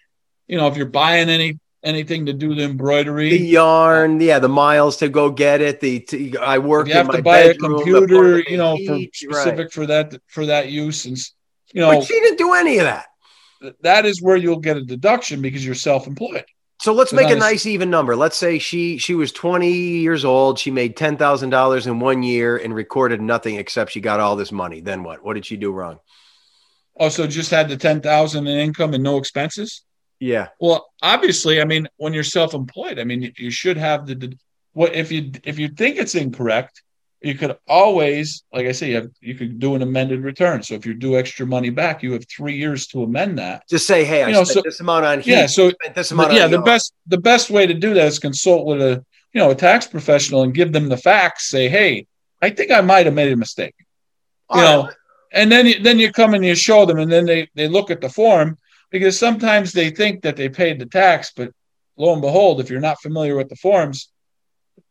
you 0.47 0.57
know, 0.57 0.67
if 0.67 0.75
you're 0.75 0.87
buying 0.87 1.29
any 1.29 1.59
anything 1.85 2.25
to 2.27 2.33
do 2.33 2.55
the 2.55 2.63
embroidery, 2.63 3.29
The 3.29 3.39
yarn, 3.39 4.19
yeah, 4.21 4.39
the 4.39 4.49
miles 4.49 4.97
to 4.97 5.09
go 5.09 5.29
get 5.31 5.61
it. 5.61 5.79
The 5.79 5.99
to, 6.01 6.37
I 6.37 6.57
work 6.59 6.87
if 6.87 6.93
you 6.93 6.93
have 6.93 7.07
in 7.07 7.11
to 7.11 7.17
my 7.17 7.21
buy 7.21 7.39
a 7.39 7.49
bedroom, 7.49 7.81
computer, 7.83 8.39
you 8.39 8.57
know, 8.57 8.77
for 8.85 8.95
heat, 8.95 9.15
specific 9.15 9.67
right. 9.67 9.71
for 9.71 9.85
that 9.87 10.15
for 10.27 10.45
that 10.47 10.69
use, 10.69 11.05
and 11.05 11.17
you 11.73 11.81
know 11.81 11.91
But 11.91 12.03
she 12.03 12.19
didn't 12.19 12.37
do 12.37 12.53
any 12.53 12.77
of 12.79 12.85
that. 12.85 13.07
that 13.81 14.05
is 14.05 14.21
where 14.21 14.35
you'll 14.37 14.59
get 14.59 14.77
a 14.77 14.83
deduction 14.83 15.41
because 15.41 15.65
you're 15.65 15.75
self-employed. 15.75 16.45
So 16.79 16.93
let's 16.93 17.11
So 17.11 17.15
make 17.15 17.29
a 17.29 17.35
nice 17.35 17.65
even 17.65 17.89
number. 17.89 18.15
Let's 18.15 18.37
say 18.37 18.59
she 18.59 18.97
she 18.97 19.15
was 19.15 19.31
20 19.31 19.71
years 19.71 20.25
old. 20.25 20.59
She 20.59 20.71
made 20.71 20.95
ten 20.97 21.17
thousand 21.17 21.49
dollars 21.49 21.87
in 21.87 21.99
one 21.99 22.21
year 22.23 22.57
and 22.57 22.73
recorded 22.75 23.21
nothing 23.21 23.55
except 23.55 23.91
she 23.91 24.01
got 24.01 24.19
all 24.19 24.35
this 24.35 24.51
money. 24.51 24.81
Then 24.81 25.03
what? 25.03 25.23
What 25.23 25.33
did 25.35 25.45
she 25.45 25.57
do 25.57 25.71
wrong? 25.71 25.99
Oh, 26.97 27.09
so 27.09 27.27
just 27.27 27.51
had 27.51 27.69
the 27.69 27.77
ten 27.77 28.01
thousand 28.01 28.47
in 28.47 28.57
income 28.57 28.93
and 28.93 29.03
no 29.03 29.17
expenses. 29.17 29.83
Yeah. 30.25 30.47
Well, 30.59 30.91
obviously, 31.03 31.61
I 31.61 31.65
mean, 31.65 31.87
when 31.97 32.11
you're 32.11 32.23
self-employed, 32.23 32.97
I 32.97 33.03
mean, 33.03 33.21
you, 33.21 33.31
you 33.37 33.51
should 33.51 33.77
have 33.77 34.07
the, 34.07 34.15
the 34.15 34.37
what 34.73 34.95
if 34.95 35.11
you 35.11 35.31
if 35.43 35.59
you 35.59 35.67
think 35.69 35.97
it's 35.97 36.15
incorrect, 36.15 36.81
you 37.21 37.35
could 37.35 37.55
always, 37.67 38.43
like 38.51 38.65
I 38.65 38.71
say, 38.71 38.89
you, 38.89 38.95
have, 38.95 39.11
you 39.21 39.35
could 39.35 39.59
do 39.59 39.75
an 39.75 39.83
amended 39.83 40.21
return. 40.21 40.63
So 40.63 40.73
if 40.73 40.85
you 40.85 40.95
do 40.95 41.15
extra 41.15 41.45
money 41.45 41.69
back, 41.69 42.01
you 42.01 42.11
have 42.13 42.25
three 42.27 42.57
years 42.57 42.87
to 42.87 43.03
amend 43.03 43.37
that. 43.37 43.69
Just 43.69 43.85
say, 43.85 44.03
hey, 44.03 44.23
I 44.23 44.27
You 44.27 44.33
know, 44.33 44.43
spent 44.43 44.55
so- 44.55 44.61
this 44.63 44.79
amount 44.79 45.05
on 45.05 45.21
heat. 45.21 45.31
Yeah. 45.31 45.45
So 45.45 45.69
spent 45.69 45.93
this 45.93 46.11
amount 46.11 46.33
yeah, 46.33 46.47
the 46.47 46.61
best 46.61 46.93
the 47.05 47.19
best 47.19 47.51
way 47.51 47.67
to 47.67 47.75
do 47.75 47.93
that 47.93 48.07
is 48.07 48.17
consult 48.17 48.65
with 48.65 48.81
a 48.81 49.05
you 49.31 49.39
know 49.39 49.51
a 49.51 49.55
tax 49.55 49.85
professional 49.85 50.41
and 50.41 50.55
give 50.55 50.73
them 50.73 50.89
the 50.89 50.97
facts. 50.97 51.49
Say, 51.49 51.69
hey, 51.69 52.07
I 52.41 52.49
think 52.49 52.71
I 52.71 52.81
might 52.81 53.05
have 53.05 53.15
made 53.15 53.31
a 53.31 53.37
mistake. 53.37 53.75
All 54.49 54.57
you 54.57 54.63
know, 54.63 54.91
and 55.31 55.51
then 55.51 55.67
you, 55.67 55.75
then 55.83 55.99
you 55.99 56.11
come 56.11 56.33
and 56.33 56.43
you 56.43 56.55
show 56.55 56.85
them, 56.87 56.97
and 56.97 57.11
then 57.11 57.25
they 57.25 57.47
they 57.53 57.67
look 57.67 57.91
at 57.91 58.01
the 58.01 58.09
form 58.09 58.57
because 58.95 59.19
sometimes 59.19 59.73
they 59.73 59.89
think 59.89 60.21
that 60.21 60.37
they 60.37 60.47
paid 60.47 60.79
the 60.79 60.85
tax, 60.85 61.33
but 61.35 61.51
lo 61.97 62.13
and 62.13 62.21
behold, 62.21 62.61
if 62.61 62.69
you're 62.69 62.79
not 62.79 63.01
familiar 63.01 63.35
with 63.35 63.49
the 63.49 63.55
forms, 63.57 64.07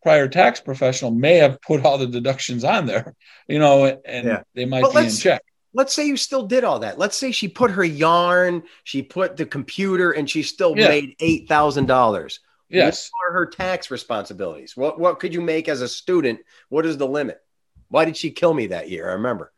prior 0.02 0.28
tax 0.28 0.60
professional 0.60 1.10
may 1.10 1.36
have 1.36 1.58
put 1.62 1.86
all 1.86 1.96
the 1.96 2.06
deductions 2.06 2.64
on 2.64 2.84
there, 2.84 3.14
you 3.48 3.58
know, 3.58 3.86
and 4.04 4.26
Yeah. 4.26 4.42
they 4.54 4.66
might 4.66 4.82
But 4.82 4.92
be 4.92 5.06
in 5.06 5.10
check. 5.10 5.42
Let's 5.72 5.94
say 5.94 6.06
you 6.06 6.18
still 6.18 6.42
did 6.46 6.64
all 6.64 6.80
that. 6.80 6.98
Let's 6.98 7.16
say 7.16 7.32
she 7.32 7.48
put 7.48 7.70
her 7.70 7.82
yarn, 7.82 8.64
she 8.84 9.00
put 9.02 9.38
the 9.38 9.46
computer, 9.46 10.12
and 10.12 10.28
she 10.28 10.42
still 10.42 10.76
Yeah. 10.76 10.88
made 10.88 11.16
eight 11.20 11.48
thousand 11.48 11.86
dollars. 11.86 12.40
Yes. 12.68 13.10
What 13.10 13.30
are 13.30 13.38
her 13.38 13.46
tax 13.46 13.90
responsibilities? 13.90 14.76
What 14.76 15.00
what 15.00 15.18
could 15.18 15.32
you 15.32 15.40
make 15.40 15.66
as 15.70 15.80
a 15.80 15.88
student? 15.88 16.40
What 16.68 16.84
is 16.84 16.98
the 16.98 17.08
limit? 17.08 17.40
Why 17.88 18.04
did 18.04 18.18
she 18.18 18.32
kill 18.32 18.52
me 18.52 18.66
that 18.66 18.90
year? 18.90 19.08
I 19.08 19.14
remember. 19.14 19.50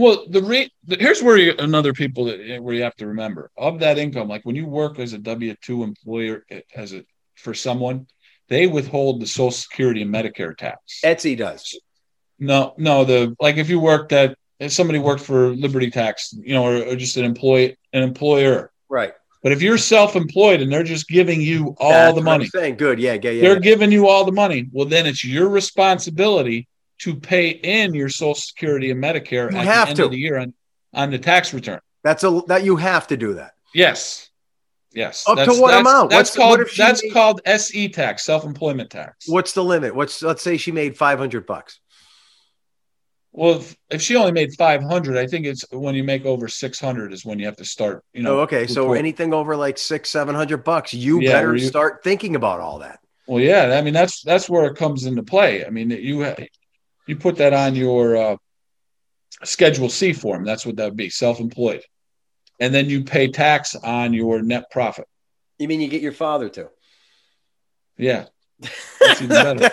Well, 0.00 0.24
the 0.30 0.42
rate 0.42 0.72
the, 0.86 0.96
here's 0.96 1.22
where 1.22 1.36
you, 1.36 1.54
another 1.58 1.92
people 1.92 2.24
that, 2.24 2.62
where 2.62 2.74
you 2.74 2.82
have 2.84 2.96
to 2.96 3.06
remember 3.08 3.50
of 3.58 3.80
that 3.80 3.98
income. 3.98 4.28
Like 4.28 4.46
when 4.46 4.56
you 4.56 4.64
work 4.64 4.98
as 4.98 5.12
a 5.12 5.18
W 5.18 5.54
two 5.60 5.82
employer 5.82 6.46
eh, 6.48 6.62
as 6.74 6.94
a 6.94 7.04
for 7.34 7.52
someone, 7.52 8.06
they 8.48 8.66
withhold 8.66 9.20
the 9.20 9.26
Social 9.26 9.50
Security 9.50 10.00
and 10.00 10.12
Medicare 10.12 10.56
tax. 10.56 11.02
Etsy 11.04 11.36
does. 11.36 11.78
No, 12.38 12.72
no, 12.78 13.04
the 13.04 13.36
like 13.40 13.58
if 13.58 13.68
you 13.68 13.78
worked 13.78 14.12
at 14.12 14.38
if 14.58 14.72
somebody 14.72 14.98
worked 14.98 15.22
for 15.22 15.54
Liberty 15.54 15.90
Tax, 15.90 16.32
you 16.32 16.54
know, 16.54 16.64
or, 16.64 16.76
or 16.82 16.96
just 16.96 17.18
an 17.18 17.26
employee 17.26 17.76
an 17.92 18.02
employer. 18.02 18.72
Right. 18.88 19.12
But 19.42 19.52
if 19.52 19.60
you're 19.60 19.76
self-employed 19.76 20.62
and 20.62 20.72
they're 20.72 20.82
just 20.82 21.08
giving 21.08 21.42
you 21.42 21.74
all 21.78 21.90
That's 21.90 22.14
the 22.14 22.22
money, 22.22 22.46
saying 22.46 22.76
good. 22.76 22.98
Yeah, 22.98 23.18
yeah, 23.22 23.30
yeah. 23.32 23.42
they're 23.42 23.60
giving 23.60 23.92
you 23.92 24.08
all 24.08 24.24
the 24.24 24.32
money. 24.32 24.66
Well, 24.72 24.86
then 24.86 25.06
it's 25.06 25.22
your 25.22 25.48
responsibility 25.50 26.68
to 27.00 27.14
pay 27.16 27.48
in 27.50 27.94
your 27.94 28.08
Social 28.08 28.34
Security 28.34 28.90
and 28.90 29.02
Medicare 29.02 29.50
You 29.50 29.58
at 29.58 29.64
have 29.66 29.86
the 29.86 29.90
end 29.90 29.96
to. 29.98 30.04
of 30.06 30.10
the 30.10 30.18
year 30.18 30.38
on, 30.38 30.54
on 30.94 31.10
the 31.10 31.18
tax 31.18 31.52
return. 31.54 31.80
That's 32.04 32.24
a 32.24 32.40
that 32.48 32.64
you 32.64 32.76
have 32.76 33.06
to 33.08 33.16
do 33.16 33.34
that. 33.34 33.52
Yes. 33.74 34.28
Yes. 34.92 35.24
Up 35.28 35.36
to 35.38 35.50
what 35.60 35.68
that's- 35.70 35.80
amount? 35.80 36.10
That's 36.10 36.30
What's- 36.30 36.36
called 36.36 36.68
she 36.68 36.82
that's 36.82 37.02
made- 37.04 37.12
called 37.12 37.40
SE 37.44 37.88
tax, 37.90 38.24
self-employment 38.24 38.90
tax. 38.90 39.28
What's 39.28 39.52
the 39.52 39.62
limit? 39.64 39.94
What's 39.94 40.22
let's 40.22 40.42
say 40.42 40.56
she 40.56 40.72
made 40.72 40.96
five 40.96 41.18
hundred 41.18 41.46
bucks. 41.46 41.78
Well, 43.32 43.58
if, 43.58 43.76
if 43.90 44.02
she 44.02 44.16
only 44.16 44.32
made 44.32 44.50
500, 44.58 45.16
I 45.16 45.24
think 45.28 45.46
it's 45.46 45.64
when 45.70 45.94
you 45.94 46.02
make 46.02 46.24
over 46.26 46.48
600 46.48 47.12
is 47.12 47.24
when 47.24 47.38
you 47.38 47.46
have 47.46 47.54
to 47.58 47.64
start, 47.64 48.02
you 48.12 48.24
know. 48.24 48.38
oh, 48.38 48.40
okay. 48.40 48.66
So 48.66 48.92
anything 48.94 49.32
over 49.32 49.54
like 49.56 49.78
six, 49.78 50.10
seven 50.10 50.34
hundred 50.34 50.64
bucks, 50.64 50.92
you 50.92 51.20
Yeah, 51.20 51.34
better 51.34 51.54
you- 51.54 51.64
start 51.64 52.02
thinking 52.02 52.34
about 52.34 52.58
all 52.58 52.80
that. 52.80 52.98
Well, 53.28 53.40
yeah, 53.40 53.76
I 53.78 53.82
mean 53.82 53.94
that's 53.94 54.22
that's 54.22 54.50
where 54.50 54.64
it 54.66 54.74
comes 54.76 55.04
into 55.06 55.22
play. 55.22 55.64
I 55.64 55.70
mean, 55.70 55.90
you 55.90 56.18
you 57.10 57.16
put 57.16 57.36
that 57.36 57.52
on 57.52 57.74
your 57.74 58.16
uh, 58.16 58.36
Schedule 59.42 59.88
C 59.88 60.12
form. 60.12 60.44
That's 60.44 60.64
what 60.64 60.76
that 60.76 60.84
would 60.86 60.96
be, 60.96 61.10
self-employed, 61.10 61.82
and 62.58 62.74
then 62.74 62.88
you 62.88 63.04
pay 63.04 63.28
tax 63.28 63.74
on 63.74 64.14
your 64.14 64.42
net 64.42 64.70
profit. 64.70 65.06
You 65.58 65.68
mean 65.68 65.80
you 65.80 65.88
get 65.88 66.02
your 66.02 66.12
father 66.12 66.48
to? 66.50 66.70
Yeah, 67.98 68.26
That's 69.00 69.22
even 69.22 69.28
better. 69.28 69.70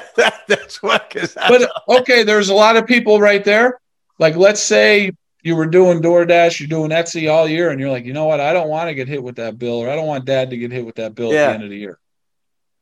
That's 0.47 0.81
what. 0.81 1.13
But 1.35 1.71
okay, 1.87 2.23
there's 2.23 2.49
a 2.49 2.53
lot 2.53 2.77
of 2.77 2.85
people 2.85 3.19
right 3.19 3.43
there. 3.43 3.79
Like, 4.19 4.35
let's 4.35 4.61
say 4.61 5.11
you 5.43 5.55
were 5.55 5.67
doing 5.67 6.01
DoorDash, 6.01 6.59
you're 6.59 6.67
doing 6.67 6.91
Etsy 6.91 7.31
all 7.31 7.47
year, 7.47 7.69
and 7.69 7.79
you're 7.79 7.91
like, 7.91 8.05
you 8.05 8.13
know 8.13 8.25
what? 8.25 8.39
I 8.39 8.53
don't 8.53 8.69
want 8.69 8.89
to 8.89 8.95
get 8.95 9.07
hit 9.07 9.21
with 9.21 9.35
that 9.35 9.59
bill, 9.59 9.75
or 9.75 9.89
I 9.89 9.95
don't 9.95 10.07
want 10.07 10.25
Dad 10.25 10.49
to 10.49 10.57
get 10.57 10.71
hit 10.71 10.85
with 10.85 10.95
that 10.95 11.15
bill 11.15 11.31
at 11.31 11.47
the 11.49 11.53
end 11.53 11.63
of 11.63 11.69
the 11.69 11.77
year. 11.77 11.99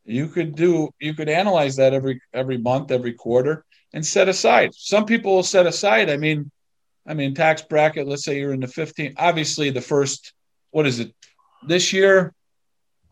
You 0.06 0.28
could 0.28 0.56
do, 0.56 0.90
you 1.00 1.16
could 1.16 1.30
analyze 1.30 1.78
that 1.78 1.94
every 1.94 2.22
every 2.32 2.58
month, 2.58 2.92
every 2.92 3.14
quarter, 3.14 3.66
and 3.96 4.06
set 4.06 4.30
aside. 4.30 4.76
Some 4.76 5.06
people 5.06 5.34
will 5.34 5.42
set 5.42 5.66
aside. 5.66 6.12
I 6.12 6.18
mean, 6.18 6.52
I 7.08 7.14
mean, 7.14 7.34
tax 7.34 7.62
bracket. 7.62 8.06
Let's 8.08 8.26
say 8.26 8.38
you're 8.38 8.52
in 8.54 8.60
the 8.60 8.68
15. 8.68 9.14
Obviously, 9.18 9.70
the 9.70 9.80
first, 9.80 10.34
what 10.72 10.86
is 10.86 11.00
it? 11.00 11.16
This 11.66 11.94
year, 11.94 12.34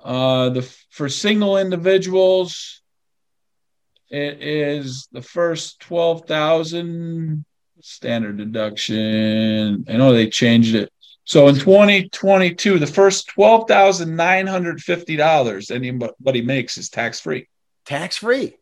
uh, 0.03 0.49
the 0.49 0.69
for 0.89 1.07
single 1.07 1.57
individuals, 1.57 2.81
it 4.09 4.43
is 4.43 5.07
the 5.11 5.21
first 5.21 5.79
12,000 5.79 7.45
standard 7.81 8.35
deduction. 8.37 9.85
I 9.87 9.93
know 9.93 10.11
they 10.11 10.27
changed 10.27 10.75
it. 10.75 10.91
So 11.23 11.47
in 11.47 11.55
2022, 11.55 12.79
the 12.79 12.85
first 12.85 13.31
$12,950 13.37 15.71
anybody 15.71 16.41
makes 16.41 16.77
is 16.77 16.89
tax 16.89 17.21
free. 17.21 17.47
tax 17.85 18.17
free. 18.17 18.57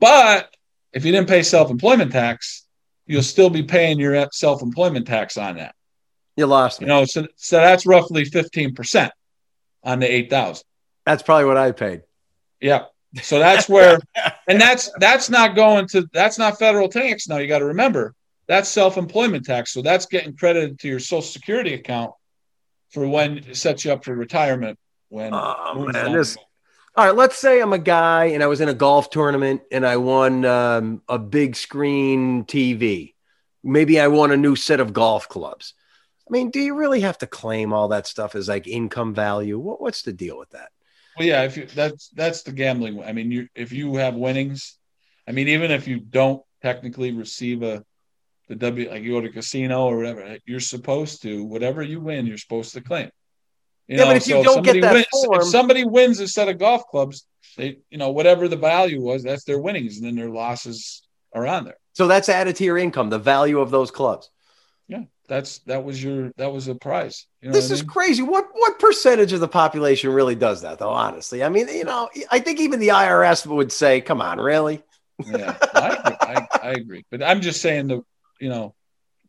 But 0.00 0.52
if 0.92 1.04
you 1.04 1.12
didn't 1.12 1.28
pay 1.28 1.42
self 1.42 1.70
employment 1.70 2.12
tax, 2.12 2.66
you'll 3.06 3.22
still 3.22 3.50
be 3.50 3.62
paying 3.62 3.98
your 3.98 4.28
self 4.32 4.62
employment 4.62 5.06
tax 5.06 5.36
on 5.36 5.56
that. 5.56 5.74
You 6.36 6.46
lost 6.46 6.80
me. 6.80 6.84
You 6.84 6.88
know, 6.88 7.04
so, 7.04 7.26
so 7.36 7.56
that's 7.56 7.84
roughly 7.84 8.24
15% 8.24 9.10
on 9.82 9.98
the 10.00 10.06
8,000. 10.10 10.62
That's 11.04 11.22
probably 11.22 11.46
what 11.46 11.56
I 11.56 11.72
paid. 11.72 12.02
Yeah. 12.60 12.84
So 13.22 13.38
that's 13.38 13.68
where, 13.68 13.98
and 14.48 14.60
that's 14.60 14.90
that's 14.98 15.30
not 15.30 15.56
going 15.56 15.88
to 15.88 16.06
that's 16.12 16.38
not 16.38 16.58
federal 16.58 16.88
tax. 16.88 17.26
Now 17.26 17.38
you 17.38 17.48
got 17.48 17.60
to 17.60 17.66
remember 17.66 18.14
that's 18.46 18.68
self-employment 18.68 19.44
tax. 19.46 19.72
So 19.72 19.82
that's 19.82 20.06
getting 20.06 20.36
credited 20.36 20.78
to 20.80 20.88
your 20.88 21.00
Social 21.00 21.22
Security 21.22 21.74
account 21.74 22.12
for 22.90 23.06
when 23.06 23.38
it 23.38 23.56
sets 23.56 23.84
you 23.84 23.92
up 23.92 24.04
for 24.04 24.14
retirement. 24.14 24.78
When 25.08 25.32
Oh, 25.32 25.86
man, 25.90 26.12
this- 26.12 26.34
the 26.34 26.40
road. 26.40 26.46
All 26.98 27.06
right, 27.06 27.14
let's 27.14 27.38
say 27.38 27.60
I'm 27.60 27.72
a 27.72 27.78
guy 27.78 28.24
and 28.24 28.42
I 28.42 28.48
was 28.48 28.60
in 28.60 28.68
a 28.68 28.74
golf 28.74 29.08
tournament 29.08 29.62
and 29.70 29.86
I 29.86 29.98
won 29.98 30.44
um, 30.44 31.00
a 31.08 31.16
big 31.16 31.54
screen 31.54 32.44
TV. 32.44 33.14
Maybe 33.62 34.00
I 34.00 34.08
won 34.08 34.32
a 34.32 34.36
new 34.36 34.56
set 34.56 34.80
of 34.80 34.92
golf 34.92 35.28
clubs. 35.28 35.74
I 36.28 36.32
mean, 36.32 36.50
do 36.50 36.58
you 36.58 36.74
really 36.74 37.02
have 37.02 37.16
to 37.18 37.28
claim 37.28 37.72
all 37.72 37.86
that 37.86 38.08
stuff 38.08 38.34
as 38.34 38.48
like 38.48 38.66
income 38.66 39.14
value? 39.14 39.60
What, 39.60 39.80
what's 39.80 40.02
the 40.02 40.12
deal 40.12 40.36
with 40.36 40.50
that? 40.50 40.70
Well, 41.16 41.28
yeah, 41.28 41.44
if 41.44 41.56
you 41.56 41.66
that's 41.66 42.08
that's 42.08 42.42
the 42.42 42.50
gambling. 42.50 43.00
I 43.04 43.12
mean, 43.12 43.30
you 43.30 43.46
if 43.54 43.70
you 43.70 43.94
have 43.94 44.16
winnings, 44.16 44.76
I 45.28 45.30
mean, 45.30 45.46
even 45.46 45.70
if 45.70 45.86
you 45.86 46.00
don't 46.00 46.42
technically 46.62 47.12
receive 47.12 47.62
a 47.62 47.84
the 48.48 48.56
W 48.56 48.90
like 48.90 49.04
you 49.04 49.12
go 49.12 49.20
to 49.20 49.28
casino 49.28 49.84
or 49.84 49.98
whatever, 49.98 50.36
you're 50.46 50.58
supposed 50.58 51.22
to 51.22 51.44
whatever 51.44 51.80
you 51.80 52.00
win, 52.00 52.26
you're 52.26 52.38
supposed 52.38 52.74
to 52.74 52.80
claim. 52.80 53.08
You 53.88 53.98
Yeah, 53.98 54.04
but 54.04 54.16
if 54.16 54.28
you 54.28 54.34
so 54.34 54.42
don't 54.42 54.62
get 54.62 54.80
that 54.82 54.92
wins, 54.92 55.06
form- 55.10 55.40
if 55.40 55.46
somebody 55.46 55.84
wins 55.84 56.20
a 56.20 56.28
set 56.28 56.48
of 56.48 56.58
golf 56.58 56.86
clubs, 56.86 57.26
they 57.56 57.78
you 57.90 57.98
know 57.98 58.10
whatever 58.10 58.46
the 58.46 58.56
value 58.56 59.00
was, 59.00 59.22
that's 59.22 59.44
their 59.44 59.58
winnings, 59.58 59.96
and 59.96 60.06
then 60.06 60.14
their 60.14 60.30
losses 60.30 61.02
are 61.34 61.46
on 61.46 61.64
there. 61.64 61.78
So 61.94 62.06
that's 62.06 62.28
added 62.28 62.56
to 62.56 62.64
your 62.64 62.78
income, 62.78 63.10
the 63.10 63.18
value 63.18 63.60
of 63.60 63.70
those 63.70 63.90
clubs. 63.90 64.30
Yeah. 64.86 65.02
that's 65.28 65.58
that 65.60 65.84
was 65.84 66.02
your 66.02 66.32
that 66.36 66.52
was 66.52 66.68
a 66.68 66.74
prize. 66.74 67.26
You 67.42 67.48
know 67.48 67.54
this 67.54 67.70
is 67.70 67.82
mean? 67.82 67.88
crazy. 67.88 68.22
What 68.22 68.46
what 68.52 68.78
percentage 68.78 69.32
of 69.32 69.40
the 69.40 69.48
population 69.48 70.10
really 70.12 70.34
does 70.34 70.62
that, 70.62 70.78
though? 70.78 70.90
Honestly, 70.90 71.42
I 71.42 71.48
mean, 71.48 71.68
you 71.68 71.84
know, 71.84 72.08
I 72.30 72.38
think 72.40 72.60
even 72.60 72.80
the 72.80 72.88
IRS 72.88 73.46
would 73.46 73.72
say, 73.72 74.00
"Come 74.00 74.20
on, 74.20 74.38
really?" 74.38 74.82
yeah, 75.26 75.56
I, 75.74 75.88
agree. 75.88 76.16
I, 76.20 76.46
I 76.62 76.70
agree. 76.72 77.04
But 77.10 77.22
I'm 77.22 77.40
just 77.40 77.60
saying 77.60 77.88
the 77.88 78.02
you 78.40 78.48
know 78.48 78.74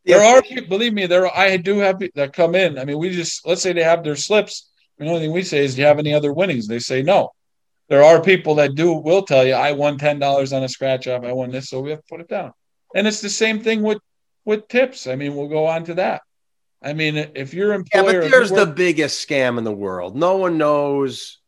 there 0.09 0.23
are 0.23 0.41
people, 0.41 0.67
believe 0.67 0.93
me, 0.93 1.05
there 1.05 1.25
are, 1.25 1.37
I 1.37 1.57
do 1.57 1.77
have 1.79 1.99
people 1.99 2.21
that 2.21 2.33
come 2.33 2.55
in. 2.55 2.77
I 2.77 2.85
mean, 2.85 2.97
we 2.99 3.09
just 3.09 3.45
let's 3.47 3.61
say 3.61 3.73
they 3.73 3.83
have 3.83 4.03
their 4.03 4.15
slips. 4.15 4.69
The 4.97 5.07
only 5.07 5.21
thing 5.21 5.31
we 5.31 5.43
say 5.43 5.63
is, 5.63 5.75
"Do 5.75 5.81
you 5.81 5.87
have 5.87 5.99
any 5.99 6.13
other 6.13 6.33
winnings?" 6.33 6.67
They 6.67 6.79
say 6.79 7.01
no. 7.01 7.31
There 7.87 8.03
are 8.03 8.21
people 8.21 8.55
that 8.55 8.75
do 8.75 8.93
will 8.93 9.23
tell 9.23 9.45
you, 9.47 9.53
"I 9.53 9.71
won 9.71 9.97
ten 9.97 10.19
dollars 10.19 10.51
on 10.51 10.63
a 10.63 10.69
scratch 10.69 11.07
off. 11.07 11.23
I 11.23 11.31
won 11.31 11.51
this," 11.51 11.69
so 11.69 11.79
we 11.79 11.91
have 11.91 11.99
to 11.99 12.05
put 12.09 12.21
it 12.21 12.27
down. 12.27 12.53
And 12.93 13.07
it's 13.07 13.21
the 13.21 13.29
same 13.29 13.61
thing 13.61 13.81
with 13.81 13.99
with 14.45 14.67
tips. 14.67 15.07
I 15.07 15.15
mean, 15.15 15.35
we'll 15.35 15.47
go 15.47 15.65
on 15.65 15.85
to 15.85 15.93
that. 15.95 16.21
I 16.81 16.93
mean, 16.93 17.17
if 17.35 17.53
your 17.53 17.69
Yeah, 17.69 17.75
employer, 17.75 18.21
but 18.21 18.31
there's 18.31 18.51
the 18.51 18.65
biggest 18.65 19.27
scam 19.27 19.57
in 19.57 19.63
the 19.63 19.71
world. 19.71 20.15
No 20.15 20.37
one 20.37 20.57
knows 20.57 21.39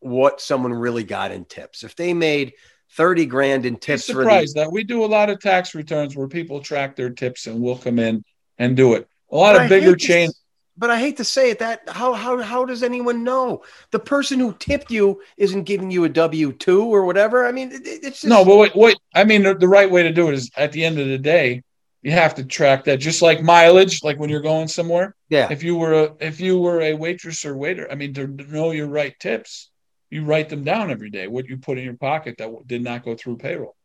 what 0.00 0.40
someone 0.40 0.72
really 0.72 1.04
got 1.04 1.32
in 1.32 1.44
tips. 1.44 1.82
If 1.82 1.96
they 1.96 2.14
made 2.14 2.54
30 2.96 3.26
grand 3.26 3.66
in 3.66 3.74
be 3.74 3.80
tips 3.80 4.06
for 4.06 4.12
the 4.14 4.18
surprised 4.22 4.56
that 4.56 4.72
we 4.72 4.82
do 4.84 5.04
a 5.04 5.06
lot 5.06 5.30
of 5.30 5.40
tax 5.40 5.74
returns 5.74 6.16
where 6.16 6.28
people 6.28 6.60
track 6.60 6.96
their 6.96 7.10
tips 7.10 7.46
and 7.46 7.60
we'll 7.60 7.76
come 7.78 7.98
in 7.98 8.24
and 8.58 8.76
do 8.76 8.94
it. 8.94 9.06
A 9.30 9.36
lot 9.36 9.52
But 9.54 9.60
I 9.60 9.64
of 9.64 9.68
bigger 9.70 9.86
hate 9.90 9.98
to- 10.00 10.06
chains. 10.06 10.40
But 10.80 10.90
I 10.90 10.98
hate 11.00 11.16
to 11.16 11.24
say 11.24 11.50
it 11.50 11.58
that 11.58 11.82
how 11.88 12.12
how 12.12 12.40
how 12.40 12.64
does 12.64 12.84
anyone 12.84 13.24
know? 13.24 13.62
The 13.90 13.98
person 13.98 14.38
who 14.38 14.52
tipped 14.60 14.92
you 14.92 15.20
isn't 15.36 15.64
giving 15.64 15.90
you 15.90 16.04
a 16.04 16.08
W 16.08 16.52
two 16.52 16.82
or 16.84 17.04
whatever. 17.04 17.44
I 17.46 17.50
mean, 17.50 17.72
it, 17.72 17.84
it- 17.84 18.04
it's 18.04 18.20
just 18.20 18.26
No, 18.26 18.44
but 18.44 18.56
wait, 18.56 18.76
wait. 18.76 18.96
I 19.12 19.24
mean, 19.24 19.42
the, 19.42 19.54
the 19.54 19.66
right 19.66 19.90
way 19.90 20.04
to 20.04 20.12
do 20.12 20.28
it 20.28 20.34
is 20.34 20.50
at 20.56 20.70
the 20.70 20.84
end 20.84 21.00
of 21.00 21.08
the 21.08 21.18
day, 21.18 21.64
you 22.02 22.12
have 22.12 22.36
to 22.36 22.44
track 22.44 22.84
that, 22.84 22.98
just 22.98 23.22
like 23.22 23.42
mileage, 23.42 24.04
like 24.04 24.20
when 24.20 24.30
you're 24.30 24.40
going 24.40 24.68
somewhere. 24.68 25.16
yeah. 25.28 25.48
If 25.50 25.64
you 25.64 25.74
were 25.74 25.94
a 25.94 26.14
if 26.20 26.40
you 26.40 26.60
were 26.60 26.80
a 26.80 26.94
waitress 26.94 27.44
or 27.44 27.56
waiter, 27.56 27.90
I 27.90 27.96
mean, 27.96 28.14
to 28.14 28.28
know 28.28 28.70
your 28.70 28.86
right 28.86 29.18
tips, 29.18 29.70
you 30.10 30.24
write 30.24 30.48
them 30.48 30.64
down 30.64 30.90
every 30.90 31.10
day. 31.10 31.26
What 31.26 31.48
you 31.48 31.58
put 31.58 31.78
in 31.78 31.84
your 31.84 31.94
pocket 31.94 32.36
that 32.38 32.66
did 32.66 32.82
not 32.82 33.04
go 33.04 33.14
through 33.14 33.36
payroll. 33.36 33.76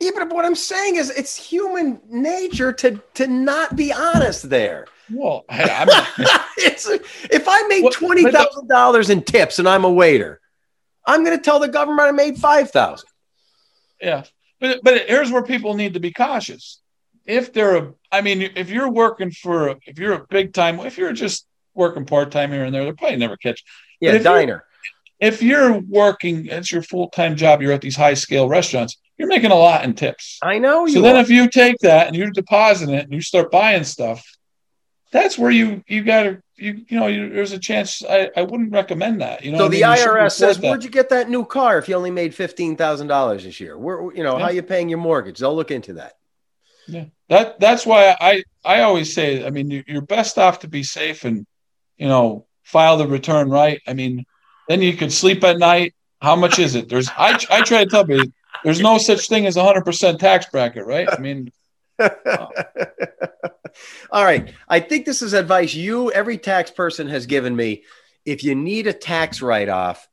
Yeah, 0.00 0.10
but 0.14 0.28
what 0.30 0.44
I'm 0.44 0.56
saying 0.56 0.96
is 0.96 1.10
it's 1.10 1.36
human 1.36 2.00
nature 2.08 2.72
to 2.72 3.00
to 3.14 3.26
not 3.26 3.76
be 3.76 3.92
honest 3.92 4.50
there. 4.50 4.86
Well, 5.10 5.44
I, 5.48 5.62
I'm 5.62 5.88
it's 6.58 6.86
if 6.86 7.44
I 7.46 7.66
made 7.68 7.84
What- 7.84 7.92
twenty 7.92 8.30
thousand 8.30 8.68
dollars 8.68 9.10
in 9.10 9.22
tips 9.22 9.58
and 9.58 9.68
I'm 9.68 9.84
a 9.84 9.90
waiter, 9.90 10.40
I'm 11.06 11.24
going 11.24 11.36
to 11.36 11.42
tell 11.42 11.60
the 11.60 11.68
government 11.68 12.08
I 12.08 12.12
made 12.12 12.38
five 12.38 12.70
thousand. 12.70 13.08
Yeah, 14.00 14.24
but 14.60 14.80
but 14.82 15.08
here's 15.08 15.30
where 15.30 15.44
people 15.44 15.74
need 15.74 15.94
to 15.94 16.00
be 16.00 16.12
cautious. 16.12 16.80
If 17.24 17.52
they're 17.54 17.76
a, 17.76 17.94
I 18.12 18.20
mean, 18.20 18.42
if 18.54 18.68
you're 18.68 18.90
working 18.90 19.30
for, 19.30 19.76
if 19.86 19.98
you're 19.98 20.12
a 20.12 20.26
big 20.28 20.52
time, 20.52 20.78
if 20.80 20.98
you're 20.98 21.12
just 21.14 21.46
working 21.72 22.04
part 22.04 22.30
time 22.32 22.50
here 22.52 22.64
and 22.64 22.74
there, 22.74 22.84
they'll 22.84 22.92
probably 22.94 23.16
never 23.16 23.38
catch. 23.38 23.64
Yeah, 24.00 24.18
diner. 24.18 24.64
If 25.20 25.42
you're 25.42 25.78
working, 25.80 26.46
it's 26.46 26.72
your 26.72 26.82
full 26.82 27.08
time 27.10 27.36
job. 27.36 27.62
You're 27.62 27.72
at 27.72 27.80
these 27.80 27.96
high 27.96 28.14
scale 28.14 28.48
restaurants. 28.48 28.98
You're 29.16 29.28
making 29.28 29.52
a 29.52 29.56
lot 29.56 29.84
in 29.84 29.94
tips. 29.94 30.38
I 30.42 30.58
know 30.58 30.86
you. 30.86 30.94
So 30.94 31.00
then, 31.02 31.16
are. 31.16 31.20
if 31.20 31.30
you 31.30 31.48
take 31.48 31.78
that 31.80 32.08
and 32.08 32.16
you 32.16 32.30
deposit 32.32 32.88
it 32.88 33.04
and 33.04 33.12
you 33.12 33.20
start 33.20 33.50
buying 33.50 33.84
stuff, 33.84 34.24
that's 35.12 35.38
where 35.38 35.52
you 35.52 35.82
you 35.86 36.02
got 36.02 36.24
to 36.24 36.42
you 36.56 36.84
you 36.88 36.98
know 36.98 37.06
you, 37.06 37.28
there's 37.30 37.52
a 37.52 37.58
chance. 37.58 38.02
I, 38.04 38.30
I 38.36 38.42
wouldn't 38.42 38.72
recommend 38.72 39.20
that. 39.20 39.44
You 39.44 39.52
know, 39.52 39.58
so 39.58 39.64
I 39.66 39.68
the 39.68 39.74
mean? 39.76 39.84
IRS 39.84 40.32
says, 40.32 40.58
that. 40.58 40.68
"Where'd 40.68 40.84
you 40.84 40.90
get 40.90 41.08
that 41.10 41.30
new 41.30 41.44
car 41.44 41.78
if 41.78 41.88
you 41.88 41.94
only 41.94 42.10
made 42.10 42.34
fifteen 42.34 42.76
thousand 42.76 43.06
dollars 43.06 43.44
this 43.44 43.60
year? 43.60 43.78
Where 43.78 44.12
you 44.14 44.24
know 44.24 44.36
Yeah. 44.38 44.44
how 44.44 44.50
you 44.50 44.62
paying 44.62 44.88
your 44.88 44.98
mortgage? 44.98 45.38
They'll 45.38 45.54
look 45.54 45.70
into 45.70 45.94
that." 45.94 46.14
Yeah, 46.88 47.04
that 47.28 47.60
that's 47.60 47.86
why 47.86 48.16
I 48.20 48.42
I 48.64 48.80
always 48.80 49.14
say. 49.14 49.46
I 49.46 49.50
mean, 49.50 49.84
you're 49.86 50.02
best 50.02 50.38
off 50.38 50.60
to 50.60 50.68
be 50.68 50.82
safe 50.82 51.24
and 51.24 51.46
you 51.96 52.08
know 52.08 52.46
file 52.64 52.96
the 52.96 53.06
return 53.06 53.48
right. 53.48 53.80
I 53.86 53.94
mean, 53.94 54.24
then 54.68 54.82
you 54.82 54.96
could 54.96 55.12
sleep 55.12 55.44
at 55.44 55.58
night. 55.58 55.94
How 56.20 56.36
much 56.36 56.58
is 56.58 56.74
it? 56.74 56.88
There's 56.88 57.08
I 57.10 57.38
I 57.50 57.62
try 57.62 57.84
to 57.84 57.90
tell 57.90 58.06
people 58.06 58.26
there's 58.62 58.80
no 58.80 58.98
such 58.98 59.28
thing 59.28 59.46
as 59.46 59.56
a 59.56 59.64
hundred 59.64 59.84
percent 59.84 60.20
tax 60.20 60.46
bracket, 60.50 60.86
right? 60.86 61.08
I 61.10 61.18
mean, 61.18 61.52
All 64.10 64.24
right. 64.24 64.52
I 64.68 64.80
think 64.80 65.06
this 65.06 65.22
is 65.22 65.32
advice 65.32 65.74
you, 65.74 66.10
every 66.12 66.38
tax 66.38 66.70
person 66.70 67.08
has 67.08 67.26
given 67.26 67.54
me. 67.54 67.84
If 68.24 68.44
you 68.44 68.54
need 68.54 68.86
a 68.86 68.92
tax 68.92 69.42
write 69.42 69.68
off, 69.68 70.08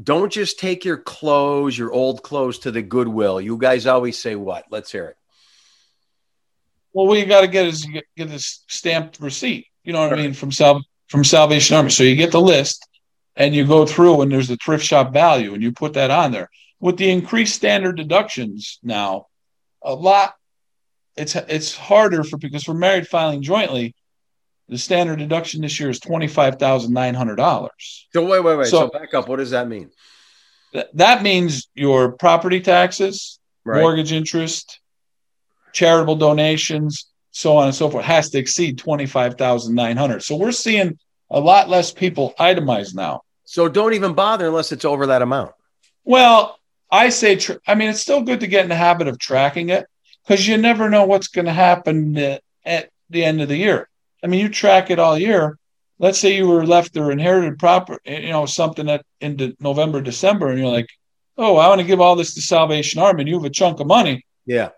don't 0.00 0.32
just 0.32 0.58
take 0.58 0.84
your 0.84 0.96
clothes, 0.96 1.76
your 1.76 1.92
old 1.92 2.22
clothes 2.22 2.60
to 2.60 2.70
the 2.70 2.82
Goodwill. 2.82 3.40
You 3.40 3.58
guys 3.58 3.86
always 3.86 4.18
say 4.18 4.34
what? 4.36 4.64
Let's 4.70 4.90
hear 4.90 5.06
it. 5.06 5.16
well, 6.92 7.06
what 7.06 7.18
you 7.18 7.26
got 7.26 7.42
to 7.42 7.48
get 7.48 7.66
is 7.66 7.84
get, 7.84 8.04
get 8.16 8.28
this 8.28 8.64
stamped 8.68 9.20
receipt. 9.20 9.66
You 9.84 9.92
know 9.92 10.00
what 10.00 10.12
I 10.12 10.16
mean 10.16 10.32
from 10.32 10.52
Sal 10.52 10.82
from 11.08 11.24
Salvation 11.24 11.76
Army. 11.76 11.90
So 11.90 12.04
you 12.04 12.16
get 12.16 12.32
the 12.32 12.40
list 12.40 12.88
and 13.36 13.54
you 13.54 13.66
go 13.66 13.86
through 13.86 14.22
and 14.22 14.30
there's 14.30 14.48
the 14.48 14.56
thrift 14.56 14.84
shop 14.84 15.12
value 15.12 15.54
and 15.54 15.62
you 15.62 15.72
put 15.72 15.94
that 15.94 16.10
on 16.10 16.32
there. 16.32 16.48
With 16.80 16.96
the 16.96 17.10
increased 17.10 17.54
standard 17.54 17.96
deductions 17.96 18.78
now, 18.82 19.26
a 19.82 19.94
lot 19.94 20.34
it's 21.16 21.36
it's 21.36 21.76
harder 21.76 22.24
for 22.24 22.38
because 22.38 22.64
for 22.64 22.74
married 22.74 23.06
filing 23.06 23.42
jointly, 23.42 23.94
the 24.68 24.78
standard 24.78 25.18
deduction 25.18 25.60
this 25.60 25.78
year 25.78 25.90
is 25.90 26.00
twenty 26.00 26.26
five 26.26 26.58
thousand 26.58 26.92
nine 26.94 27.14
hundred 27.14 27.36
dollars. 27.36 28.08
So, 28.12 28.24
wait, 28.24 28.40
wait, 28.40 28.56
wait. 28.56 28.66
So, 28.68 28.78
So- 28.80 28.88
back 28.88 29.12
up. 29.14 29.28
What 29.28 29.36
does 29.36 29.50
that 29.50 29.68
mean? 29.68 29.90
That, 30.72 30.88
that 30.96 31.22
means 31.22 31.68
your 31.74 32.12
property 32.12 32.60
taxes, 32.60 33.38
Right. 33.64 33.82
mortgage 33.82 34.10
interest, 34.10 34.80
charitable 35.74 36.16
donations, 36.16 37.06
so 37.30 37.58
on 37.58 37.66
and 37.66 37.74
so 37.74 37.90
forth, 37.90 38.06
has 38.06 38.30
to 38.30 38.38
exceed 38.38 38.78
twenty 38.78 39.06
five 39.06 39.34
thousand 39.36 39.74
nine 39.74 39.98
hundred. 39.98 40.22
So 40.22 40.36
we're 40.36 40.50
seeing 40.52 40.98
a 41.32 41.40
lot 41.40 41.68
less 41.68 41.90
people 41.90 42.34
itemize 42.38 42.94
now. 42.94 43.22
So, 43.44 43.68
don't 43.68 43.94
even 43.94 44.14
bother 44.14 44.46
unless 44.46 44.70
it's 44.70 44.84
over 44.84 45.06
that 45.06 45.22
amount. 45.22 45.52
Well, 46.04 46.58
I 46.90 47.08
say, 47.08 47.36
tr- 47.36 47.54
I 47.66 47.74
mean, 47.74 47.90
it's 47.90 48.00
still 48.00 48.22
good 48.22 48.40
to 48.40 48.46
get 48.46 48.62
in 48.62 48.68
the 48.68 48.76
habit 48.76 49.08
of 49.08 49.18
tracking 49.18 49.70
it 49.70 49.86
because 50.22 50.46
you 50.46 50.56
never 50.56 50.88
know 50.88 51.04
what's 51.04 51.28
going 51.28 51.46
to 51.46 51.52
happen 51.52 52.16
at 52.64 52.90
the 53.10 53.24
end 53.24 53.40
of 53.40 53.48
the 53.48 53.56
year. 53.56 53.88
I 54.22 54.26
mean, 54.26 54.40
you 54.40 54.48
track 54.48 54.90
it 54.90 54.98
all 54.98 55.18
year. 55.18 55.58
Let's 55.98 56.18
say 56.18 56.36
you 56.36 56.48
were 56.48 56.66
left 56.66 56.96
or 56.96 57.10
inherited 57.10 57.58
property, 57.58 58.00
you 58.06 58.30
know, 58.30 58.46
something 58.46 58.86
that 58.86 59.04
into 59.20 59.56
November, 59.60 60.00
December, 60.00 60.48
and 60.48 60.58
you're 60.58 60.68
like, 60.68 60.88
oh, 61.38 61.56
I 61.56 61.68
want 61.68 61.80
to 61.80 61.86
give 61.86 62.00
all 62.00 62.16
this 62.16 62.34
to 62.34 62.42
Salvation 62.42 63.00
Army, 63.00 63.22
and 63.22 63.28
you 63.28 63.36
have 63.36 63.44
a 63.44 63.50
chunk 63.50 63.80
of 63.80 63.86
money. 63.86 64.24
Yeah. 64.44 64.70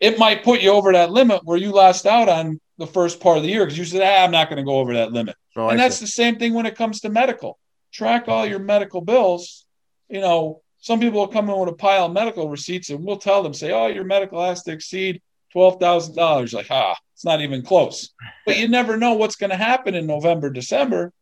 It 0.00 0.18
might 0.18 0.44
put 0.44 0.60
you 0.60 0.70
over 0.70 0.92
that 0.92 1.10
limit 1.10 1.42
where 1.44 1.58
you 1.58 1.72
lost 1.72 2.06
out 2.06 2.28
on 2.28 2.60
the 2.78 2.86
first 2.86 3.20
part 3.20 3.36
of 3.38 3.42
the 3.42 3.48
year 3.48 3.64
because 3.64 3.78
you 3.78 3.84
said, 3.84 4.02
ah, 4.02 4.24
I'm 4.24 4.30
not 4.30 4.48
going 4.48 4.58
to 4.58 4.62
go 4.64 4.78
over 4.78 4.94
that 4.94 5.12
limit 5.12 5.36
Oh, 5.56 5.68
and 5.68 5.80
I 5.80 5.84
that's 5.84 5.96
see. 5.98 6.04
the 6.04 6.10
same 6.10 6.36
thing 6.38 6.52
when 6.52 6.66
it 6.66 6.76
comes 6.76 7.00
to 7.00 7.08
medical. 7.08 7.58
Track 7.92 8.28
all 8.28 8.44
your 8.46 8.58
medical 8.58 9.00
bills. 9.00 9.64
You 10.08 10.20
know, 10.20 10.60
some 10.80 11.00
people 11.00 11.20
will 11.20 11.28
come 11.28 11.48
in 11.48 11.58
with 11.58 11.70
a 11.70 11.72
pile 11.72 12.06
of 12.06 12.12
medical 12.12 12.48
receipts, 12.50 12.90
and 12.90 13.02
we'll 13.04 13.16
tell 13.16 13.42
them, 13.42 13.54
say, 13.54 13.72
"Oh, 13.72 13.86
your 13.86 14.04
medical 14.04 14.44
has 14.44 14.62
to 14.64 14.72
exceed 14.72 15.22
twelve 15.50 15.80
thousand 15.80 16.14
dollars." 16.14 16.52
Like, 16.52 16.70
ah, 16.70 16.94
it's 17.14 17.24
not 17.24 17.40
even 17.40 17.62
close. 17.62 18.10
But 18.44 18.58
you 18.58 18.68
never 18.68 18.98
know 18.98 19.14
what's 19.14 19.36
going 19.36 19.50
to 19.50 19.56
happen 19.56 19.94
in 19.94 20.06
November, 20.06 20.50
December. 20.50 21.12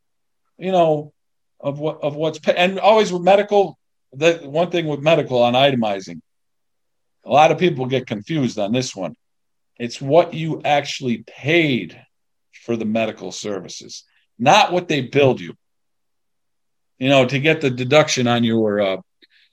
You 0.58 0.72
know, 0.72 1.12
of 1.60 1.78
what 1.78 2.00
of 2.02 2.16
what's 2.16 2.40
pa- 2.40 2.52
and 2.56 2.80
always 2.80 3.12
with 3.12 3.22
medical. 3.22 3.78
The 4.12 4.40
one 4.44 4.70
thing 4.72 4.86
with 4.86 5.00
medical 5.00 5.42
on 5.42 5.54
itemizing, 5.54 6.20
a 7.24 7.30
lot 7.30 7.52
of 7.52 7.58
people 7.58 7.86
get 7.86 8.06
confused 8.08 8.58
on 8.58 8.72
this 8.72 8.94
one. 8.96 9.14
It's 9.78 10.00
what 10.00 10.34
you 10.34 10.62
actually 10.64 11.24
paid 11.26 12.00
for 12.52 12.76
the 12.76 12.84
medical 12.84 13.32
services 13.32 14.04
not 14.38 14.72
what 14.72 14.88
they 14.88 15.00
billed 15.00 15.40
you. 15.40 15.54
You 16.98 17.08
know, 17.08 17.26
to 17.26 17.38
get 17.38 17.60
the 17.60 17.70
deduction 17.70 18.26
on 18.26 18.44
your 18.44 18.80
uh, 18.80 18.96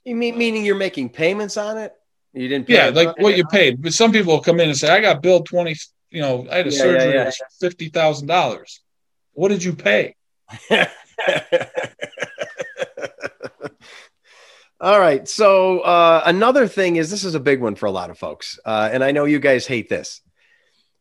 You 0.06 0.16
mean 0.16 0.38
meaning 0.38 0.66
you're 0.66 0.76
making 0.76 1.10
payments 1.10 1.58
on 1.58 1.78
it? 1.78 1.94
You 2.34 2.48
didn't. 2.48 2.68
Pay 2.68 2.76
yeah, 2.76 2.90
like 2.90 3.18
what 3.18 3.36
you 3.36 3.46
paid. 3.46 3.82
But 3.82 3.94
some 3.94 4.12
people 4.12 4.34
will 4.34 4.42
come 4.42 4.60
in 4.60 4.70
and 4.70 4.78
say, 4.78 4.90
"I 4.90 5.02
got 5.02 5.22
billed 5.22 5.46
twenty. 5.48 5.76
You 6.10 6.22
know, 6.22 6.48
I 6.50 6.58
had 6.58 6.68
a 6.68 6.72
Yeah, 6.72 6.78
surgery, 6.78 7.14
yeah, 7.14 7.26
yeah. 7.26 7.32
fifty 7.60 7.90
thousand 7.90 8.28
dollars. 8.28 8.82
What 9.34 9.50
did 9.50 9.64
you 9.64 9.74
pay? 9.74 10.16
All 14.82 15.00
right. 15.00 15.28
So 15.28 15.82
uh, 15.82 16.24
another 16.26 16.68
thing 16.68 16.96
is 16.96 17.12
this 17.12 17.24
is 17.24 17.36
a 17.36 17.40
big 17.40 17.62
one 17.62 17.76
for 17.76 17.86
a 17.86 17.92
lot 17.92 18.10
of 18.10 18.18
folks, 18.18 18.60
uh, 18.66 18.90
and 18.92 19.04
I 19.04 19.12
know 19.12 19.26
you 19.26 19.38
guys 19.38 19.68
hate 19.68 19.90
this. 19.90 20.22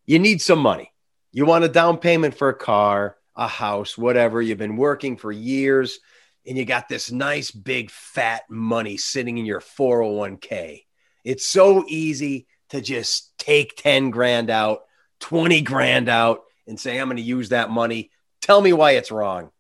You 0.05 0.19
need 0.19 0.43
some 0.43 0.59
money. 0.59 0.93
You 1.33 1.47
want 1.47 1.65
a 1.65 1.69
down 1.69 1.97
payment 1.97 2.37
for 2.37 2.51
a 2.51 2.55
car, 2.55 3.17
a 3.35 3.49
house, 3.49 3.97
whatever. 3.97 4.43
You've 4.43 4.59
been 4.59 4.77
working 4.77 5.17
for 5.17 5.33
years, 5.33 5.99
and 6.47 6.59
you 6.59 6.67
got 6.67 6.91
this 6.91 7.11
nice 7.11 7.51
big 7.51 7.91
fat 7.91 8.43
money 8.51 8.99
sitting 8.99 9.39
in 9.39 9.47
your 9.47 9.61
401k. 9.61 10.83
It's 11.25 11.47
so 11.47 11.83
easy 11.89 12.49
to 12.69 12.83
just 12.83 13.33
take 13.39 13.77
10 13.77 14.11
grand 14.11 14.51
out, 14.51 14.81
20 15.21 15.63
grand 15.63 16.11
out, 16.11 16.41
and 16.67 16.79
say, 16.79 17.01
I'm 17.01 17.07
going 17.09 17.17
to 17.17 17.23
use 17.23 17.49
that 17.49 17.71
money. 17.71 18.11
Tell 18.43 18.61
me 18.61 18.75
why 18.75 18.93
it's 18.93 19.11
wrong. 19.11 19.53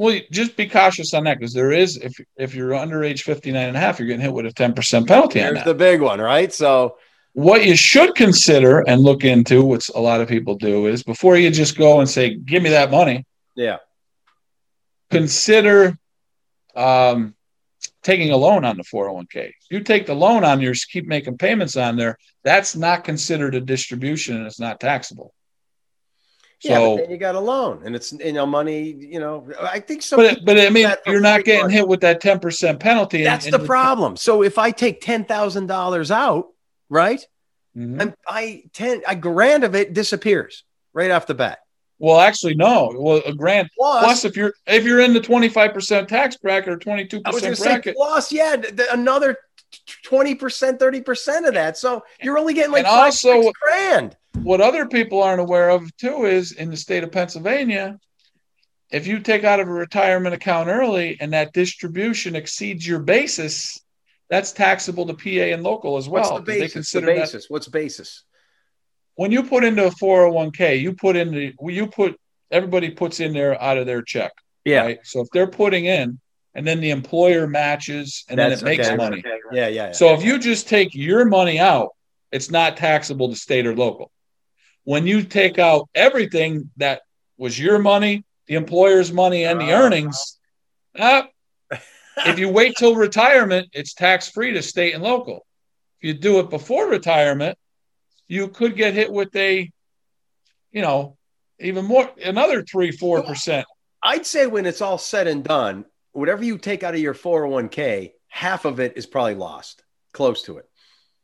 Well, 0.00 0.18
just 0.30 0.56
be 0.56 0.66
cautious 0.66 1.12
on 1.12 1.24
that 1.24 1.38
because 1.38 1.52
there 1.52 1.72
is 1.72 1.98
if 1.98 2.14
if 2.38 2.54
you're 2.54 2.74
under 2.74 3.04
age 3.04 3.22
59 3.22 3.68
and 3.68 3.76
a 3.76 3.80
half, 3.80 3.98
you're 3.98 4.08
getting 4.08 4.22
hit 4.22 4.32
with 4.32 4.46
a 4.46 4.48
10% 4.48 5.06
penalty 5.06 5.40
on 5.40 5.44
Here's 5.48 5.58
that. 5.58 5.66
the 5.66 5.74
big 5.74 6.00
one, 6.00 6.22
right? 6.22 6.50
So 6.50 6.96
what 7.34 7.66
you 7.66 7.76
should 7.76 8.14
consider 8.14 8.80
and 8.88 9.02
look 9.02 9.24
into, 9.24 9.62
which 9.62 9.90
a 9.94 10.00
lot 10.00 10.22
of 10.22 10.26
people 10.28 10.54
do, 10.54 10.86
is 10.86 11.02
before 11.02 11.36
you 11.36 11.50
just 11.50 11.76
go 11.76 12.00
and 12.00 12.08
say, 12.08 12.34
"Give 12.34 12.62
me 12.62 12.70
that 12.70 12.90
money," 12.90 13.26
Yeah. 13.54 13.76
consider 15.10 15.98
um, 16.74 17.34
taking 18.02 18.30
a 18.30 18.36
loan 18.38 18.64
on 18.64 18.78
the 18.78 18.84
401k. 18.84 19.52
You 19.70 19.80
take 19.80 20.06
the 20.06 20.14
loan 20.14 20.44
on 20.44 20.62
yours, 20.62 20.86
keep 20.86 21.06
making 21.06 21.36
payments 21.36 21.76
on 21.76 21.96
there. 21.96 22.16
That's 22.42 22.74
not 22.74 23.04
considered 23.04 23.54
a 23.54 23.60
distribution, 23.60 24.38
and 24.38 24.46
it's 24.46 24.60
not 24.60 24.80
taxable. 24.80 25.34
Yeah, 26.62 26.74
So, 26.76 26.96
but 26.96 27.02
then 27.02 27.10
you 27.10 27.16
got 27.16 27.34
a 27.36 27.40
loan, 27.40 27.82
and 27.84 27.96
it's 27.96 28.12
you 28.12 28.32
know 28.32 28.44
money. 28.44 28.82
You 28.90 29.18
know, 29.20 29.48
I 29.60 29.80
think 29.80 30.02
so. 30.02 30.16
but 30.16 30.44
but 30.44 30.58
I 30.60 30.68
mean, 30.70 30.88
you're 31.06 31.20
not 31.20 31.44
getting 31.44 31.62
money. 31.62 31.74
hit 31.74 31.88
with 31.88 32.00
that 32.02 32.20
10 32.20 32.38
percent 32.38 32.80
penalty. 32.80 33.22
That's 33.24 33.46
and 33.46 33.54
the 33.54 33.60
problem. 33.60 34.16
So 34.16 34.42
if 34.42 34.58
I 34.58 34.70
take 34.70 35.00
ten 35.00 35.24
thousand 35.24 35.68
dollars 35.68 36.10
out, 36.10 36.48
right, 36.90 37.24
Mhm. 37.76 38.00
and 38.02 38.14
I 38.28 38.64
ten 38.74 39.00
a 39.08 39.16
grand 39.16 39.64
of 39.64 39.74
it 39.74 39.94
disappears 39.94 40.64
right 40.92 41.10
off 41.10 41.26
the 41.26 41.34
bat. 41.34 41.60
Well, 41.98 42.18
actually, 42.20 42.54
no. 42.54 42.92
Well, 42.96 43.20
a 43.26 43.32
grand 43.34 43.68
Plus, 43.78 44.04
plus 44.04 44.24
if 44.24 44.36
you're 44.36 44.52
if 44.66 44.84
you're 44.84 45.00
in 45.00 45.12
the 45.14 45.20
25 45.20 45.72
percent 45.72 46.08
tax 46.08 46.36
bracket 46.36 46.68
or 46.70 46.76
22 46.78 47.20
I 47.24 47.30
was 47.30 47.40
going 47.42 47.52
percent 47.52 47.68
bracket, 47.84 47.96
plus, 47.96 48.32
yeah, 48.32 48.56
th- 48.56 48.76
th- 48.76 48.88
another 48.92 49.36
twenty 50.02 50.34
percent, 50.34 50.78
thirty 50.78 51.00
percent 51.00 51.46
of 51.46 51.54
that. 51.54 51.76
So 51.78 52.02
you're 52.22 52.38
only 52.38 52.54
getting 52.54 52.72
like 52.72 52.84
And 52.84 52.88
five, 52.88 53.04
also- 53.06 53.42
six 53.42 53.52
grand. 53.62 54.16
What 54.34 54.60
other 54.60 54.86
people 54.86 55.22
aren't 55.22 55.40
aware 55.40 55.70
of 55.70 55.94
too 55.96 56.24
is 56.24 56.52
in 56.52 56.70
the 56.70 56.76
state 56.76 57.04
of 57.04 57.12
Pennsylvania, 57.12 57.98
if 58.90 59.06
you 59.06 59.20
take 59.20 59.44
out 59.44 59.60
of 59.60 59.68
a 59.68 59.72
retirement 59.72 60.34
account 60.34 60.68
early 60.68 61.16
and 61.20 61.32
that 61.32 61.52
distribution 61.52 62.34
exceeds 62.34 62.86
your 62.86 62.98
basis, 63.00 63.80
that's 64.28 64.52
taxable 64.52 65.06
to 65.06 65.14
PA 65.14 65.52
and 65.52 65.62
local 65.62 65.96
as 65.96 66.08
well. 66.08 66.32
What's 66.32 66.46
the 66.46 66.52
'cause 66.52 66.60
They 66.60 66.68
consider 66.68 67.06
the 67.06 67.12
that 67.14 67.20
basis. 67.20 67.50
What's 67.50 67.68
basis? 67.68 68.24
when 69.16 69.30
you 69.32 69.42
put 69.42 69.64
into 69.64 69.86
a 69.86 69.90
401k, 69.90 70.76
you 70.80 70.94
put 70.94 71.14
in 71.14 71.30
the 71.30 71.54
you 71.68 71.86
put 71.86 72.18
everybody 72.50 72.90
puts 72.90 73.20
in 73.20 73.34
there 73.34 73.60
out 73.60 73.76
of 73.76 73.84
their 73.86 74.02
check. 74.02 74.32
Yeah, 74.64 74.82
Right. 74.82 74.98
So 75.04 75.20
if 75.20 75.28
they're 75.32 75.46
putting 75.46 75.84
in 75.84 76.18
and 76.54 76.66
then 76.66 76.80
the 76.80 76.90
employer 76.90 77.46
matches 77.46 78.24
and 78.28 78.38
then 78.38 78.52
it 78.52 78.62
makes 78.62 78.86
okay. 78.86 78.96
money. 78.96 79.22
yeah, 79.52 79.66
yeah. 79.68 79.86
yeah. 79.86 79.92
So 79.92 80.14
if 80.14 80.24
you 80.24 80.38
just 80.38 80.68
take 80.68 80.94
your 80.94 81.24
money 81.24 81.58
out, 81.58 81.90
it's 82.32 82.50
not 82.50 82.76
taxable 82.76 83.28
to 83.28 83.36
state 83.36 83.66
or 83.66 83.76
local. 83.76 84.10
When 84.90 85.06
you 85.06 85.22
take 85.22 85.60
out 85.60 85.88
everything 85.94 86.68
that 86.78 87.02
was 87.38 87.56
your 87.56 87.78
money, 87.78 88.24
the 88.48 88.56
employer's 88.56 89.12
money, 89.12 89.44
and 89.44 89.60
the 89.60 89.70
earnings, 89.70 90.36
uh, 90.98 91.22
if 92.26 92.40
you 92.40 92.48
wait 92.48 92.74
till 92.76 92.96
retirement, 92.96 93.68
it's 93.72 93.94
tax 93.94 94.30
free 94.30 94.52
to 94.54 94.62
state 94.62 94.92
and 94.92 95.04
local. 95.04 95.46
If 96.00 96.08
you 96.08 96.14
do 96.14 96.40
it 96.40 96.50
before 96.50 96.88
retirement, 96.88 97.56
you 98.26 98.48
could 98.48 98.74
get 98.74 98.94
hit 98.94 99.12
with 99.12 99.32
a, 99.36 99.70
you 100.72 100.82
know, 100.82 101.16
even 101.60 101.84
more 101.84 102.10
another 102.24 102.64
three 102.64 102.90
four 102.90 103.22
percent. 103.22 103.68
I'd 104.02 104.26
say 104.26 104.48
when 104.48 104.66
it's 104.66 104.80
all 104.80 104.98
said 104.98 105.28
and 105.28 105.44
done, 105.44 105.84
whatever 106.10 106.42
you 106.42 106.58
take 106.58 106.82
out 106.82 106.94
of 106.94 107.00
your 107.00 107.14
401k, 107.14 108.10
half 108.26 108.64
of 108.64 108.80
it 108.80 108.94
is 108.96 109.06
probably 109.06 109.36
lost, 109.36 109.84
close 110.12 110.42
to 110.46 110.58
it. 110.58 110.69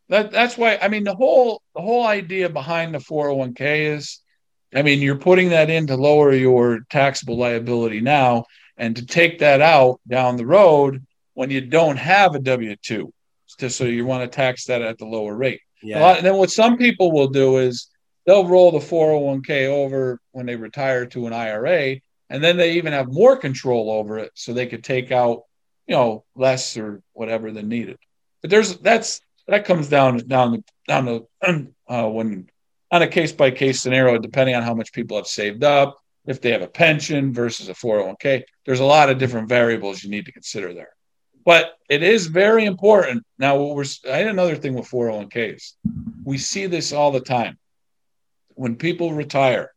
That 0.09 0.31
that's 0.31 0.57
why 0.57 0.79
I 0.81 0.89
mean 0.89 1.05
the 1.05 1.15
whole 1.15 1.63
the 1.75 1.83
whole 1.83 2.07
idea 2.07 2.49
behind 2.49 2.95
the 2.95 2.99
401k 2.99 3.97
is 3.97 4.21
I 4.75 4.83
mean 4.83 5.03
you're 5.03 5.17
putting 5.17 5.51
that 5.51 5.71
in 5.71 5.87
to 5.89 5.97
lower 5.97 6.33
your 6.33 6.81
taxable 6.91 7.37
liability 7.37 8.01
now 8.01 8.45
and 8.77 8.95
to 8.97 9.07
take 9.07 9.41
that 9.41 9.61
out 9.61 10.01
down 10.07 10.37
the 10.37 10.47
road 10.47 11.05
when 11.35 11.51
you 11.51 11.61
don't 11.61 11.97
have 11.97 12.35
a 12.35 12.39
W2 12.39 13.11
so 13.69 13.85
you 13.85 14.05
want 14.05 14.23
to 14.23 14.35
tax 14.35 14.67
that 14.67 14.83
at 14.83 14.99
the 14.99 15.07
lower 15.07 15.35
rate. 15.35 15.61
A 15.85 16.01
lot, 16.01 16.23
then 16.23 16.37
what 16.37 16.51
some 16.51 16.77
people 16.77 17.13
will 17.13 17.29
do 17.29 17.59
is 17.59 17.89
they'll 18.27 18.47
roll 18.47 18.73
the 18.73 18.79
401k 18.79 19.67
over 19.67 20.21
when 20.33 20.47
they 20.47 20.57
retire 20.57 21.07
to 21.07 21.27
an 21.27 21.33
IRA 21.33 21.97
and 22.29 22.43
then 22.43 22.57
they 22.57 22.73
even 22.73 22.93
have 22.93 23.13
more 23.13 23.37
control 23.37 23.91
over 23.91 24.19
it 24.19 24.33
so 24.35 24.53
they 24.53 24.67
could 24.67 24.85
take 24.85 25.13
out 25.13 25.43
you 25.87 25.95
know 25.95 26.25
less 26.35 26.77
or 26.77 27.03
whatever 27.13 27.51
than 27.51 27.69
needed. 27.69 27.99
But 28.43 28.51
there's 28.51 28.77
that's 28.79 29.21
that 29.49 29.64
comes 29.64 29.88
down 29.88 30.18
down 30.18 30.62
down 30.88 31.07
to 31.07 31.72
uh, 31.88 32.09
when 32.09 32.49
on 32.90 33.03
a 33.03 33.09
case 33.09 33.32
by 33.32 33.51
case 33.51 33.80
scenario, 33.80 34.18
depending 34.18 34.55
on 34.55 34.62
how 34.62 34.74
much 34.74 34.92
people 34.92 35.16
have 35.16 35.26
saved 35.26 35.64
up, 35.64 35.99
if 36.26 36.40
they 36.40 36.51
have 36.51 36.62
a 36.62 36.68
pension 36.68 37.32
versus 37.32 37.68
a 37.68 37.74
401k. 37.74 38.42
There's 38.64 38.80
a 38.80 38.84
lot 38.84 39.11
of 39.11 39.18
different 39.18 39.49
variables 39.49 40.03
you 40.03 40.11
need 40.11 40.26
to 40.26 40.32
consider 40.32 40.74
there. 40.74 40.90
But 41.44 41.74
it 41.88 42.03
is 42.03 42.26
very 42.26 42.64
important. 42.64 43.24
Now, 43.38 43.57
what 43.57 43.76
we're 43.76 43.84
I 44.11 44.18
had 44.18 44.26
another 44.26 44.57
thing 44.57 44.74
with 44.74 44.90
401ks. 44.90 45.72
We 46.24 46.38
see 46.38 46.66
this 46.66 46.92
all 46.92 47.12
the 47.12 47.20
time. 47.20 47.59
When 48.55 48.76
people 48.76 49.12
retire 49.12 49.70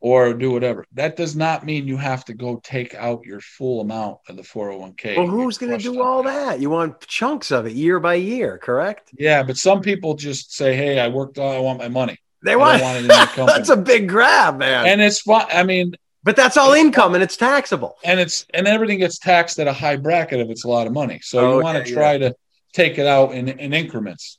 or 0.00 0.32
do 0.32 0.52
whatever, 0.52 0.84
that 0.92 1.16
does 1.16 1.34
not 1.34 1.64
mean 1.64 1.88
you 1.88 1.96
have 1.96 2.24
to 2.26 2.34
go 2.34 2.60
take 2.62 2.94
out 2.94 3.24
your 3.24 3.40
full 3.40 3.80
amount 3.80 4.18
of 4.28 4.36
the 4.36 4.42
401k. 4.42 5.16
well, 5.16 5.26
who's 5.26 5.58
going 5.58 5.76
to 5.76 5.82
do 5.82 6.00
all 6.02 6.22
that. 6.22 6.46
that? 6.46 6.60
You 6.60 6.70
want 6.70 7.00
chunks 7.06 7.50
of 7.50 7.66
it 7.66 7.72
year 7.72 7.98
by 7.98 8.14
year, 8.14 8.58
correct? 8.58 9.10
Yeah, 9.18 9.42
but 9.42 9.56
some 9.56 9.80
people 9.80 10.14
just 10.14 10.54
say, 10.54 10.76
"Hey, 10.76 11.00
I 11.00 11.08
worked 11.08 11.38
all. 11.38 11.52
I 11.52 11.58
want 11.58 11.78
my 11.78 11.88
money." 11.88 12.16
They 12.44 12.54
want, 12.54 12.80
want 12.82 12.96
it 12.98 13.00
in 13.00 13.06
the 13.08 13.14
company. 13.14 13.46
that's 13.46 13.68
a 13.70 13.76
big 13.76 14.08
grab, 14.08 14.58
man. 14.58 14.86
and 14.86 15.00
it's 15.00 15.20
fun. 15.22 15.46
I 15.52 15.64
mean, 15.64 15.94
but 16.22 16.36
that's 16.36 16.56
all 16.56 16.72
income 16.72 17.14
and 17.14 17.22
it's 17.22 17.36
taxable. 17.36 17.96
and 18.04 18.20
it's 18.20 18.44
and 18.52 18.66
everything 18.66 18.98
gets 18.98 19.18
taxed 19.18 19.58
at 19.58 19.66
a 19.66 19.72
high 19.72 19.96
bracket 19.96 20.40
if 20.40 20.48
it's 20.50 20.64
a 20.64 20.68
lot 20.68 20.86
of 20.86 20.92
money. 20.92 21.20
So 21.22 21.56
you 21.56 21.62
want 21.62 21.84
to 21.84 21.92
try 21.92 22.18
to 22.18 22.34
take 22.72 22.98
it 22.98 23.06
out 23.06 23.32
in, 23.32 23.48
in 23.48 23.72
increments. 23.72 24.38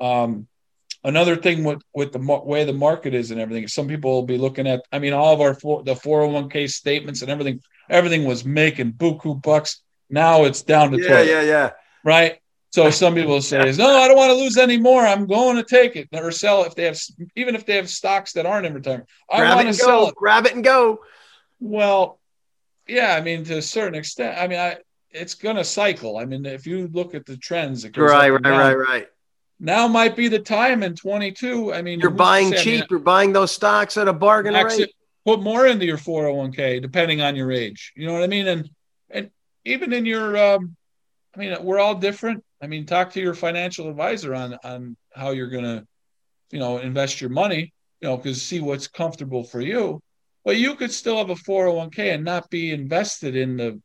Um, 0.00 0.46
another 1.04 1.36
thing 1.36 1.64
with 1.64 1.82
with 1.94 2.12
the 2.12 2.18
mar- 2.18 2.44
way 2.44 2.64
the 2.64 2.72
market 2.72 3.14
is 3.14 3.30
and 3.30 3.40
everything, 3.40 3.66
some 3.68 3.88
people 3.88 4.10
will 4.12 4.22
be 4.22 4.38
looking 4.38 4.66
at. 4.66 4.82
I 4.92 4.98
mean, 4.98 5.12
all 5.12 5.32
of 5.34 5.40
our 5.40 5.54
four, 5.54 5.82
the 5.82 5.96
four 5.96 6.20
hundred 6.20 6.32
one 6.34 6.48
k 6.50 6.66
statements 6.66 7.22
and 7.22 7.30
everything. 7.30 7.60
Everything 7.90 8.24
was 8.24 8.44
making 8.44 8.92
buku 8.92 9.40
bucks. 9.42 9.82
Now 10.08 10.44
it's 10.44 10.62
down 10.62 10.92
to 10.92 10.98
Yeah, 10.98 11.08
12, 11.08 11.26
yeah, 11.26 11.42
yeah. 11.42 11.70
right? 12.04 12.38
So 12.70 12.88
some 12.90 13.14
people 13.14 13.42
say, 13.42 13.58
"No, 13.76 13.98
I 13.98 14.08
don't 14.08 14.16
want 14.16 14.30
to 14.30 14.34
lose 14.36 14.56
any 14.56 14.78
more. 14.78 15.02
I'm 15.06 15.26
going 15.26 15.56
to 15.56 15.62
take 15.62 15.94
it 15.96 16.08
or 16.12 16.30
sell 16.30 16.64
if 16.64 16.74
they 16.74 16.84
have, 16.84 16.98
even 17.36 17.54
if 17.54 17.66
they 17.66 17.76
have 17.76 17.90
stocks 17.90 18.32
that 18.32 18.46
aren't 18.46 18.64
in 18.66 18.72
retirement. 18.72 19.08
I 19.30 19.38
Grab 19.38 19.52
it 19.52 19.54
want 19.56 19.64
to 19.64 19.68
and 19.68 19.76
sell 19.76 20.02
go. 20.04 20.08
it." 20.08 20.14
Grab 20.14 20.46
it 20.46 20.54
and 20.54 20.64
go. 20.64 21.00
Well, 21.60 22.18
yeah, 22.88 23.14
I 23.14 23.20
mean, 23.20 23.44
to 23.44 23.58
a 23.58 23.62
certain 23.62 23.94
extent. 23.94 24.38
I 24.38 24.48
mean, 24.48 24.58
I 24.58 24.78
it's 25.10 25.34
going 25.34 25.56
to 25.56 25.64
cycle. 25.64 26.16
I 26.16 26.24
mean, 26.24 26.46
if 26.46 26.66
you 26.66 26.88
look 26.92 27.14
at 27.14 27.26
the 27.26 27.36
trends, 27.36 27.84
it 27.84 27.92
goes 27.92 28.10
Right, 28.10 28.30
right, 28.30 28.42
down. 28.42 28.58
right, 28.58 28.74
right. 28.74 29.06
Now 29.64 29.86
might 29.86 30.16
be 30.16 30.26
the 30.26 30.40
time 30.40 30.82
in 30.82 30.96
22. 30.96 31.72
I 31.72 31.82
mean, 31.82 32.00
You're 32.00 32.10
buying 32.10 32.48
say? 32.48 32.60
I 32.60 32.64
mean, 32.64 32.80
cheap. 32.80 32.90
You're 32.90 32.98
buying 32.98 33.32
those 33.32 33.52
stocks 33.52 33.96
at 33.96 34.08
a 34.08 34.12
bargain 34.12 34.56
exit- 34.56 34.80
rate. 34.80 34.94
put 35.24 35.40
more 35.40 35.68
into 35.68 35.86
your 35.86 35.98
401k 35.98 36.82
depending 36.82 37.22
on 37.22 37.36
your 37.36 37.52
age. 37.52 37.92
You 37.94 38.08
know 38.08 38.12
what 38.12 38.24
I 38.24 38.26
mean? 38.26 38.48
And 38.48 38.68
and 39.08 39.30
even 39.64 39.92
in 39.92 40.04
your, 40.04 40.36
um, 40.36 40.74
I 41.36 41.38
mean, 41.38 41.56
we're 41.62 41.78
all 41.78 41.94
different. 41.94 42.42
I 42.60 42.66
mean, 42.66 42.86
talk 42.86 43.12
to 43.12 43.20
your 43.20 43.34
financial 43.34 43.88
advisor 43.88 44.34
on 44.34 44.58
on 44.64 44.96
how 45.14 45.30
you're 45.30 45.48
going 45.48 45.64
to, 45.64 45.86
you 46.50 46.58
know, 46.58 46.78
invest 46.78 47.20
your 47.20 47.30
money. 47.30 47.72
You 48.00 48.08
know, 48.08 48.16
because 48.16 48.42
see 48.42 48.58
what's 48.58 48.88
comfortable 48.88 49.44
for 49.44 49.60
you. 49.60 50.00
But 50.44 50.56
you 50.56 50.74
could 50.74 50.90
still 50.90 51.18
have 51.18 51.30
a 51.30 51.36
401k 51.36 52.12
and 52.14 52.24
not 52.24 52.50
be 52.50 52.72
invested 52.72 53.36
in 53.36 53.56
the, 53.56 53.80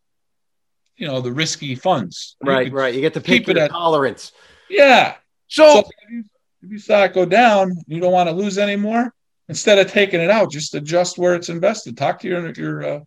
you 0.95 1.05
know, 1.05 1.21
the 1.21 1.32
risky 1.32 1.75
funds. 1.75 2.36
Right, 2.43 2.63
could- 2.65 2.73
right. 2.73 2.95
You 2.95 3.01
get 3.01 3.13
to 3.13 3.21
keep 3.21 3.45
pick 3.45 3.55
it 3.55 3.59
at- 3.59 3.69
tolerance. 3.69 4.32
Yeah. 4.71 5.13
So, 5.48 5.74
So 5.74 5.80
if 5.80 5.86
you, 6.12 6.24
if 6.64 6.72
you 6.72 6.80
saw 6.80 7.04
it 7.04 7.14
go 7.14 7.26
down, 7.26 7.74
you 7.88 8.00
don't 8.00 8.12
want 8.12 8.30
to 8.30 8.36
lose 8.36 8.58
any 8.58 8.76
more. 8.76 9.14
Instead 9.50 9.80
of 9.80 9.89
taking 9.91 10.20
it 10.20 10.30
out, 10.30 10.52
just 10.52 10.76
adjust 10.76 11.18
where 11.18 11.34
it's 11.36 11.50
invested. 11.50 11.95
Talk 11.98 12.20
to 12.22 12.28
your 12.28 12.52
your. 12.54 12.84
Uh, 12.84 13.00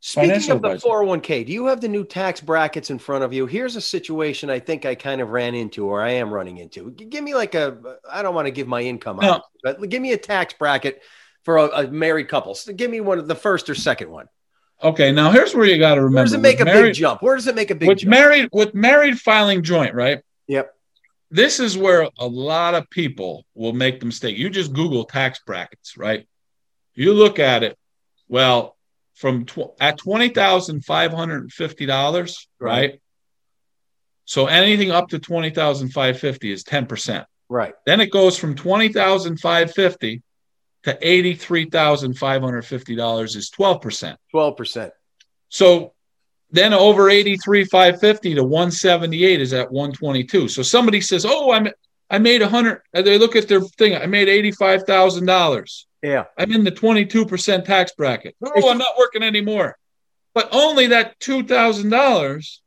Speaking 0.00 0.28
Financial 0.30 0.56
of 0.56 0.62
the 0.62 0.68
advisor. 0.68 0.86
401k, 0.88 1.46
do 1.46 1.52
you 1.52 1.66
have 1.66 1.80
the 1.80 1.88
new 1.88 2.04
tax 2.04 2.40
brackets 2.40 2.90
in 2.90 3.00
front 3.00 3.24
of 3.24 3.32
you? 3.32 3.46
Here's 3.46 3.74
a 3.74 3.80
situation 3.80 4.48
I 4.48 4.60
think 4.60 4.86
I 4.86 4.94
kind 4.94 5.20
of 5.20 5.30
ran 5.30 5.56
into 5.56 5.86
or 5.86 6.00
I 6.02 6.10
am 6.10 6.32
running 6.32 6.58
into. 6.58 6.92
Give 6.92 7.24
me 7.24 7.34
like 7.34 7.56
a, 7.56 7.76
I 8.08 8.22
don't 8.22 8.32
want 8.32 8.46
to 8.46 8.52
give 8.52 8.68
my 8.68 8.80
income 8.80 9.18
No. 9.20 9.28
out, 9.28 9.42
but 9.64 9.88
give 9.88 10.00
me 10.00 10.12
a 10.12 10.16
tax 10.16 10.54
bracket 10.54 11.02
for 11.42 11.56
a, 11.56 11.64
a 11.66 11.88
married 11.88 12.28
couple. 12.28 12.54
So 12.54 12.72
give 12.72 12.92
me 12.92 13.00
one 13.00 13.18
of 13.18 13.26
the 13.26 13.34
first 13.34 13.68
or 13.68 13.74
second 13.74 14.08
one. 14.10 14.26
okay, 14.84 15.10
now 15.10 15.32
here's 15.32 15.52
where 15.52 15.66
you 15.66 15.78
got 15.80 15.96
to 15.96 16.02
remember. 16.02 16.18
Where 16.18 16.24
does 16.26 16.32
it 16.34 16.40
make 16.42 16.60
a 16.60 16.64
married, 16.64 16.82
big 16.90 16.94
jump? 16.94 17.20
Where 17.20 17.34
does 17.34 17.48
it 17.48 17.56
make 17.56 17.72
a 17.72 17.74
big 17.74 17.88
with 17.88 17.98
jump? 17.98 18.10
married 18.10 18.48
with 18.52 18.74
married 18.74 19.18
filing 19.18 19.64
joint, 19.64 19.96
right? 19.96 20.20
This 21.30 21.60
is 21.60 21.76
where 21.76 22.08
a 22.18 22.26
lot 22.26 22.74
of 22.74 22.88
people 22.90 23.44
will 23.54 23.72
make 23.72 24.00
the 24.00 24.06
mistake. 24.06 24.38
You 24.38 24.48
just 24.48 24.72
Google 24.72 25.04
tax 25.04 25.40
brackets, 25.46 25.96
right? 25.96 26.26
You 26.94 27.12
look 27.12 27.38
at 27.38 27.62
it. 27.62 27.76
Well, 28.28 28.76
from 29.14 29.44
tw- 29.44 29.74
at 29.80 29.98
twenty 29.98 30.28
thousand 30.30 30.84
five 30.84 31.12
hundred 31.12 31.42
and 31.42 31.52
fifty 31.52 31.86
dollars, 31.86 32.48
Right. 32.60 32.70
right? 32.92 33.00
So 34.24 34.46
anything 34.46 34.90
up 34.90 35.08
to 35.08 35.18
twenty 35.18 35.50
thousand 35.50 35.90
five 35.90 36.18
fifty 36.18 36.50
is 36.52 36.62
ten 36.64 36.86
percent. 36.86 37.26
Right. 37.48 37.74
Then 37.86 38.00
it 38.00 38.10
goes 38.10 38.38
from 38.38 38.54
twenty 38.54 38.88
thousand 38.88 39.38
five 39.40 39.72
fifty 39.72 40.22
to 40.84 40.96
eighty 41.06 41.34
three 41.34 41.64
thousand 41.68 42.14
five 42.18 42.42
hundred 42.42 42.62
fifty 42.62 42.94
dollars 42.94 43.36
is 43.36 43.50
twelve 43.50 43.80
percent. 43.82 44.18
12%. 44.34 44.90
So 45.48 45.94
then 46.50 46.72
over 46.72 47.10
eighty 47.10 47.36
three 47.36 47.64
five 47.64 48.00
fifty 48.00 48.34
to 48.34 48.44
one 48.44 48.70
seventy 48.70 49.24
eight 49.24 49.40
is 49.40 49.52
at 49.52 49.70
one 49.70 49.92
twenty 49.92 50.24
two. 50.24 50.48
So 50.48 50.62
somebody 50.62 51.00
says, 51.00 51.26
"Oh, 51.26 51.52
I'm 51.52 51.68
I 52.10 52.18
made 52.18 52.42
a 52.42 52.48
hundred. 52.48 52.82
They 52.92 53.18
look 53.18 53.36
at 53.36 53.48
their 53.48 53.60
thing. 53.60 53.94
I 53.94 54.06
made 54.06 54.28
eighty-five 54.28 54.84
thousand 54.84 55.26
dollars. 55.26 55.86
Yeah. 56.02 56.24
I'm 56.38 56.52
in 56.52 56.64
the 56.64 56.70
twenty-two 56.70 57.26
percent 57.26 57.66
tax 57.66 57.92
bracket. 57.92 58.34
Oh, 58.42 58.70
I'm 58.70 58.78
not 58.78 58.98
working 58.98 59.22
anymore. 59.22 59.76
But 60.34 60.48
only 60.52 60.88
that 60.88 61.18
two 61.20 61.44
thousand 61.44 61.90
dollars 61.90 62.62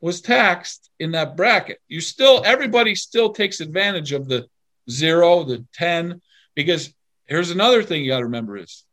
was 0.00 0.20
taxed 0.20 0.90
in 0.98 1.12
that 1.12 1.36
bracket. 1.36 1.80
You 1.88 2.00
still, 2.00 2.42
everybody 2.44 2.94
still 2.94 3.32
takes 3.32 3.60
advantage 3.60 4.12
of 4.12 4.28
the 4.28 4.46
zero, 4.88 5.44
the 5.44 5.66
ten, 5.74 6.22
because 6.54 6.94
here's 7.26 7.50
another 7.50 7.82
thing 7.82 8.04
you 8.04 8.10
got 8.10 8.18
to 8.18 8.24
remember 8.24 8.56
is 8.56 8.84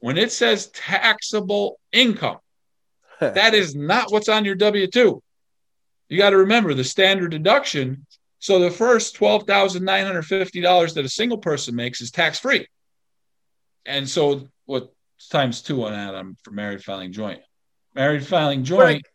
when 0.00 0.16
it 0.16 0.32
says 0.32 0.68
taxable 0.68 1.78
income, 1.92 2.38
that 3.34 3.54
is 3.54 3.74
not 3.74 4.12
what's 4.12 4.28
on 4.28 4.44
your 4.44 4.54
W 4.54 4.86
two. 4.86 5.22
You 6.08 6.18
got 6.18 6.30
to 6.30 6.38
remember 6.38 6.74
the 6.74 6.84
standard 6.84 7.30
deduction 7.30 8.06
so 8.38 8.58
the 8.60 8.70
first 8.70 9.16
twelve 9.16 9.46
thousand 9.46 9.84
nine 9.84 10.06
hundred 10.06 10.22
fifty 10.22 10.60
dollars 10.60 10.94
that 10.94 11.04
a 11.04 11.08
single 11.08 11.38
person 11.38 11.74
makes 11.74 12.00
is 12.00 12.10
tax 12.10 12.38
free, 12.38 12.66
and 13.84 14.08
so 14.08 14.48
what 14.66 14.92
times 15.30 15.62
two 15.62 15.84
on 15.84 15.92
that? 15.92 16.14
I'm 16.14 16.36
for 16.42 16.52
married 16.52 16.82
filing 16.82 17.12
joint. 17.12 17.40
Married 17.94 18.26
filing 18.26 18.64
joint. 18.64 18.80
Right. 18.80 19.06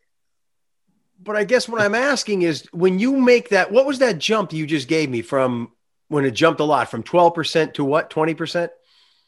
But 1.22 1.38
I 1.38 1.46
guess 1.46 1.70
what 1.70 1.82
I'm 1.82 1.96
asking 1.96 2.42
is 2.42 2.68
when 2.74 3.00
you 3.00 3.14
make 3.14 3.50
that, 3.50 3.72
what 3.72 3.86
was 3.86 4.00
that 4.00 4.18
jump 4.18 4.52
you 4.52 4.68
just 4.68 4.90
gave 4.90 5.10
me 5.10 5.22
from 5.22 5.72
when 6.10 6.26
it 6.26 6.32
jumped 6.32 6.60
a 6.60 6.66
lot 6.66 6.92
from 6.92 7.02
12% 7.02 7.76
to 7.76 7.86
what, 7.86 8.10
20%? 8.10 8.68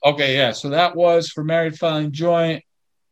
Okay, 0.04 0.36
yeah. 0.36 0.52
So 0.52 0.70
that 0.70 0.96
was 0.98 1.30
for 1.30 1.42
married 1.42 1.80
filing 1.80 2.12
joint 2.12 2.66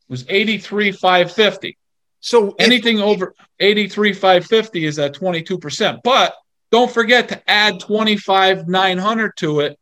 was 0.10 0.26
83 0.30 0.92
550. 0.92 1.78
So 2.20 2.50
if- 2.50 2.54
Anything 2.60 3.00
over 3.02 3.34
83 3.60 4.14
550 4.14 4.86
is 4.86 5.00
at 5.00 5.14
22%. 5.14 6.00
But 6.04 6.36
don't 6.72 6.92
forget 6.92 7.30
to 7.30 7.50
add 7.50 7.80
25 7.80 8.68
900 8.68 9.38
to 9.38 9.60
it 9.62 9.78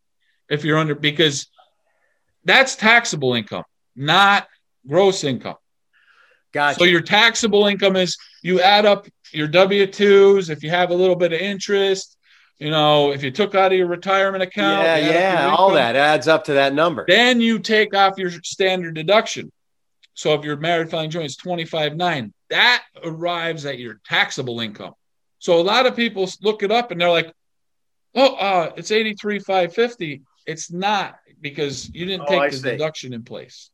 if 0.49 0.65
you're 0.65 0.77
under 0.77 0.95
because 0.95 1.49
that's 2.43 2.75
taxable 2.75 3.33
income, 3.35 3.63
not 3.95 4.47
gross 4.87 5.23
income. 5.23 5.55
gotcha. 6.51 6.79
So 6.79 6.85
your 6.85 7.01
taxable 7.01 7.67
income 7.67 7.95
is 7.95 8.17
you 8.41 8.59
add 8.59 8.85
up 8.85 9.07
your 9.31 9.47
W 9.47 9.87
twos 9.87 10.49
if 10.49 10.63
you 10.63 10.69
have 10.69 10.89
a 10.89 10.95
little 10.95 11.15
bit 11.15 11.31
of 11.31 11.39
interest. 11.39 12.17
You 12.57 12.69
know, 12.69 13.11
if 13.11 13.23
you 13.23 13.31
took 13.31 13.55
out 13.55 13.71
of 13.71 13.77
your 13.77 13.87
retirement 13.87 14.43
account, 14.43 14.83
yeah, 14.83 14.97
you 14.97 15.03
add 15.03 15.09
up 15.09 15.13
yeah, 15.15 15.45
your 15.47 15.51
all 15.57 15.71
that 15.71 15.95
adds 15.95 16.27
up 16.27 16.43
to 16.45 16.53
that 16.53 16.73
number. 16.73 17.05
Then 17.07 17.39
you 17.41 17.59
take 17.59 17.95
off 17.95 18.17
your 18.17 18.31
standard 18.43 18.93
deduction. 18.95 19.51
So 20.13 20.33
if 20.33 20.43
your 20.43 20.57
married 20.57 20.89
filing 20.89 21.09
joint 21.09 21.25
is 21.25 21.35
twenty 21.37 21.65
five 21.65 21.95
nine, 21.95 22.33
that 22.49 22.83
arrives 23.03 23.65
at 23.65 23.79
your 23.79 23.99
taxable 24.05 24.59
income. 24.59 24.93
So 25.39 25.59
a 25.59 25.63
lot 25.63 25.85
of 25.85 25.95
people 25.95 26.29
look 26.41 26.63
it 26.63 26.71
up 26.71 26.91
and 26.91 26.99
they're 27.01 27.09
like, 27.09 27.33
"Oh, 28.15 28.35
uh, 28.35 28.71
it's 28.75 28.91
eighty 28.91 29.13
three 29.13 29.39
five 29.39 29.73
fifty. 29.73 30.21
It's 30.45 30.71
not 30.71 31.17
because 31.39 31.89
you 31.93 32.05
didn't 32.05 32.23
Oh, 32.23 32.31
take 32.31 32.41
I 32.41 32.49
the 32.49 32.57
see. 32.57 32.69
deduction 32.71 33.13
in 33.13 33.23
place." 33.23 33.69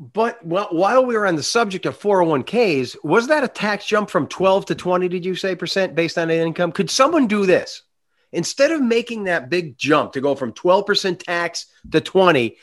But 0.00 0.44
well, 0.46 0.68
while 0.70 1.04
we 1.04 1.16
were 1.16 1.26
on 1.26 1.34
the 1.34 1.42
subject 1.42 1.84
of 1.84 1.98
401ks, 1.98 2.96
was 3.02 3.26
that 3.28 3.42
a 3.42 3.48
tax 3.48 3.84
jump 3.84 4.10
from 4.10 4.28
12 4.28 4.66
to 4.66 4.74
20, 4.76 5.08
did 5.08 5.24
you 5.24 5.34
say 5.34 5.56
percent 5.56 5.96
based 5.96 6.16
on 6.16 6.30
income? 6.30 6.70
Could 6.70 6.88
someone 6.88 7.26
do 7.26 7.46
this? 7.46 7.82
Instead 8.30 8.70
of 8.70 8.80
making 8.80 9.24
that 9.24 9.50
big 9.50 9.76
jump 9.76 10.12
to 10.12 10.20
go 10.20 10.36
from 10.36 10.52
12% 10.52 11.18
tax 11.18 11.66
to 11.90 12.00
20, 12.00 12.56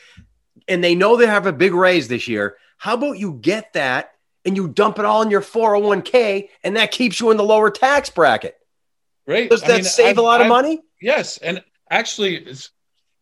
and 0.66 0.82
they 0.82 0.94
know 0.94 1.16
they 1.16 1.26
have 1.26 1.46
a 1.46 1.52
big 1.52 1.74
raise 1.74 2.08
this 2.08 2.26
year, 2.26 2.56
how 2.76 2.94
about 2.94 3.18
you 3.18 3.32
get 3.34 3.72
that 3.74 4.12
and 4.44 4.56
you 4.56 4.68
dump 4.68 4.98
it 4.98 5.04
all 5.04 5.22
in 5.22 5.30
your 5.30 5.40
401k 5.40 6.48
and 6.62 6.76
that 6.76 6.90
keeps 6.90 7.20
you 7.20 7.30
in 7.30 7.36
the 7.36 7.44
lower 7.44 7.70
tax 7.70 8.10
bracket? 8.10 8.54
Right? 9.26 9.50
Does 9.50 9.62
I 9.64 9.68
that 9.68 9.74
mean, 9.76 9.84
save 9.84 10.06
I've- 10.10 10.18
a 10.20 10.22
lot 10.22 10.40
of 10.40 10.44
I've- 10.46 10.48
money? 10.50 10.80
Yes, 11.00 11.36
and 11.38 11.62
actually, 11.90 12.36
it's 12.36 12.70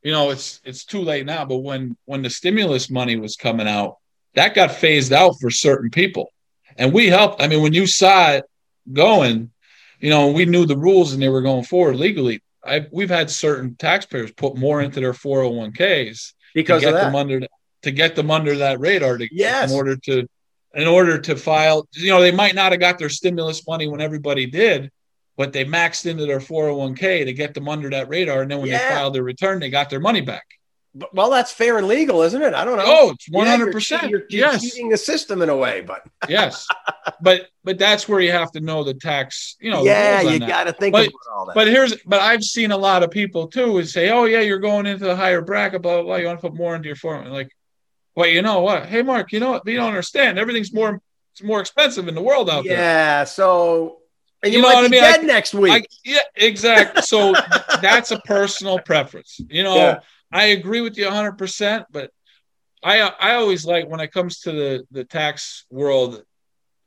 you 0.03 0.13
know, 0.13 0.31
it's 0.31 0.61
it's 0.65 0.85
too 0.85 1.01
late 1.01 1.25
now. 1.27 1.45
But 1.45 1.59
when 1.59 1.97
when 2.05 2.23
the 2.23 2.31
stimulus 2.31 2.91
money 2.91 3.17
was 3.17 3.37
coming 3.37 3.67
out, 3.67 3.97
that 4.35 4.55
got 4.55 4.71
phased 4.71 5.13
out 5.13 5.37
for 5.41 5.51
certain 5.51 5.91
people, 5.91 6.29
and 6.77 6.93
we 6.93 7.07
helped. 7.09 7.43
I 7.43 7.49
mean, 7.49 7.63
when 7.63 7.73
you 7.73 7.87
saw 7.87 8.33
it 8.33 8.45
going, 8.93 9.51
you 9.99 10.11
know, 10.11 10.29
we 10.31 10.45
knew 10.45 10.67
the 10.67 10.77
rules 10.77 11.15
and 11.15 11.23
they 11.23 11.29
were 11.31 11.43
going 11.43 11.65
forward 11.65 11.97
legally. 11.97 12.43
I 12.63 12.87
we've 12.93 13.09
had 13.11 13.31
certain 13.31 13.75
taxpayers 13.77 14.31
put 14.33 14.57
more 14.57 14.83
into 14.83 15.01
their 15.01 15.15
four 15.15 15.43
hundred 15.43 15.57
one 15.57 15.73
ks 15.73 16.35
Because 16.55 16.83
to 16.83 16.89
of 16.89 16.93
get 16.95 17.01
that. 17.01 17.05
them 17.07 17.15
under 17.17 17.41
to 17.85 17.91
get 17.93 18.15
them 18.17 18.31
under 18.31 18.57
that 18.59 18.81
radar 18.81 19.17
to 19.19 19.29
Yes. 19.33 19.71
in 19.71 19.77
order 19.77 19.97
to 19.97 20.27
in 20.75 20.89
order 20.89 21.19
to 21.19 21.37
file 21.37 21.87
you 21.93 22.11
know 22.11 22.21
they 22.21 22.33
might 22.33 22.55
not 22.55 22.73
have 22.73 22.81
got 22.81 22.99
their 22.99 23.09
stimulus 23.09 23.67
money 23.67 23.87
when 23.89 24.01
everybody 24.01 24.47
did 24.47 24.91
but 25.37 25.53
they 25.53 25.65
maxed 25.65 26.07
into 26.07 26.27
their 26.27 26.41
401k 26.41 27.25
to 27.25 27.33
get 27.33 27.55
them 27.55 27.69
under 27.69 27.91
that 27.91 28.09
radar 28.09 28.43
and 28.43 28.51
then 28.51 28.59
when 28.61 28.69
Yeah. 28.71 28.89
they 28.89 28.95
filed 28.95 29.15
their 29.15 29.23
return 29.23 29.61
they 29.61 29.71
got 29.71 29.89
their 29.91 30.01
money 30.01 30.21
back 30.21 30.45
But- 30.97 31.13
well, 31.13 31.29
that's 31.29 31.51
fair 31.51 31.77
and 31.79 31.89
legal, 31.89 32.23
isn't 32.23 32.41
it? 32.41 32.55
I 32.55 32.65
don't 32.65 32.77
know. 32.79 32.85
oh 32.87 33.11
it's 33.11 33.27
Yeah, 33.29 33.57
you're 33.57 33.73
100% 33.73 34.11
You're, 34.11 34.23
you're 34.31 34.47
yes 34.47 34.63
cheating 34.63 34.89
the 34.91 34.97
system 34.97 35.43
in 35.43 35.49
a 35.49 35.57
way, 35.57 35.81
but 35.81 36.03
yes 36.29 36.67
but 37.21 37.49
but 37.65 37.79
that's 37.79 38.09
where 38.09 38.21
you 38.21 38.31
have 38.33 38.51
to 38.53 38.61
know 38.61 38.83
the 38.85 38.95
tax 38.95 39.57
you 39.61 39.71
know 39.73 39.83
yeah, 39.85 40.21
you 40.23 40.39
got 40.41 40.65
to 40.65 40.73
think 40.73 40.93
But- 40.93 41.09
about 41.09 41.33
all 41.35 41.47
that. 41.47 41.55
But 41.55 41.67
here's, 41.69 41.95
but 42.07 42.21
I've 42.21 42.43
seen 42.45 42.71
a 42.73 42.77
lot 42.77 43.03
of 43.05 43.11
people 43.11 43.47
too 43.49 43.79
is 43.79 43.93
say, 43.93 44.11
"Oh 44.11 44.25
yeah, 44.25 44.41
you're 44.41 44.59
going 44.71 44.87
into 44.87 45.05
the 45.05 45.17
higher 45.17 45.41
bracket, 45.41 45.83
blah 45.83 45.95
blah 45.97 46.03
blah. 46.05 46.17
You 46.17 46.27
want 46.27 46.39
to 46.41 46.49
put 46.49 46.57
more 46.57 46.75
into 46.77 46.87
your 46.89 46.97
form." 46.97 47.27
Oh 47.27 47.33
like, 47.33 47.51
well, 48.15 48.29
you 48.29 48.43
know 48.43 48.61
what? 48.61 48.87
Hey, 48.87 49.03
Mark, 49.03 49.33
you 49.33 49.41
know 49.41 49.53
what? 49.53 49.67
You 49.67 49.77
don't 49.77 49.89
understand. 49.89 50.39
Everything's 50.39 50.73
more, 50.73 51.01
it's 51.33 51.43
more 51.43 51.61
expensive 51.61 52.07
in 52.09 52.15
the 52.15 52.23
world 52.23 52.49
out 52.49 52.65
there. 52.65 52.77
yeah, 52.79 53.25
so 53.25 53.99
and 54.43 54.53
you, 54.53 54.59
You 54.59 54.63
know 54.63 54.69
might 54.69 54.75
what 54.77 54.85
I 54.85 54.89
be 54.89 54.93
mean? 54.93 55.01
dead 55.03 55.25
next 55.25 55.55
week. 55.55 55.73
I, 55.73 55.83
yeah, 56.05 56.19
exactly. 56.37 57.03
So 57.03 57.35
that's 57.83 58.11
a 58.11 58.21
personal 58.21 58.79
preference. 58.79 59.41
You 59.49 59.63
know, 59.65 59.77
Yeah. 59.77 59.99
I 60.33 60.47
agree 60.47 60.81
with 60.81 60.97
you 60.99 61.05
100, 61.07 61.33
percent 61.39 61.87
but 61.91 62.11
I 62.83 63.01
I 63.01 63.35
always 63.37 63.65
like 63.65 63.89
when 63.89 64.01
it 64.01 64.13
comes 64.13 64.41
to 64.41 64.53
the 64.53 64.85
the 64.91 65.05
tax 65.05 65.65
world, 65.71 66.23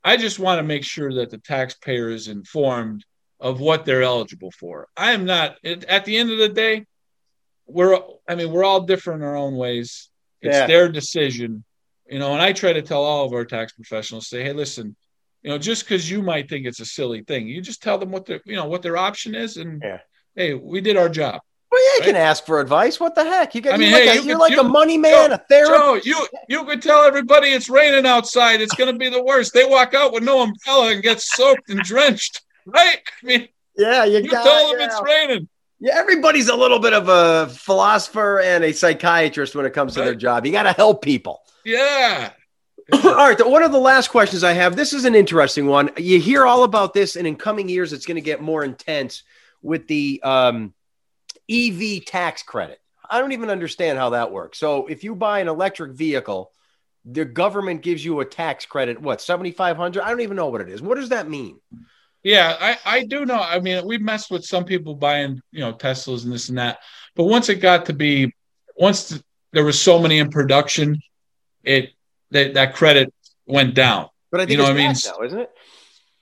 I 0.04 0.16
just 0.16 0.38
want 0.38 0.58
to 0.58 0.62
make 0.62 0.84
sure 0.84 1.12
that 1.14 1.30
the 1.30 1.38
taxpayer 1.38 2.08
is 2.10 2.28
informed 2.28 3.04
of 3.40 3.58
what 3.60 3.84
they're 3.84 4.02
eligible 4.02 4.50
for. 4.50 4.86
I 4.96 5.12
am 5.12 5.24
not 5.24 5.56
at 5.64 6.04
the 6.04 6.16
end 6.16 6.30
of 6.30 6.38
the 6.38 6.48
day, 6.48 6.86
we're 7.66 7.98
I 8.28 8.34
mean 8.34 8.50
we're 8.52 8.64
all 8.64 8.82
different 8.82 9.22
in 9.22 9.28
our 9.28 9.36
own 9.36 9.56
ways. 9.56 10.07
It's 10.40 10.56
Yeah. 10.56 10.66
their 10.66 10.88
decision, 10.88 11.64
you 12.08 12.18
know. 12.18 12.32
And 12.32 12.42
I 12.42 12.52
try 12.52 12.72
to 12.72 12.82
tell 12.82 13.02
all 13.02 13.24
of 13.26 13.32
our 13.32 13.44
tax 13.44 13.72
professionals, 13.72 14.28
say, 14.28 14.42
hey, 14.42 14.52
listen, 14.52 14.96
you 15.42 15.50
know, 15.50 15.58
just 15.58 15.84
because 15.84 16.10
you 16.10 16.22
might 16.22 16.48
think 16.48 16.66
it's 16.66 16.80
a 16.80 16.84
silly 16.86 17.22
thing, 17.22 17.48
you 17.48 17.60
just 17.60 17.82
tell 17.82 17.98
them 17.98 18.10
what 18.10 18.26
their 18.26 18.40
you 18.44 18.56
know 18.56 18.66
what 18.66 18.82
their 18.82 18.96
option 18.96 19.34
is, 19.34 19.56
and 19.56 19.82
Yeah. 19.84 19.98
hey, 20.36 20.54
we 20.54 20.80
did 20.80 20.96
our 20.96 21.08
job. 21.08 21.40
well, 21.70 21.82
yeah, 21.98 22.06
you 22.06 22.12
can 22.12 22.16
ask 22.20 22.46
for 22.46 22.60
advice. 22.60 22.98
What 22.98 23.14
the 23.14 23.24
heck? 23.24 23.54
You 23.54 23.60
got, 23.60 23.74
I 23.74 23.76
mean, 23.76 23.90
you're 23.90 23.98
like, 23.98 24.08
hey, 24.08 24.18
a, 24.18 24.20
you 24.22 24.28
you're 24.28 24.38
like 24.38 24.52
you- 24.52 24.60
a 24.60 24.64
money 24.64 24.96
man, 24.96 25.32
a 25.32 25.38
therapist. 25.50 25.78
Joe, 25.78 26.00
you 26.04 26.26
you 26.48 26.64
could 26.64 26.80
tell 26.80 27.02
everybody 27.04 27.48
it's 27.48 27.68
raining 27.68 28.06
outside. 28.06 28.60
It's 28.62 28.74
going 28.74 28.90
to 28.92 28.98
be 28.98 29.10
the 29.10 29.22
worst. 29.22 29.52
They 29.52 29.64
walk 29.66 29.92
out 29.94 30.12
with 30.12 30.22
no 30.22 30.40
umbrella 30.40 30.92
and 30.92 31.02
get 31.02 31.20
soaked 31.20 31.68
and 31.68 31.80
drenched, 31.80 32.40
right? 32.66 32.98
I 33.22 33.26
mean, 33.26 33.48
yeah, 33.76 34.04
you, 34.04 34.18
you 34.20 34.30
got 34.30 34.44
tell 34.44 34.68
them 34.70 34.80
yeah. 34.80 34.86
it's 34.86 35.00
raining. 35.02 35.48
Yeah, 35.80 35.94
everybody's 35.96 36.48
a 36.48 36.56
little 36.56 36.80
bit 36.80 36.92
of 36.92 37.08
a 37.08 37.52
philosopher 37.52 38.40
and 38.40 38.64
a 38.64 38.72
psychiatrist 38.72 39.54
when 39.54 39.64
it 39.64 39.72
comes 39.72 39.94
to 39.94 40.00
their 40.00 40.14
job. 40.14 40.44
You 40.44 40.52
got 40.52 40.64
to 40.64 40.72
help 40.72 41.02
people. 41.02 41.42
Yeah, 41.64 42.30
all 42.92 43.14
right. 43.14 43.46
One 43.46 43.62
of 43.62 43.70
the 43.70 43.78
last 43.78 44.08
questions 44.08 44.42
I 44.42 44.54
have. 44.54 44.74
This 44.74 44.94
is 44.94 45.04
an 45.04 45.14
interesting 45.14 45.66
one. 45.66 45.90
You 45.98 46.18
hear 46.18 46.46
all 46.46 46.64
about 46.64 46.94
this, 46.94 47.16
and 47.16 47.26
in 47.26 47.36
coming 47.36 47.68
years, 47.68 47.92
it's 47.92 48.06
going 48.06 48.16
to 48.16 48.22
get 48.22 48.40
more 48.40 48.64
intense 48.64 49.24
with 49.60 49.86
the 49.88 50.22
um, 50.24 50.72
EV 51.50 52.06
tax 52.06 52.42
credit. 52.42 52.80
I 53.10 53.20
don't 53.20 53.32
even 53.32 53.50
understand 53.50 53.98
how 53.98 54.10
that 54.10 54.32
works. 54.32 54.58
So, 54.58 54.86
if 54.86 55.04
you 55.04 55.14
buy 55.14 55.40
an 55.40 55.48
electric 55.48 55.92
vehicle, 55.92 56.50
the 57.04 57.26
government 57.26 57.82
gives 57.82 58.02
you 58.02 58.20
a 58.20 58.24
tax 58.24 58.64
credit. 58.64 59.00
What 59.02 59.20
seventy 59.20 59.50
five 59.50 59.76
hundred? 59.76 60.02
I 60.02 60.08
don't 60.08 60.22
even 60.22 60.36
know 60.36 60.48
what 60.48 60.62
it 60.62 60.70
is. 60.70 60.80
What 60.80 60.96
does 60.96 61.10
that 61.10 61.28
mean? 61.28 61.60
Yeah. 62.28 62.56
I 62.60 62.78
I 62.84 63.04
do 63.04 63.24
know. 63.24 63.40
I 63.40 63.58
mean, 63.58 63.86
we 63.86 63.96
messed 63.96 64.30
with 64.30 64.44
some 64.44 64.64
people 64.64 64.94
buying 64.94 65.40
you 65.50 65.60
know 65.60 65.72
Teslas 65.72 66.24
and 66.24 66.32
this 66.32 66.50
and 66.50 66.58
that, 66.58 66.78
but 67.16 67.24
once 67.24 67.48
it 67.48 67.56
got 67.56 67.86
to 67.86 67.94
be 67.94 68.34
once 68.76 69.08
th- 69.08 69.22
there 69.52 69.64
was 69.64 69.80
so 69.80 69.98
many 69.98 70.18
in 70.18 70.28
production, 70.28 71.00
it 71.64 71.90
that 72.30 72.54
that 72.54 72.74
credit 72.74 73.12
went 73.46 73.74
down. 73.74 74.08
But 74.30 74.40
I 74.40 74.42
think 74.42 74.52
You 74.52 74.56
know 74.58 74.64
what 74.64 74.72
I 74.72 74.76
mean? 74.76 74.94
now, 75.06 75.24
isn't 75.24 75.40
it? 75.40 75.50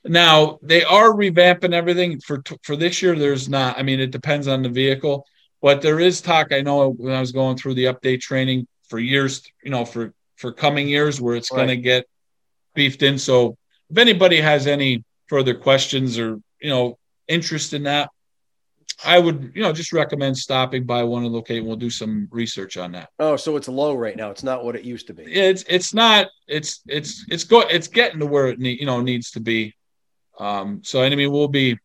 Now 0.04 0.59
they 0.62 0.84
are 0.84 1.11
revamping 1.11 1.72
everything 1.72 2.20
for 2.20 2.40
for 2.62 2.76
this 2.76 3.02
year. 3.02 3.16
There's 3.16 3.48
not. 3.48 3.76
I 3.76 3.82
mean, 3.82 3.98
it 3.98 4.12
depends 4.12 4.46
on 4.46 4.62
the 4.62 4.68
vehicle, 4.68 5.26
but 5.61 5.82
there 5.82 5.98
is 5.98 6.20
talk. 6.20 6.52
I 6.52 6.61
know 6.61 6.90
when 6.90 7.12
I 7.12 7.20
was 7.20 7.32
going 7.32 7.57
through 7.57 7.74
the 7.74 7.86
update 7.86 8.20
training 8.20 8.68
for 8.88 9.00
years, 9.00 9.42
you 9.64 9.70
know, 9.70 9.84
for 9.84 10.14
for 10.36 10.52
coming 10.52 10.86
years 10.86 11.20
where 11.20 11.34
it's 11.34 11.50
going 11.50 11.68
to 11.68 11.76
get 11.76 12.07
beefed 12.74 13.02
in. 13.02 13.18
So 13.18 13.57
if 13.90 13.98
anybody 13.98 14.40
has 14.40 14.68
any 14.68 15.02
further 15.29 15.55
questions 15.55 16.18
or 16.18 16.41
you 16.61 16.70
know 16.70 16.99
interest 17.29 17.72
in 17.72 17.85
that, 17.85 18.11
I 19.05 19.18
would 19.18 19.53
you 19.55 19.62
know 19.62 19.72
just 19.72 19.93
recommend 19.93 20.39
stopping 20.39 20.85
by 20.85 21.03
one 21.03 21.24
of 21.24 21.31
the 21.31 21.37
locations. 21.37 21.66
We'll 21.66 21.77
do 21.77 21.91
some 21.91 22.29
research 22.31 22.77
on 22.77 22.93
that. 22.93 23.11
Oh, 23.18 23.37
so 23.37 23.57
it's 23.57 23.68
low 23.68 23.95
right 23.95 24.16
now. 24.16 24.31
It's 24.31 24.43
not 24.43 24.64
what 24.64 24.77
it 24.77 24.85
used 24.85 25.07
to 25.09 25.14
be. 25.14 25.24
It's 25.24 25.64
it's 25.68 25.93
not. 25.93 26.29
It's 26.49 26.81
it's 26.87 27.24
it's 27.29 27.45
go. 27.45 27.61
It's 27.61 27.89
getting 27.89 28.20
to 28.20 28.27
where 28.27 28.49
it 28.49 28.59
need, 28.59 28.81
you 28.81 28.87
know 28.87 29.01
needs 29.01 29.31
to 29.33 29.41
be. 29.41 29.74
Um, 30.39 30.83
so 30.85 31.03
I 31.03 31.14
mean, 31.14 31.31
we'll 31.31 31.49
be, 31.49 31.79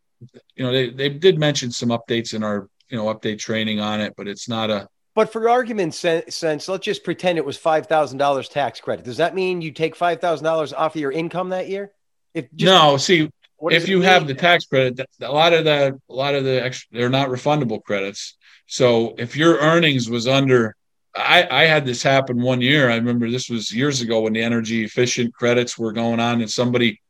you 0.56 0.66
know, 0.66 0.72
they, 0.72 0.90
they 0.90 1.10
did 1.10 1.40
mention 1.40 1.72
some 1.72 1.90
updates 1.90 2.34
in 2.34 2.44
our 2.44 2.70
you 2.90 2.98
know 2.98 3.06
update 3.14 3.40
training 3.40 3.80
on 3.80 4.00
it, 4.02 4.14
but 4.16 4.28
it's 4.28 4.48
not 4.48 4.70
a 4.70 4.88
But 5.16 5.32
for 5.32 5.50
argument's 5.50 5.98
sen- 5.98 6.30
sense, 6.30 6.68
let's 6.68 6.86
just 6.86 7.04
pretend 7.04 7.38
it 7.38 7.46
was 7.46 7.58
five 7.58 7.88
thousand 7.88 8.20
dollars 8.20 8.48
tax 8.48 8.80
credit. 8.80 9.06
Does 9.06 9.18
that 9.18 9.36
mean 9.36 9.62
you 9.62 9.72
take 9.72 9.96
five 9.96 10.22
thousand 10.22 10.46
dollars 10.46 10.72
off 10.72 10.96
of 10.96 11.02
your 11.02 11.12
income 11.12 11.50
that 11.50 11.68
year? 11.68 11.92
If 12.34 12.48
no. 12.58 12.98
See, 12.98 13.30
if 13.70 13.88
you 13.88 14.02
have 14.02 14.28
the 14.28 14.34
tax 14.34 14.66
credit, 14.66 15.00
a 15.22 15.32
lot 15.32 15.54
of 15.54 15.66
the 15.66 16.00
a 16.10 16.14
lot 16.14 16.36
of 16.36 16.44
the 16.44 16.64
extra, 16.64 16.88
they're 16.92 17.10
not 17.10 17.30
refundable 17.30 17.84
credits. 17.84 18.38
So 18.68 19.16
if 19.18 19.36
your 19.36 19.58
earnings 19.60 20.10
was 20.10 20.28
under, 20.28 20.76
I 21.16 21.48
I 21.50 21.64
had 21.66 21.86
this 21.86 22.02
happen 22.04 22.42
one 22.42 22.62
year. 22.62 22.90
I 22.90 22.96
remember 22.96 23.30
this 23.30 23.50
was 23.50 23.72
years 23.72 24.02
ago 24.02 24.22
when 24.22 24.34
the 24.34 24.42
energy 24.42 24.84
efficient 24.84 25.34
credits 25.34 25.78
were 25.78 25.92
going 25.92 26.20
on, 26.20 26.42
and 26.42 26.50
somebody, 26.50 27.02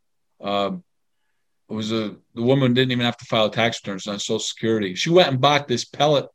uh, 0.43 0.71
it 1.69 1.73
was 1.73 1.91
a 1.91 2.15
the 2.33 2.41
woman 2.41 2.73
didn't 2.73 2.91
even 2.91 3.05
have 3.05 3.17
to 3.17 3.25
file 3.25 3.49
tax 3.49 3.79
returns 3.83 4.07
on 4.07 4.19
Social 4.19 4.39
Security. 4.39 4.95
She 4.95 5.09
went 5.09 5.29
and 5.29 5.39
bought 5.39 5.67
this 5.67 5.85
pellet. 5.85 6.25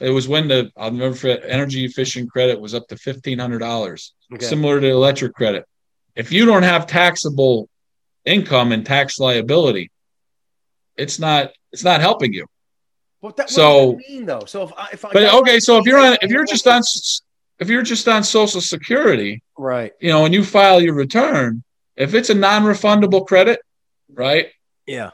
It 0.00 0.10
was 0.10 0.28
when 0.28 0.48
the 0.48 0.70
I'll 0.76 0.90
never 0.90 1.14
forget 1.14 1.42
energy 1.46 1.84
efficient 1.84 2.30
credit 2.30 2.60
was 2.60 2.74
up 2.74 2.86
to 2.88 2.96
fifteen 2.96 3.38
hundred 3.38 3.60
dollars 3.60 4.12
Okay. 4.32 4.44
similar 4.44 4.80
to 4.80 4.88
electric 4.88 5.34
credit. 5.34 5.64
If 6.14 6.30
you 6.30 6.44
don't 6.46 6.62
have 6.62 6.86
taxable 6.86 7.68
income 8.24 8.72
and 8.72 8.84
tax 8.86 9.18
liability, 9.18 9.90
it's 10.96 11.18
not 11.18 11.52
it's 11.72 11.84
not 11.84 12.00
helping 12.00 12.32
you. 12.32 12.46
What, 13.20 13.36
that, 13.36 13.44
what 13.44 13.50
So- 13.50 13.92
that 13.92 14.08
mean 14.08 14.26
though? 14.26 14.44
So 14.46 14.64
if 14.64 14.72
I, 14.76 14.88
if 14.92 15.04
I 15.04 15.12
But 15.12 15.34
okay, 15.40 15.60
so 15.60 15.78
if 15.78 15.86
you're 15.86 15.98
on 15.98 16.16
if 16.22 16.30
you're 16.30 16.44
just 16.46 16.66
on 16.66 16.82
if 17.58 17.68
you're 17.68 17.82
just 17.82 18.06
on 18.08 18.22
Social 18.24 18.60
Security, 18.60 19.42
right, 19.56 19.92
you 20.00 20.08
know, 20.10 20.24
and 20.24 20.34
you 20.34 20.44
file 20.44 20.80
your 20.82 20.94
return, 20.94 21.62
if 21.96 22.12
it's 22.14 22.28
a 22.30 22.34
non-refundable 22.34 23.26
credit, 23.26 23.60
right? 24.12 24.48
yeah, 24.86 25.10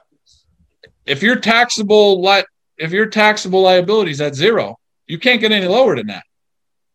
If 1.07 1.23
your 1.23 1.37
taxable 1.37 2.23
li- 2.23 2.45
if 2.79 2.93
your 2.93 3.07
taxable 3.07 3.61
liability 3.63 4.11
is 4.13 4.21
at 4.23 4.35
zero, 4.35 4.77
you 5.07 5.19
can't 5.19 5.41
get 5.41 5.53
any 5.53 5.67
lower 5.67 5.97
than 5.97 6.07
that. 6.07 6.25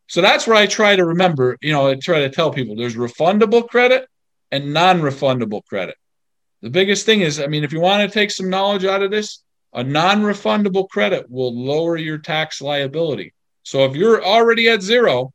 So 0.08 0.22
that's 0.22 0.48
where 0.48 0.56
I 0.58 0.66
try 0.66 0.96
to 0.96 1.06
remember, 1.06 1.58
you 1.62 1.72
know, 1.72 1.88
I 1.90 1.96
try 1.96 2.20
to 2.20 2.30
tell 2.30 2.52
people 2.52 2.76
there's 2.76 2.96
refundable 2.96 3.68
credit 3.68 4.08
and 4.52 4.74
non-refundable 4.74 5.64
credit. 5.66 5.96
The 6.62 6.70
biggest 6.70 7.06
thing 7.06 7.22
is, 7.22 7.40
I 7.40 7.48
mean, 7.48 7.64
if 7.64 7.72
you 7.74 7.80
want 7.80 8.10
to 8.10 8.14
take 8.14 8.32
some 8.32 8.50
knowledge 8.50 8.86
out 8.86 9.04
of 9.04 9.12
this, 9.12 9.44
a 9.74 9.84
non-refundable 9.84 10.88
credit 10.90 11.30
will 11.30 11.54
lower 11.54 11.98
your 11.98 12.18
tax 12.18 12.62
liability. 12.62 13.34
So 13.64 13.86
if 13.86 13.96
you're 13.96 14.24
already 14.24 14.70
at 14.70 14.82
zero, 14.82 15.34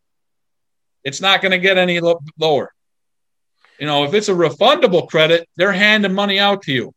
it's 1.04 1.20
not 1.20 1.42
going 1.42 1.52
to 1.52 1.58
get 1.58 1.78
any 1.78 2.00
lo- 2.00 2.20
lower. 2.38 2.72
You 3.78 3.86
know, 3.86 4.04
if 4.04 4.14
it's 4.14 4.28
a 4.28 4.32
refundable 4.34 5.08
credit, 5.08 5.48
they're 5.56 5.72
handing 5.72 6.12
money 6.14 6.38
out 6.38 6.62
to 6.62 6.72
you. 6.72 6.92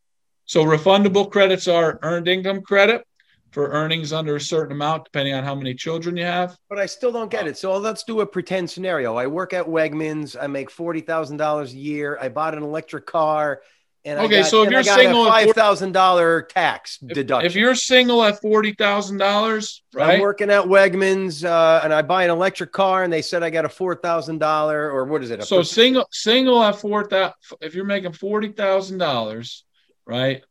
So 0.45 0.63
refundable 0.65 1.29
credits 1.31 1.67
are 1.67 1.99
earned 2.01 2.27
income 2.27 2.61
credit 2.61 3.03
for 3.51 3.69
earnings 3.69 4.11
under 4.11 4.35
a 4.35 4.41
certain 4.41 4.73
amount, 4.73 5.05
depending 5.05 5.33
on 5.33 5.43
how 5.43 5.55
many 5.55 5.73
children 5.75 6.17
you 6.17 6.25
have. 6.25 6.57
but 6.69 6.79
I 6.79 6.85
still 6.87 7.11
don't 7.11 7.29
get 7.31 7.47
it. 7.47 7.57
So 7.57 7.77
let's 7.77 8.03
do 8.03 8.21
a 8.21 8.25
pretend 8.25 8.69
scenario. 8.69 9.15
I 9.15 9.27
work 9.27 9.53
at 9.53 9.65
Wegmans. 9.65 10.35
I 10.41 10.47
make 10.47 10.69
forty 10.69 11.01
thousand 11.01 11.37
dollars 11.37 11.73
a 11.73 11.77
year. 11.77 12.17
I 12.19 12.29
bought 12.29 12.55
an 12.55 12.63
electric 12.63 13.05
car, 13.05 13.61
and 14.05 14.19
Okay, 14.19 14.41
got, 14.41 14.47
so 14.47 14.63
if 14.63 14.71
you're 14.71 14.83
single 14.83 15.25
five 15.25 15.51
thousand 15.51 15.93
dollar 15.93 16.41
tax 16.41 16.99
If, 17.01 17.13
deduction. 17.13 17.45
if 17.45 17.55
you're 17.55 17.75
single 17.75 18.23
at 18.23 18.41
forty 18.41 18.73
thousand 18.73 19.17
dollars, 19.17 19.81
right? 19.93 20.15
I'm 20.15 20.19
working 20.19 20.49
at 20.49 20.63
Wegmans, 20.65 21.45
uh, 21.45 21.81
and 21.83 21.93
I 21.93 22.01
buy 22.01 22.25
an 22.25 22.29
electric 22.29 22.71
car, 22.71 23.03
and 23.03 23.13
they 23.13 23.21
said 23.21 23.43
I 23.43 23.49
got 23.49 23.65
a 23.65 23.69
four 23.69 23.95
thousand 23.95 24.39
dollar, 24.39 24.91
or 24.91 25.05
what 25.05 25.23
is 25.23 25.31
it? 25.31 25.43
So 25.43 25.57
per- 25.57 25.63
single 25.63 26.07
single 26.11 26.61
at 26.63 26.75
four 26.75 27.05
thousand. 27.05 27.33
If 27.61 27.75
you're 27.75 27.85
making 27.85 28.13
forty 28.13 28.49
thousand 28.49 28.97
dollars, 28.97 29.63
right? 30.05 30.43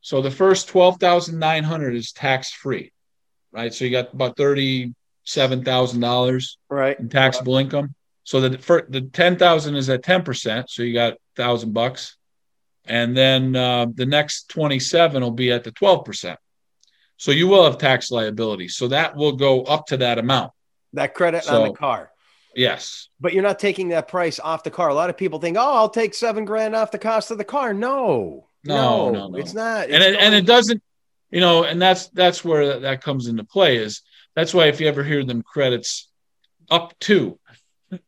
So 0.00 0.22
the 0.22 0.30
first 0.30 0.68
twelve 0.68 0.98
thousand 0.98 1.38
nine 1.38 1.64
hundred 1.64 1.94
is 1.94 2.12
tax 2.12 2.52
free, 2.52 2.92
right? 3.52 3.72
So 3.72 3.84
you 3.84 3.90
got 3.90 4.14
about 4.14 4.36
thirty 4.36 4.94
seven 5.24 5.64
thousand 5.64 6.00
dollars 6.00 6.58
right? 6.68 6.98
in 6.98 7.08
taxable 7.08 7.56
income. 7.56 7.94
So 8.24 8.40
the 8.40 8.58
for 8.58 8.86
the 8.88 9.02
ten 9.02 9.36
thousand 9.36 9.76
is 9.76 9.90
at 9.90 10.02
ten 10.02 10.22
percent. 10.22 10.70
So 10.70 10.82
you 10.82 10.94
got 10.94 11.18
thousand 11.36 11.72
bucks, 11.74 12.16
and 12.86 13.16
then 13.16 13.56
uh, 13.56 13.86
the 13.92 14.06
next 14.06 14.48
twenty 14.48 14.78
seven 14.78 15.22
will 15.22 15.30
be 15.30 15.52
at 15.52 15.64
the 15.64 15.72
twelve 15.72 16.04
percent. 16.04 16.38
So 17.16 17.30
you 17.30 17.46
will 17.48 17.64
have 17.64 17.78
tax 17.78 18.10
liability. 18.10 18.68
So 18.68 18.88
that 18.88 19.16
will 19.16 19.32
go 19.32 19.62
up 19.62 19.86
to 19.86 19.96
that 19.98 20.18
amount. 20.18 20.52
That 20.92 21.14
credit 21.14 21.48
on 21.48 21.68
the 21.68 21.74
car. 21.74 22.10
Yes. 22.56 23.08
But 23.20 23.32
you're 23.32 23.42
not 23.42 23.58
taking 23.58 23.88
that 23.88 24.06
price 24.08 24.38
off 24.38 24.62
the 24.62 24.70
car. 24.70 24.88
A 24.88 24.94
lot 24.94 25.10
of 25.10 25.16
people 25.16 25.38
think, 25.38 25.56
"Oh, 25.58 25.74
I'll 25.76 25.88
take 25.88 26.14
seven 26.14 26.44
grand 26.44 26.74
off 26.74 26.90
the 26.90 26.98
cost 26.98 27.30
of 27.30 27.38
the 27.38 27.44
car." 27.44 27.74
No, 27.74 28.48
No, 28.64 29.10
no, 29.10 29.28
no. 29.28 29.38
it's 29.38 29.54
not. 29.54 29.84
and 29.90 30.02
It's 30.02 30.16
it, 30.16 30.20
and 30.20 30.34
it 30.34 30.46
doesn't 30.46 30.82
you 31.30 31.40
know 31.40 31.64
and 31.64 31.82
that's 31.82 32.08
that's 32.10 32.44
where 32.44 32.66
that, 32.66 32.82
that 32.82 33.02
comes 33.02 33.26
into 33.26 33.42
play 33.44 33.76
is 33.76 34.02
that's 34.36 34.54
why 34.54 34.66
if 34.66 34.80
you 34.80 34.86
ever 34.86 35.02
hear 35.02 35.24
them 35.24 35.42
credits 35.42 36.08
up 36.70 36.96
to 37.00 37.38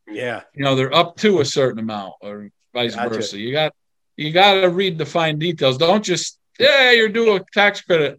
yeah, 0.08 0.42
you 0.54 0.64
know 0.64 0.76
they're 0.76 0.94
up 0.94 1.16
to 1.16 1.40
a 1.40 1.44
certain 1.44 1.80
amount 1.80 2.14
or 2.20 2.50
vice 2.72 2.94
Gotcha. 2.94 3.08
versa 3.08 3.38
you 3.38 3.52
got 3.52 3.72
you 4.16 4.32
got 4.32 4.60
to 4.60 4.68
read 4.68 4.98
the 4.98 5.06
fine 5.06 5.38
details 5.38 5.76
don't 5.78 6.04
just 6.04 6.38
yeah 6.58 6.90
you're 6.92 7.08
due 7.08 7.36
a 7.36 7.40
tax 7.52 7.80
credit 7.80 8.18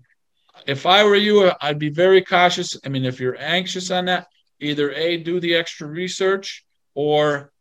if 0.66 0.86
i 0.86 1.04
were 1.04 1.16
you 1.16 1.52
i'd 1.62 1.80
be 1.80 1.90
very 1.90 2.22
cautious 2.22 2.78
i 2.86 2.90
mean 2.90 3.06
if 3.06 3.20
you're 3.20 3.40
anxious 3.40 3.92
on 3.92 4.06
that 4.06 4.28
either 4.60 4.92
a 4.92 5.18
do 5.18 5.40
the 5.40 5.56
extra 5.56 5.88
research 5.88 6.66
or 6.94 7.52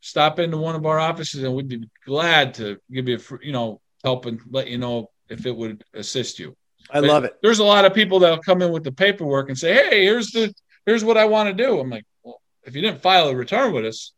stop 0.00 0.38
into 0.38 0.56
one 0.56 0.74
of 0.76 0.86
our 0.86 0.98
offices 0.98 1.42
and 1.42 1.54
we'd 1.54 1.68
be 1.68 1.88
glad 2.06 2.54
to 2.54 2.78
give 2.90 3.08
you 3.08 3.16
a 3.16 3.18
fr- 3.18 3.42
you 3.42 3.52
know 3.52 3.80
help 4.04 4.26
and 4.26 4.40
let 4.50 4.68
you 4.68 4.78
know 4.78 5.10
if 5.28 5.46
it 5.46 5.56
would 5.56 5.84
assist 5.94 6.38
you 6.38 6.56
I 6.90 7.00
but 7.00 7.08
love 7.08 7.24
it. 7.24 7.34
There's 7.42 7.58
a 7.58 7.64
lot 7.64 7.84
of 7.84 7.92
people 7.92 8.20
that'll 8.20 8.38
come 8.38 8.62
in 8.62 8.72
with 8.72 8.82
the 8.82 8.92
paperwork 8.92 9.50
and 9.50 9.58
say, 9.58 9.74
"Hey, 9.74 10.04
here's 10.04 10.30
the 10.30 10.54
here's 10.86 11.04
what 11.04 11.18
I 11.18 11.26
want 11.26 11.48
to 11.50 11.52
do." 11.64 11.78
I'm 11.80 11.90
like, 11.90 12.06
"Well, 12.22 12.40
if 12.62 12.74
you 12.74 12.80
didn't 12.80 13.02
file 13.02 13.28
a 13.28 13.34
return 13.36 13.74
with 13.74 13.84
us, 13.84 14.14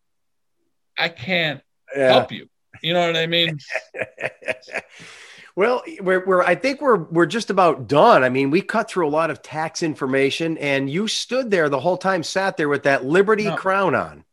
I 0.97 1.09
can't 1.09 1.63
Yeah. 1.97 2.13
help 2.13 2.31
you." 2.31 2.49
You 2.83 2.95
know 2.95 3.07
what 3.07 3.17
I 3.17 3.27
mean? 3.27 3.59
well, 5.57 5.83
we're, 6.01 6.25
we're 6.25 6.43
I 6.43 6.55
think 6.55 6.81
we're 6.81 6.97
we're 7.05 7.27
just 7.27 7.51
about 7.51 7.89
done. 7.89 8.25
I 8.25 8.29
mean, 8.29 8.51
we 8.51 8.63
cut 8.63 8.91
through 8.91 9.07
a 9.07 9.11
lot 9.11 9.31
of 9.31 9.43
tax 9.43 9.83
information, 9.83 10.57
and 10.59 10.89
you 10.89 11.09
stood 11.09 11.51
there 11.51 11.69
the 11.69 11.81
whole 11.81 11.97
time, 11.99 12.23
sat 12.23 12.57
there 12.57 12.69
with 12.69 12.85
that 12.85 13.05
Liberty 13.05 13.45
No. 13.45 13.57
crown 13.57 13.95
on. 13.95 14.25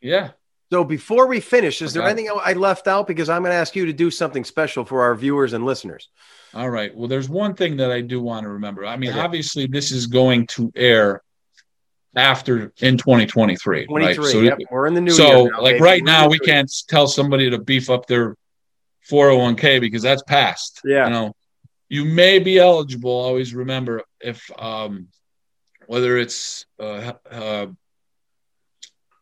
Yeah. 0.00 0.30
So 0.72 0.84
before 0.84 1.26
we 1.26 1.40
finish, 1.40 1.82
is 1.82 1.92
there 1.92 2.04
anything 2.04 2.30
I 2.44 2.52
left 2.52 2.86
out? 2.86 3.08
Because 3.08 3.28
I'm 3.28 3.42
going 3.42 3.50
to 3.50 3.56
ask 3.56 3.74
you 3.74 3.86
to 3.86 3.92
do 3.92 4.08
something 4.08 4.44
special 4.44 4.84
for 4.84 5.02
our 5.02 5.16
viewers 5.16 5.52
and 5.52 5.66
listeners. 5.66 6.08
All 6.54 6.70
right. 6.70 6.94
Well, 6.94 7.08
there's 7.08 7.28
one 7.28 7.54
thing 7.54 7.76
that 7.78 7.90
I 7.90 8.00
do 8.02 8.20
want 8.22 8.44
to 8.44 8.50
remember. 8.50 8.86
I 8.86 8.96
mean, 8.96 9.10
Okay. 9.10 9.18
obviously, 9.18 9.66
this 9.66 9.90
is 9.90 10.06
going 10.06 10.46
to 10.48 10.70
air 10.76 11.22
after 12.16 12.72
in 12.80 12.96
2023, 12.96 13.86
23. 13.86 14.24
right? 14.24 14.32
So, 14.32 14.40
yep, 14.40 14.58
we're 14.70 14.86
in 14.86 14.94
the 14.94 15.00
new 15.00 15.10
so 15.12 15.46
now, 15.46 15.60
like 15.60 15.74
baby. 15.74 15.82
right 15.82 16.04
now, 16.04 16.28
we 16.28 16.38
the 16.38 16.44
new 16.46 16.52
year. 16.52 16.60
can't 16.62 16.72
tell 16.88 17.06
somebody 17.06 17.50
to 17.50 17.58
beef 17.58 17.88
up 17.90 18.06
their 18.06 18.36
401k 19.10 19.80
because 19.80 20.02
that's 20.02 20.22
past. 20.24 20.80
Yeah. 20.84 21.04
You 21.06 21.10
know, 21.12 21.36
you 21.88 22.04
may 22.04 22.38
be 22.38 22.58
eligible. 22.58 23.10
Always 23.10 23.54
remember 23.54 24.02
if 24.20 24.48
um, 24.58 25.08
whether 25.86 26.16
it's 26.18 26.66
uh, 26.78 27.12
uh, 27.30 27.66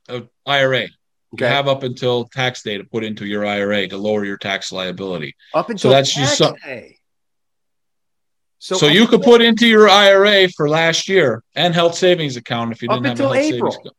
a 0.09 0.23
IRA, 0.47 0.87
Okay. 1.35 1.45
you 1.45 1.53
have 1.53 1.69
up 1.69 1.83
until 1.83 2.25
tax 2.25 2.63
day 2.63 2.79
to 2.79 2.85
put 2.85 3.05
into 3.05 3.27
your 3.27 3.45
IRA 3.45 3.87
to 3.89 3.99
lower 3.99 4.25
your 4.25 4.39
tax 4.39 4.73
liability. 4.73 5.37
Up 5.55 5.69
until 5.69 5.91
so 5.91 5.95
that's 5.95 6.15
just 6.15 6.39
tax 6.39 6.39
some- 6.39 6.55
day. 6.65 6.98
So, 8.59 8.77
up 8.77 8.93
you 8.93 9.07
could 9.07 9.23
put 9.23 9.41
into 9.41 9.67
your 9.67 9.89
IRA 9.89 10.49
for 10.49 10.69
last 10.69 11.09
year 11.09 11.43
and 11.55 11.75
health 11.75 11.95
savings 11.95 12.37
account 12.37 12.73
if 12.73 12.83
you 12.83 12.89
didn't 12.89 13.05
have 13.05 13.21
a 13.21 13.23
health 13.23 13.37
April. 13.37 13.71
savings 13.71 13.77
account. 13.77 13.97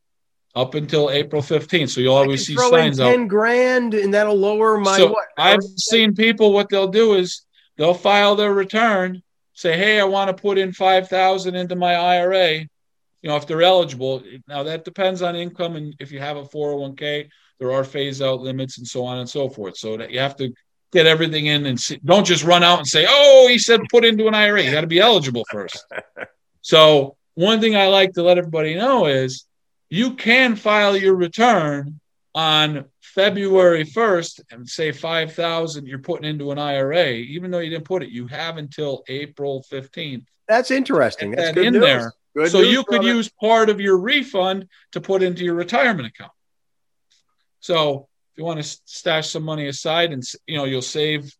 Up 0.56 0.74
until 0.76 1.10
April 1.12 1.42
15th. 1.42 1.90
So 1.90 2.02
you'll 2.02 2.16
always 2.16 2.46
see 2.46 2.56
throw 2.56 2.66
in 2.68 2.72
signs 2.72 3.00
out. 3.00 3.12
ten 3.12 3.28
grand, 3.28 3.94
and 3.94 4.14
that'll 4.14 4.36
lower 4.36 4.78
my 4.78 4.98
so 4.98 5.12
what? 5.12 5.28
I've 5.38 5.64
seen 5.64 6.16
people 6.16 6.52
what 6.52 6.70
they'll 6.70 6.88
do 6.88 7.14
is 7.14 7.46
they'll 7.78 7.94
file 7.94 8.36
their 8.36 8.54
return, 8.54 9.22
say, 9.54 9.78
"Hey, 9.78 10.00
I 10.00 10.06
want 10.06 10.36
to 10.36 10.42
put 10.42 10.58
in 10.58 10.74
five 10.74 11.08
thousand 11.08 11.56
into 11.56 11.76
my 11.76 11.96
IRA." 11.96 12.68
You 13.22 13.30
know, 13.30 13.36
if 13.36 13.46
they're 13.46 13.62
eligible. 13.62 14.24
Now 14.48 14.64
that 14.64 14.86
depends 14.86 15.22
on 15.22 15.36
income, 15.36 15.76
and 15.76 15.94
if 16.00 16.12
you 16.12 16.20
have 16.20 16.38
a 16.38 16.46
four 16.46 16.72
hundred 16.72 16.82
one 16.82 16.96
k, 16.96 17.30
there 17.60 17.72
are 17.72 17.84
phase 17.84 18.22
out 18.22 18.42
limits 18.42 18.80
and 18.80 18.88
so 18.88 19.06
on 19.06 19.20
and 19.20 19.30
so 19.30 19.50
forth. 19.50 19.78
So 19.78 19.98
that 19.98 20.10
you 20.12 20.20
have 20.20 20.36
to 20.38 20.52
get 20.92 21.06
everything 21.06 21.46
in 21.46 21.66
and 21.66 21.80
see, 21.80 22.00
don't 22.04 22.26
just 22.26 22.44
run 22.44 22.64
out 22.64 22.80
and 22.80 22.88
say, 22.88 23.06
"Oh, 23.08 23.48
he 23.50 23.58
said 23.58 23.82
put 23.92 24.06
into 24.06 24.28
an 24.28 24.36
IRA." 24.36 24.64
You 24.64 24.72
got 24.72 24.82
to 24.82 24.88
be 24.88 25.00
eligible 25.00 25.46
first. 25.52 25.86
so 26.62 27.16
one 27.36 27.62
thing 27.62 27.76
I 27.76 27.88
like 27.88 28.14
to 28.14 28.24
let 28.24 28.38
everybody 28.38 28.76
know 28.76 29.06
is 29.06 29.46
you 29.90 30.16
can 30.16 30.56
file 30.56 30.98
your 30.98 31.16
return 31.16 32.00
on 32.36 32.86
February 33.02 33.86
1st 33.86 34.42
and 34.52 34.68
say 34.68 34.92
5,000 34.92 35.88
you're 35.88 36.00
putting 36.00 36.30
into 36.30 36.52
an 36.52 36.60
IRA, 36.60 37.12
even 37.12 37.50
though 37.50 37.60
you 37.60 37.70
didn't 37.70 37.86
put 37.86 38.04
it, 38.04 38.10
you 38.10 38.28
have 38.28 38.58
until 38.58 39.04
April 39.08 39.66
15th. 39.72 40.26
That's 40.48 40.70
interesting. 40.70 41.32
That's 41.32 41.56
that 41.56 41.64
in 41.64 41.74
news. 41.74 41.82
there. 41.82 42.14
Good 42.36 42.52
so 42.52 42.60
news, 42.60 42.72
you 42.72 42.84
could 42.84 43.02
brother. 43.02 43.16
use 43.16 43.30
part 43.30 43.70
of 43.70 43.80
your 43.80 43.98
refund 43.98 44.68
to 44.92 45.02
put 45.02 45.24
into 45.24 45.44
your 45.44 45.56
retirement 45.56 46.08
account. 46.08 46.32
So 47.62 48.09
you 48.40 48.46
want 48.46 48.64
to 48.64 48.80
stash 48.86 49.30
some 49.30 49.44
money 49.44 49.68
aside 49.68 50.14
and 50.14 50.24
you 50.48 50.56
know 50.58 50.64
you'll 50.64 50.82
save 50.82 51.32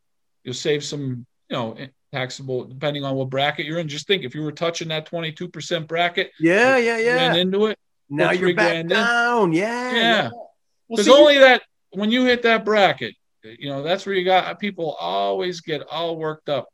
you'll 0.44 0.54
save 0.54 0.84
some 0.84 1.26
you 1.50 1.56
know 1.56 1.74
eh, 1.80 1.88
taxable 2.12 2.66
depending 2.66 3.06
on 3.06 3.16
what 3.16 3.30
bracket 3.30 3.66
you're 3.66 3.80
in. 3.80 3.88
Just 3.88 4.06
think 4.06 4.24
if 4.24 4.36
you 4.36 4.44
were 4.44 4.52
touching 4.52 4.90
that 4.90 5.10
22% 5.10 5.88
bracket, 5.88 6.32
Yeah, 6.40 6.76
yeah, 6.78 6.98
yeah. 6.98 7.34
into 7.36 7.68
it, 7.68 7.80
now 8.10 8.32
you're 8.32 8.54
back 8.54 8.68
grand 8.68 8.92
in. 8.92 8.98
down. 8.98 9.54
Yeah. 9.54 9.96
Yeah. 9.96 10.30
Well, 10.32 10.52
because 10.90 11.06
see, 11.06 11.12
only 11.12 11.38
that 11.38 11.62
when 11.92 12.12
you 12.12 12.26
hit 12.26 12.42
that 12.44 12.66
bracket, 12.66 13.16
eh, 13.46 13.56
you 13.60 13.70
know, 13.70 13.82
that's 13.82 14.06
where 14.06 14.14
you 14.16 14.26
got 14.26 14.60
people 14.60 14.92
always 15.00 15.62
get 15.62 15.84
all 15.90 16.18
worked 16.18 16.50
up. 16.50 16.68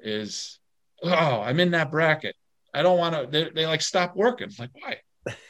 Is 0.00 0.58
oh, 1.02 1.10
I'm 1.10 1.60
in 1.60 1.72
that 1.72 1.90
bracket. 1.90 2.34
I 2.72 2.82
don't 2.82 2.98
want 2.98 3.14
to. 3.14 3.26
They, 3.30 3.50
they 3.50 3.66
like 3.66 3.82
stop 3.82 4.16
working. 4.16 4.50
Like 4.58 4.70
why? 4.72 4.98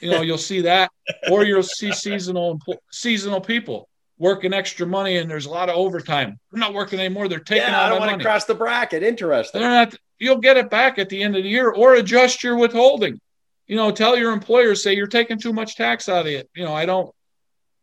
You 0.01 0.11
know, 0.11 0.23
you'll 0.23 0.39
see 0.39 0.63
that, 0.63 0.91
or 1.31 1.45
you'll 1.45 1.63
see 1.63 1.93
seasonal 1.93 2.61
seasonal 2.93 3.41
people 3.41 3.89
working 4.19 4.53
extra 4.53 4.87
money, 4.87 5.17
and 5.17 5.31
there's 5.31 5.47
a 5.47 5.51
lot 5.51 5.69
of 5.69 5.77
overtime. 5.77 6.39
They're 6.51 6.61
not 6.61 6.75
working 6.75 7.01
anymore. 7.01 7.29
They're 7.29 7.41
taking 7.41 7.69
yeah, 7.69 7.85
I 7.85 7.89
don't 7.89 7.99
want 7.99 8.13
money. 8.13 8.23
to 8.23 8.29
cross 8.29 8.45
the 8.45 8.55
bracket. 8.55 9.03
Interesting. 9.03 9.61
They're 9.61 9.71
not. 9.71 9.95
You'll 10.19 10.39
get 10.39 10.57
it 10.57 10.71
back 10.71 10.99
at 10.99 11.09
the 11.09 11.23
end 11.23 11.37
of 11.37 11.43
the 11.43 11.49
year, 11.49 11.71
or 11.71 11.95
adjust 11.95 12.43
your 12.43 12.57
withholding. 12.57 13.21
You 13.67 13.77
know, 13.77 13.91
tell 13.91 14.17
your 14.17 14.33
employer, 14.33 14.75
say 14.75 14.95
you're 14.95 15.07
taking 15.07 15.39
too 15.39 15.53
much 15.53 15.77
tax 15.77 16.09
out 16.09 16.27
of 16.27 16.33
it. 16.33 16.49
You 16.55 16.65
know, 16.65 16.75
I 16.75 16.87
don't. 16.87 17.15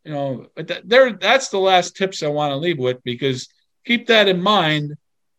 You 0.04 0.12
know, 0.12 0.46
that, 0.56 0.88
there. 0.88 1.12
That's 1.12 1.48
the 1.50 1.58
last 1.58 1.96
tips 1.96 2.22
I 2.22 2.28
want 2.28 2.52
to 2.52 2.56
leave 2.56 2.78
with 2.78 3.02
because 3.04 3.48
keep 3.84 4.06
that 4.08 4.28
in 4.28 4.42
mind. 4.42 4.94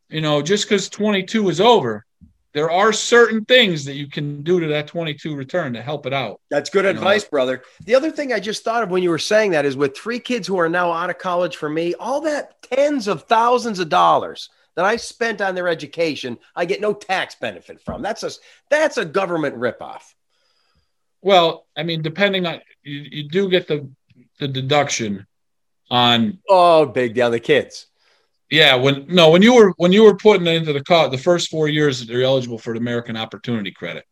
You 0.09 0.21
know, 0.21 0.41
just 0.41 0.65
because 0.65 0.89
22 0.89 1.49
is 1.49 1.59
over, 1.59 2.05
there 2.53 2.69
are 2.69 2.93
certain 2.93 3.43
things 3.45 3.83
that 3.85 3.95
you 3.95 4.07
can 4.07 4.43
do 4.43 4.59
to 4.59 4.67
that 4.67 4.87
22 4.87 5.35
return 5.35 5.73
to 5.73 5.81
help 5.81 6.05
it 6.05 6.13
out. 6.13 6.39
That's 6.51 6.69
good 6.69 6.85
You 6.85 6.93
know. 6.93 6.99
advice, 6.99 7.23
brother. 7.23 7.63
The 7.85 7.95
other 7.95 8.11
thing 8.11 8.31
I 8.31 8.39
just 8.39 8.63
thought 8.63 8.83
of 8.83 8.89
when 8.91 9.01
you 9.03 9.09
were 9.09 9.17
saying 9.17 9.51
that 9.51 9.65
is 9.65 9.75
with 9.75 9.97
three 9.97 10.19
kids 10.19 10.47
who 10.47 10.57
are 10.59 10.69
now 10.69 10.91
out 10.91 11.09
of 11.09 11.17
college 11.17 11.57
for 11.57 11.67
me, 11.69 11.95
all 11.95 12.21
that 12.21 12.61
tens 12.61 13.07
of 13.07 13.23
thousands 13.23 13.79
of 13.79 13.89
dollars 13.89 14.49
that 14.75 14.85
I 14.85 14.95
spent 14.97 15.41
on 15.41 15.55
their 15.55 15.67
education, 15.67 16.37
I 16.55 16.65
get 16.65 16.81
no 16.81 16.93
tax 16.93 17.35
benefit 17.35 17.81
from. 17.81 18.01
That's 18.01 18.23
a 18.23 18.31
that's 18.69 18.97
a 18.97 19.05
government 19.05 19.55
ripoff. 19.55 20.01
Well, 21.21 21.65
I 21.77 21.83
mean, 21.83 22.01
depending 22.01 22.45
on 22.45 22.61
you, 22.83 22.99
you 22.99 23.29
do 23.29 23.49
get 23.49 23.67
the 23.67 23.89
the 24.39 24.47
deduction 24.47 25.25
on 25.89 26.39
Oh, 26.49 26.85
big 26.85 27.13
deal. 27.13 27.29
The 27.31 27.39
kids. 27.39 27.87
Yeah, 28.53 28.75
when 28.75 29.07
no, 29.07 29.31
when 29.31 29.41
you 29.41 29.55
were 29.55 29.73
when 29.77 29.91
you 29.91 30.03
were 30.03 30.15
putting 30.15 30.45
it 30.45 30.53
into 30.53 30.73
the 30.73 30.83
car, 30.83 31.09
the 31.09 31.17
first 31.17 31.49
four 31.49 31.67
years 31.67 32.05
they're 32.05 32.21
eligible 32.21 32.59
for 32.59 32.73
the 32.73 32.79
American 32.79 33.17
Opportunity 33.17 33.71
Credit. 33.71 34.05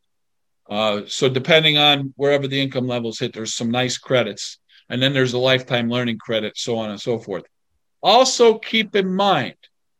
Uh, 0.68 1.02
so 1.06 1.30
depending 1.30 1.78
on 1.78 2.12
wherever 2.18 2.48
the 2.48 2.60
income 2.60 2.88
levels 2.88 3.20
hit, 3.20 3.34
there's 3.34 3.54
some 3.54 3.70
nice 3.70 4.00
credits, 4.00 4.58
and 4.89 5.00
then 5.00 5.14
there's 5.14 5.34
a 5.34 5.38
lifetime 5.38 5.92
learning 5.92 6.18
credit, 6.18 6.58
so 6.58 6.80
on 6.80 6.89
and 6.89 7.00
so 7.00 7.20
forth. 7.20 7.44
Also, 8.02 8.58
keep 8.58 8.96
in 8.96 9.14
mind 9.14 9.54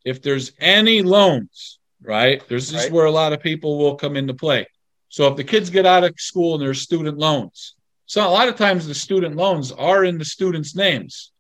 if 0.06 0.24
there's 0.24 0.54
any 0.60 1.04
loans, 1.04 1.78
right? 2.02 2.42
There's 2.50 2.72
this 2.72 2.86
is 2.86 2.92
where 2.92 3.06
a 3.06 3.12
lot 3.12 3.34
of 3.34 3.42
people 3.42 3.78
will 3.78 3.94
come 3.96 4.18
into 4.18 4.34
play. 4.34 4.66
So 5.10 5.28
if 5.28 5.36
the 5.36 5.44
kids 5.44 5.70
get 5.70 5.86
out 5.86 6.04
of 6.04 6.16
school 6.18 6.56
and 6.56 6.64
there's 6.64 6.82
student 6.82 7.20
loans, 7.20 7.76
so 8.08 8.28
a 8.28 8.28
lot 8.28 8.50
of 8.50 8.56
times 8.56 8.88
the 8.88 8.96
student 8.96 9.36
loans 9.36 9.72
are 9.72 10.04
in 10.04 10.18
the 10.18 10.26
students' 10.26 10.76
names, 10.76 11.32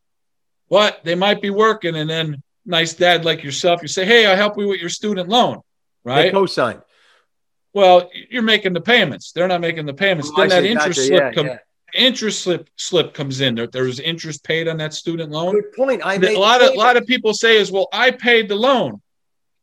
but 0.70 1.04
they 1.04 1.16
might 1.16 1.42
be 1.42 1.50
working, 1.50 1.96
and 1.96 2.08
then 2.08 2.44
nice 2.66 2.94
dad 2.94 3.26
like 3.26 3.44
yourself, 3.44 3.82
you 3.82 3.88
say, 3.88 4.06
"Hey, 4.06 4.26
I 4.26 4.36
help 4.36 4.58
you 4.58 4.68
with 4.68 4.80
your 4.80 4.90
student 4.90 5.30
loan," 5.30 5.60
They 6.06 6.12
right? 6.12 6.32
co-sign. 6.32 6.82
Well, 7.74 8.10
you're 8.30 8.42
making 8.44 8.74
the 8.74 8.82
payments; 8.82 9.32
they're 9.32 9.48
not 9.48 9.62
making 9.62 9.86
the 9.86 9.94
payments. 9.94 10.30
Oh, 10.36 10.40
then 10.42 10.50
that 10.50 10.66
interest 10.66 11.00
Gotcha. 11.10 11.34
slip 11.34 11.36
Yeah, 11.36 11.44
yeah. 11.44 11.58
interest 12.08 12.42
slip 12.44 12.70
slip 12.76 13.14
comes 13.14 13.40
in. 13.42 13.56
There, 13.56 13.68
there's 13.68 14.00
interest 14.00 14.44
paid 14.44 14.68
on 14.68 14.78
that 14.78 14.94
student 14.94 15.32
loan. 15.32 15.54
Good 15.56 15.74
point. 15.74 16.02
I 16.06 16.16
A 16.16 16.38
lot 16.38 16.62
of 16.62 16.72
a 16.74 16.78
lot 16.78 16.98
of 16.98 17.06
people 17.06 17.34
say 17.34 17.58
is, 17.58 17.72
"Well, 17.72 17.88
I 17.94 18.12
paid 18.12 18.50
the 18.50 18.56
loan." 18.56 19.02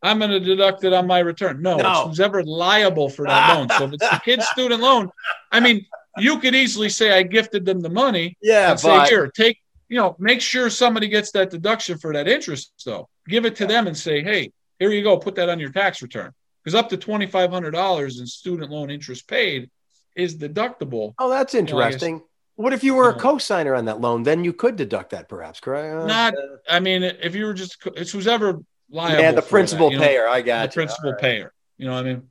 I'm 0.00 0.20
going 0.20 0.30
to 0.30 0.38
deduct 0.38 0.84
it 0.84 0.92
on 0.92 1.08
my 1.08 1.18
return. 1.18 1.60
No, 1.60 1.76
No. 1.76 1.90
it's 1.90 2.00
who's 2.10 2.20
ever 2.20 2.44
liable 2.44 3.08
for 3.08 3.26
that 3.26 3.56
loan. 3.56 3.68
So 3.76 3.86
if 3.86 3.94
it's 3.94 4.08
the 4.08 4.20
kid's 4.24 4.46
student 4.46 4.80
loan, 4.80 5.10
I 5.50 5.58
mean, 5.58 5.86
you 6.18 6.38
could 6.38 6.54
easily 6.54 6.88
say 6.88 7.10
I 7.18 7.24
gifted 7.24 7.64
them 7.64 7.80
the 7.80 7.88
money, 7.90 8.36
yeah, 8.40 8.70
and 8.70 8.78
say, 8.78 8.88
but 8.96 9.08
here, 9.08 9.26
take, 9.26 9.58
you 9.88 9.96
know, 9.96 10.16
make 10.18 10.40
sure 10.40 10.68
somebody 10.70 11.08
gets 11.08 11.30
that 11.32 11.50
deduction 11.50 11.98
for 11.98 12.12
that 12.12 12.28
interest, 12.28 12.72
though. 12.84 13.08
Give 13.26 13.44
it 13.46 13.56
to 13.56 13.66
them 13.66 13.86
and 13.86 13.96
say, 13.96 14.22
hey, 14.22 14.52
here 14.78 14.90
you 14.90 15.02
go, 15.02 15.16
put 15.18 15.34
that 15.36 15.48
on 15.48 15.58
your 15.58 15.70
tax 15.70 16.02
return. 16.02 16.32
Because 16.62 16.74
up 16.74 16.88
to 16.90 16.96
$2,500 16.98 18.20
in 18.20 18.26
student 18.26 18.70
loan 18.70 18.90
interest 18.90 19.26
paid 19.28 19.70
is 20.16 20.36
deductible. 20.36 21.14
oh, 21.18 21.30
that's 21.30 21.54
I 21.54 21.58
guess- 21.60 21.70
interesting. 21.70 22.22
What 22.56 22.72
if 22.72 22.82
you 22.82 22.94
were 22.94 23.08
a 23.10 23.14
co-signer 23.14 23.76
on 23.76 23.84
that 23.84 24.00
loan? 24.00 24.24
Then 24.24 24.42
you 24.42 24.52
could 24.52 24.74
deduct 24.74 25.10
that, 25.10 25.28
perhaps, 25.28 25.60
correct? 25.60 25.94
Uh, 25.94 26.06
Not, 26.06 26.34
I 26.68 26.80
mean, 26.80 27.04
if 27.04 27.36
you 27.36 27.44
were 27.46 27.54
just, 27.54 27.76
it's 27.94 28.10
who's 28.10 28.26
ever 28.26 28.58
liable. 28.90 29.22
yeah, 29.22 29.30
the 29.30 29.42
principal 29.42 29.90
that, 29.90 29.92
you 29.94 30.00
know, 30.00 30.04
payer. 30.04 30.28
I 30.28 30.42
got 30.42 30.62
The 30.62 30.72
you. 30.72 30.86
principal 30.86 31.14
payer. 31.14 31.52
You 31.76 31.86
know 31.86 31.92
what 31.94 32.00
I 32.06 32.14
mean? 32.14 32.22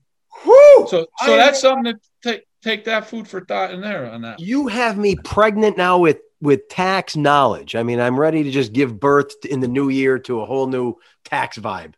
So, 0.44 0.86
so 0.90 1.32
am- 1.32 1.38
that's 1.38 1.62
something 1.62 1.94
to 1.94 2.00
take, 2.22 2.44
take 2.62 2.84
that 2.86 3.08
food 3.08 3.26
for 3.26 3.40
thought 3.46 3.72
in 3.72 3.80
there 3.80 4.12
on 4.12 4.22
that. 4.24 4.42
you 4.42 4.68
have 4.68 4.98
me 4.98 5.16
pregnant 5.16 5.78
now 5.78 5.98
with 5.98 6.18
with 6.42 6.70
tax 6.70 7.16
knowledge. 7.16 7.76
I 7.76 7.84
mean, 7.84 8.00
I'm 8.00 8.20
ready 8.20 8.44
to 8.44 8.52
just 8.52 8.74
give 8.74 9.00
birth 9.00 9.46
in 9.46 9.60
the 9.60 9.68
new 9.68 9.90
year 9.90 10.20
to 10.20 10.42
a 10.42 10.46
whole 10.46 10.68
new 10.68 10.96
tax 11.24 11.58
vibe. 11.58 11.94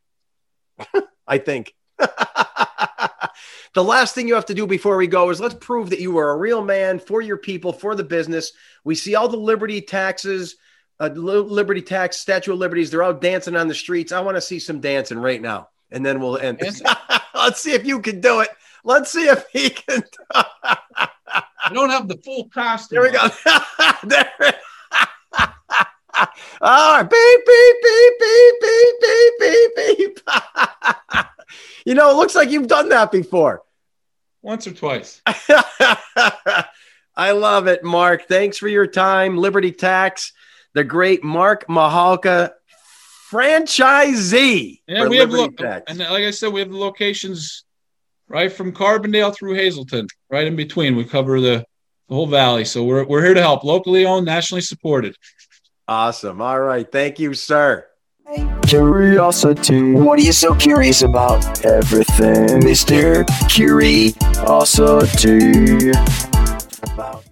I 1.27 1.37
think. 1.37 1.73
the 1.97 3.83
last 3.83 4.15
thing 4.15 4.27
you 4.27 4.35
have 4.35 4.45
to 4.47 4.53
do 4.53 4.65
before 4.65 4.97
we 4.97 5.07
go 5.07 5.29
is 5.29 5.39
let's 5.39 5.55
prove 5.55 5.89
that 5.89 5.99
you 5.99 6.17
are 6.17 6.31
a 6.31 6.37
real 6.37 6.63
man 6.63 6.99
for 6.99 7.21
your 7.21 7.37
people, 7.37 7.73
for 7.73 7.95
the 7.95 8.03
business. 8.03 8.53
We 8.83 8.95
see 8.95 9.15
all 9.15 9.27
the 9.27 9.37
liberty 9.37 9.81
taxes, 9.81 10.55
uh, 10.99 11.07
liberty 11.07 11.81
tax, 11.81 12.17
Statue 12.17 12.53
of 12.53 12.59
Liberties. 12.59 12.91
They're 12.91 13.03
out 13.03 13.21
dancing 13.21 13.55
on 13.55 13.67
the 13.67 13.75
streets. 13.75 14.11
I 14.11 14.21
want 14.21 14.37
to 14.37 14.41
see 14.41 14.59
some 14.59 14.79
dancing 14.79 15.19
right 15.19 15.41
now, 15.41 15.69
and 15.91 16.05
then 16.05 16.19
we'll 16.19 16.37
end. 16.37 16.61
let's 17.35 17.61
see 17.61 17.73
if 17.73 17.85
you 17.85 18.01
can 18.01 18.21
do 18.21 18.39
it. 18.39 18.49
Let's 18.83 19.11
see 19.11 19.27
if 19.27 19.45
he 19.51 19.69
can. 19.69 20.03
I 21.63 21.73
don't 21.73 21.89
have 21.89 22.07
the 22.07 22.17
full 22.17 22.49
costume. 22.49 23.01
There 23.01 23.03
we 23.03 23.11
go. 23.11 23.27
there. 24.03 24.29
All 26.61 27.01
right. 27.01 27.09
Beep, 27.09 27.45
beep, 27.45 27.75
beep, 27.83 28.19
beep, 28.19 28.55
beep, 28.61 29.39
beep, 29.39 29.97
beep, 29.97 29.97
beep. 29.97 31.25
you 31.85 31.95
know, 31.95 32.09
it 32.11 32.15
looks 32.15 32.35
like 32.35 32.49
you've 32.49 32.67
done 32.67 32.89
that 32.89 33.11
before. 33.11 33.63
Once 34.41 34.67
or 34.67 34.71
twice. 34.71 35.21
I 37.15 37.31
love 37.31 37.67
it, 37.67 37.83
Mark. 37.83 38.27
Thanks 38.27 38.57
for 38.57 38.67
your 38.67 38.87
time. 38.87 39.37
Liberty 39.37 39.71
Tax, 39.71 40.31
the 40.73 40.83
great 40.83 41.23
Mark 41.23 41.67
Mahalka, 41.67 42.51
franchisee. 43.29 44.79
Yeah, 44.87 45.07
we 45.07 45.17
have, 45.17 45.29
Liberty 45.29 45.63
lo- 45.63 45.71
Tax. 45.71 45.83
and 45.87 45.99
like 45.99 46.23
I 46.23 46.31
said, 46.31 46.53
we 46.53 46.61
have 46.61 46.71
the 46.71 46.77
locations 46.77 47.63
right 48.29 48.51
from 48.51 48.71
Carbondale 48.71 49.35
through 49.35 49.55
Hazleton, 49.55 50.07
right 50.29 50.47
in 50.47 50.55
between. 50.55 50.95
We 50.95 51.03
cover 51.03 51.41
the, 51.41 51.65
the 52.07 52.15
whole 52.15 52.27
valley, 52.27 52.63
so 52.63 52.83
we're 52.83 53.03
we're 53.05 53.23
here 53.23 53.33
to 53.33 53.41
help. 53.41 53.63
Locally 53.63 54.05
owned, 54.05 54.25
nationally 54.25 54.61
supported. 54.61 55.15
Awesome. 55.87 56.41
All 56.41 56.59
right. 56.61 56.89
Thank 56.89 57.19
you, 57.19 57.33
sir. 57.33 57.85
Curiosity. 58.67 59.93
What 59.93 60.19
are 60.19 60.21
you 60.21 60.31
so 60.31 60.53
curious 60.53 61.01
about? 61.01 61.65
Everything, 61.65 62.61
Mr. 62.61 63.25
Curiosity. 63.49 64.13
About 66.93 67.28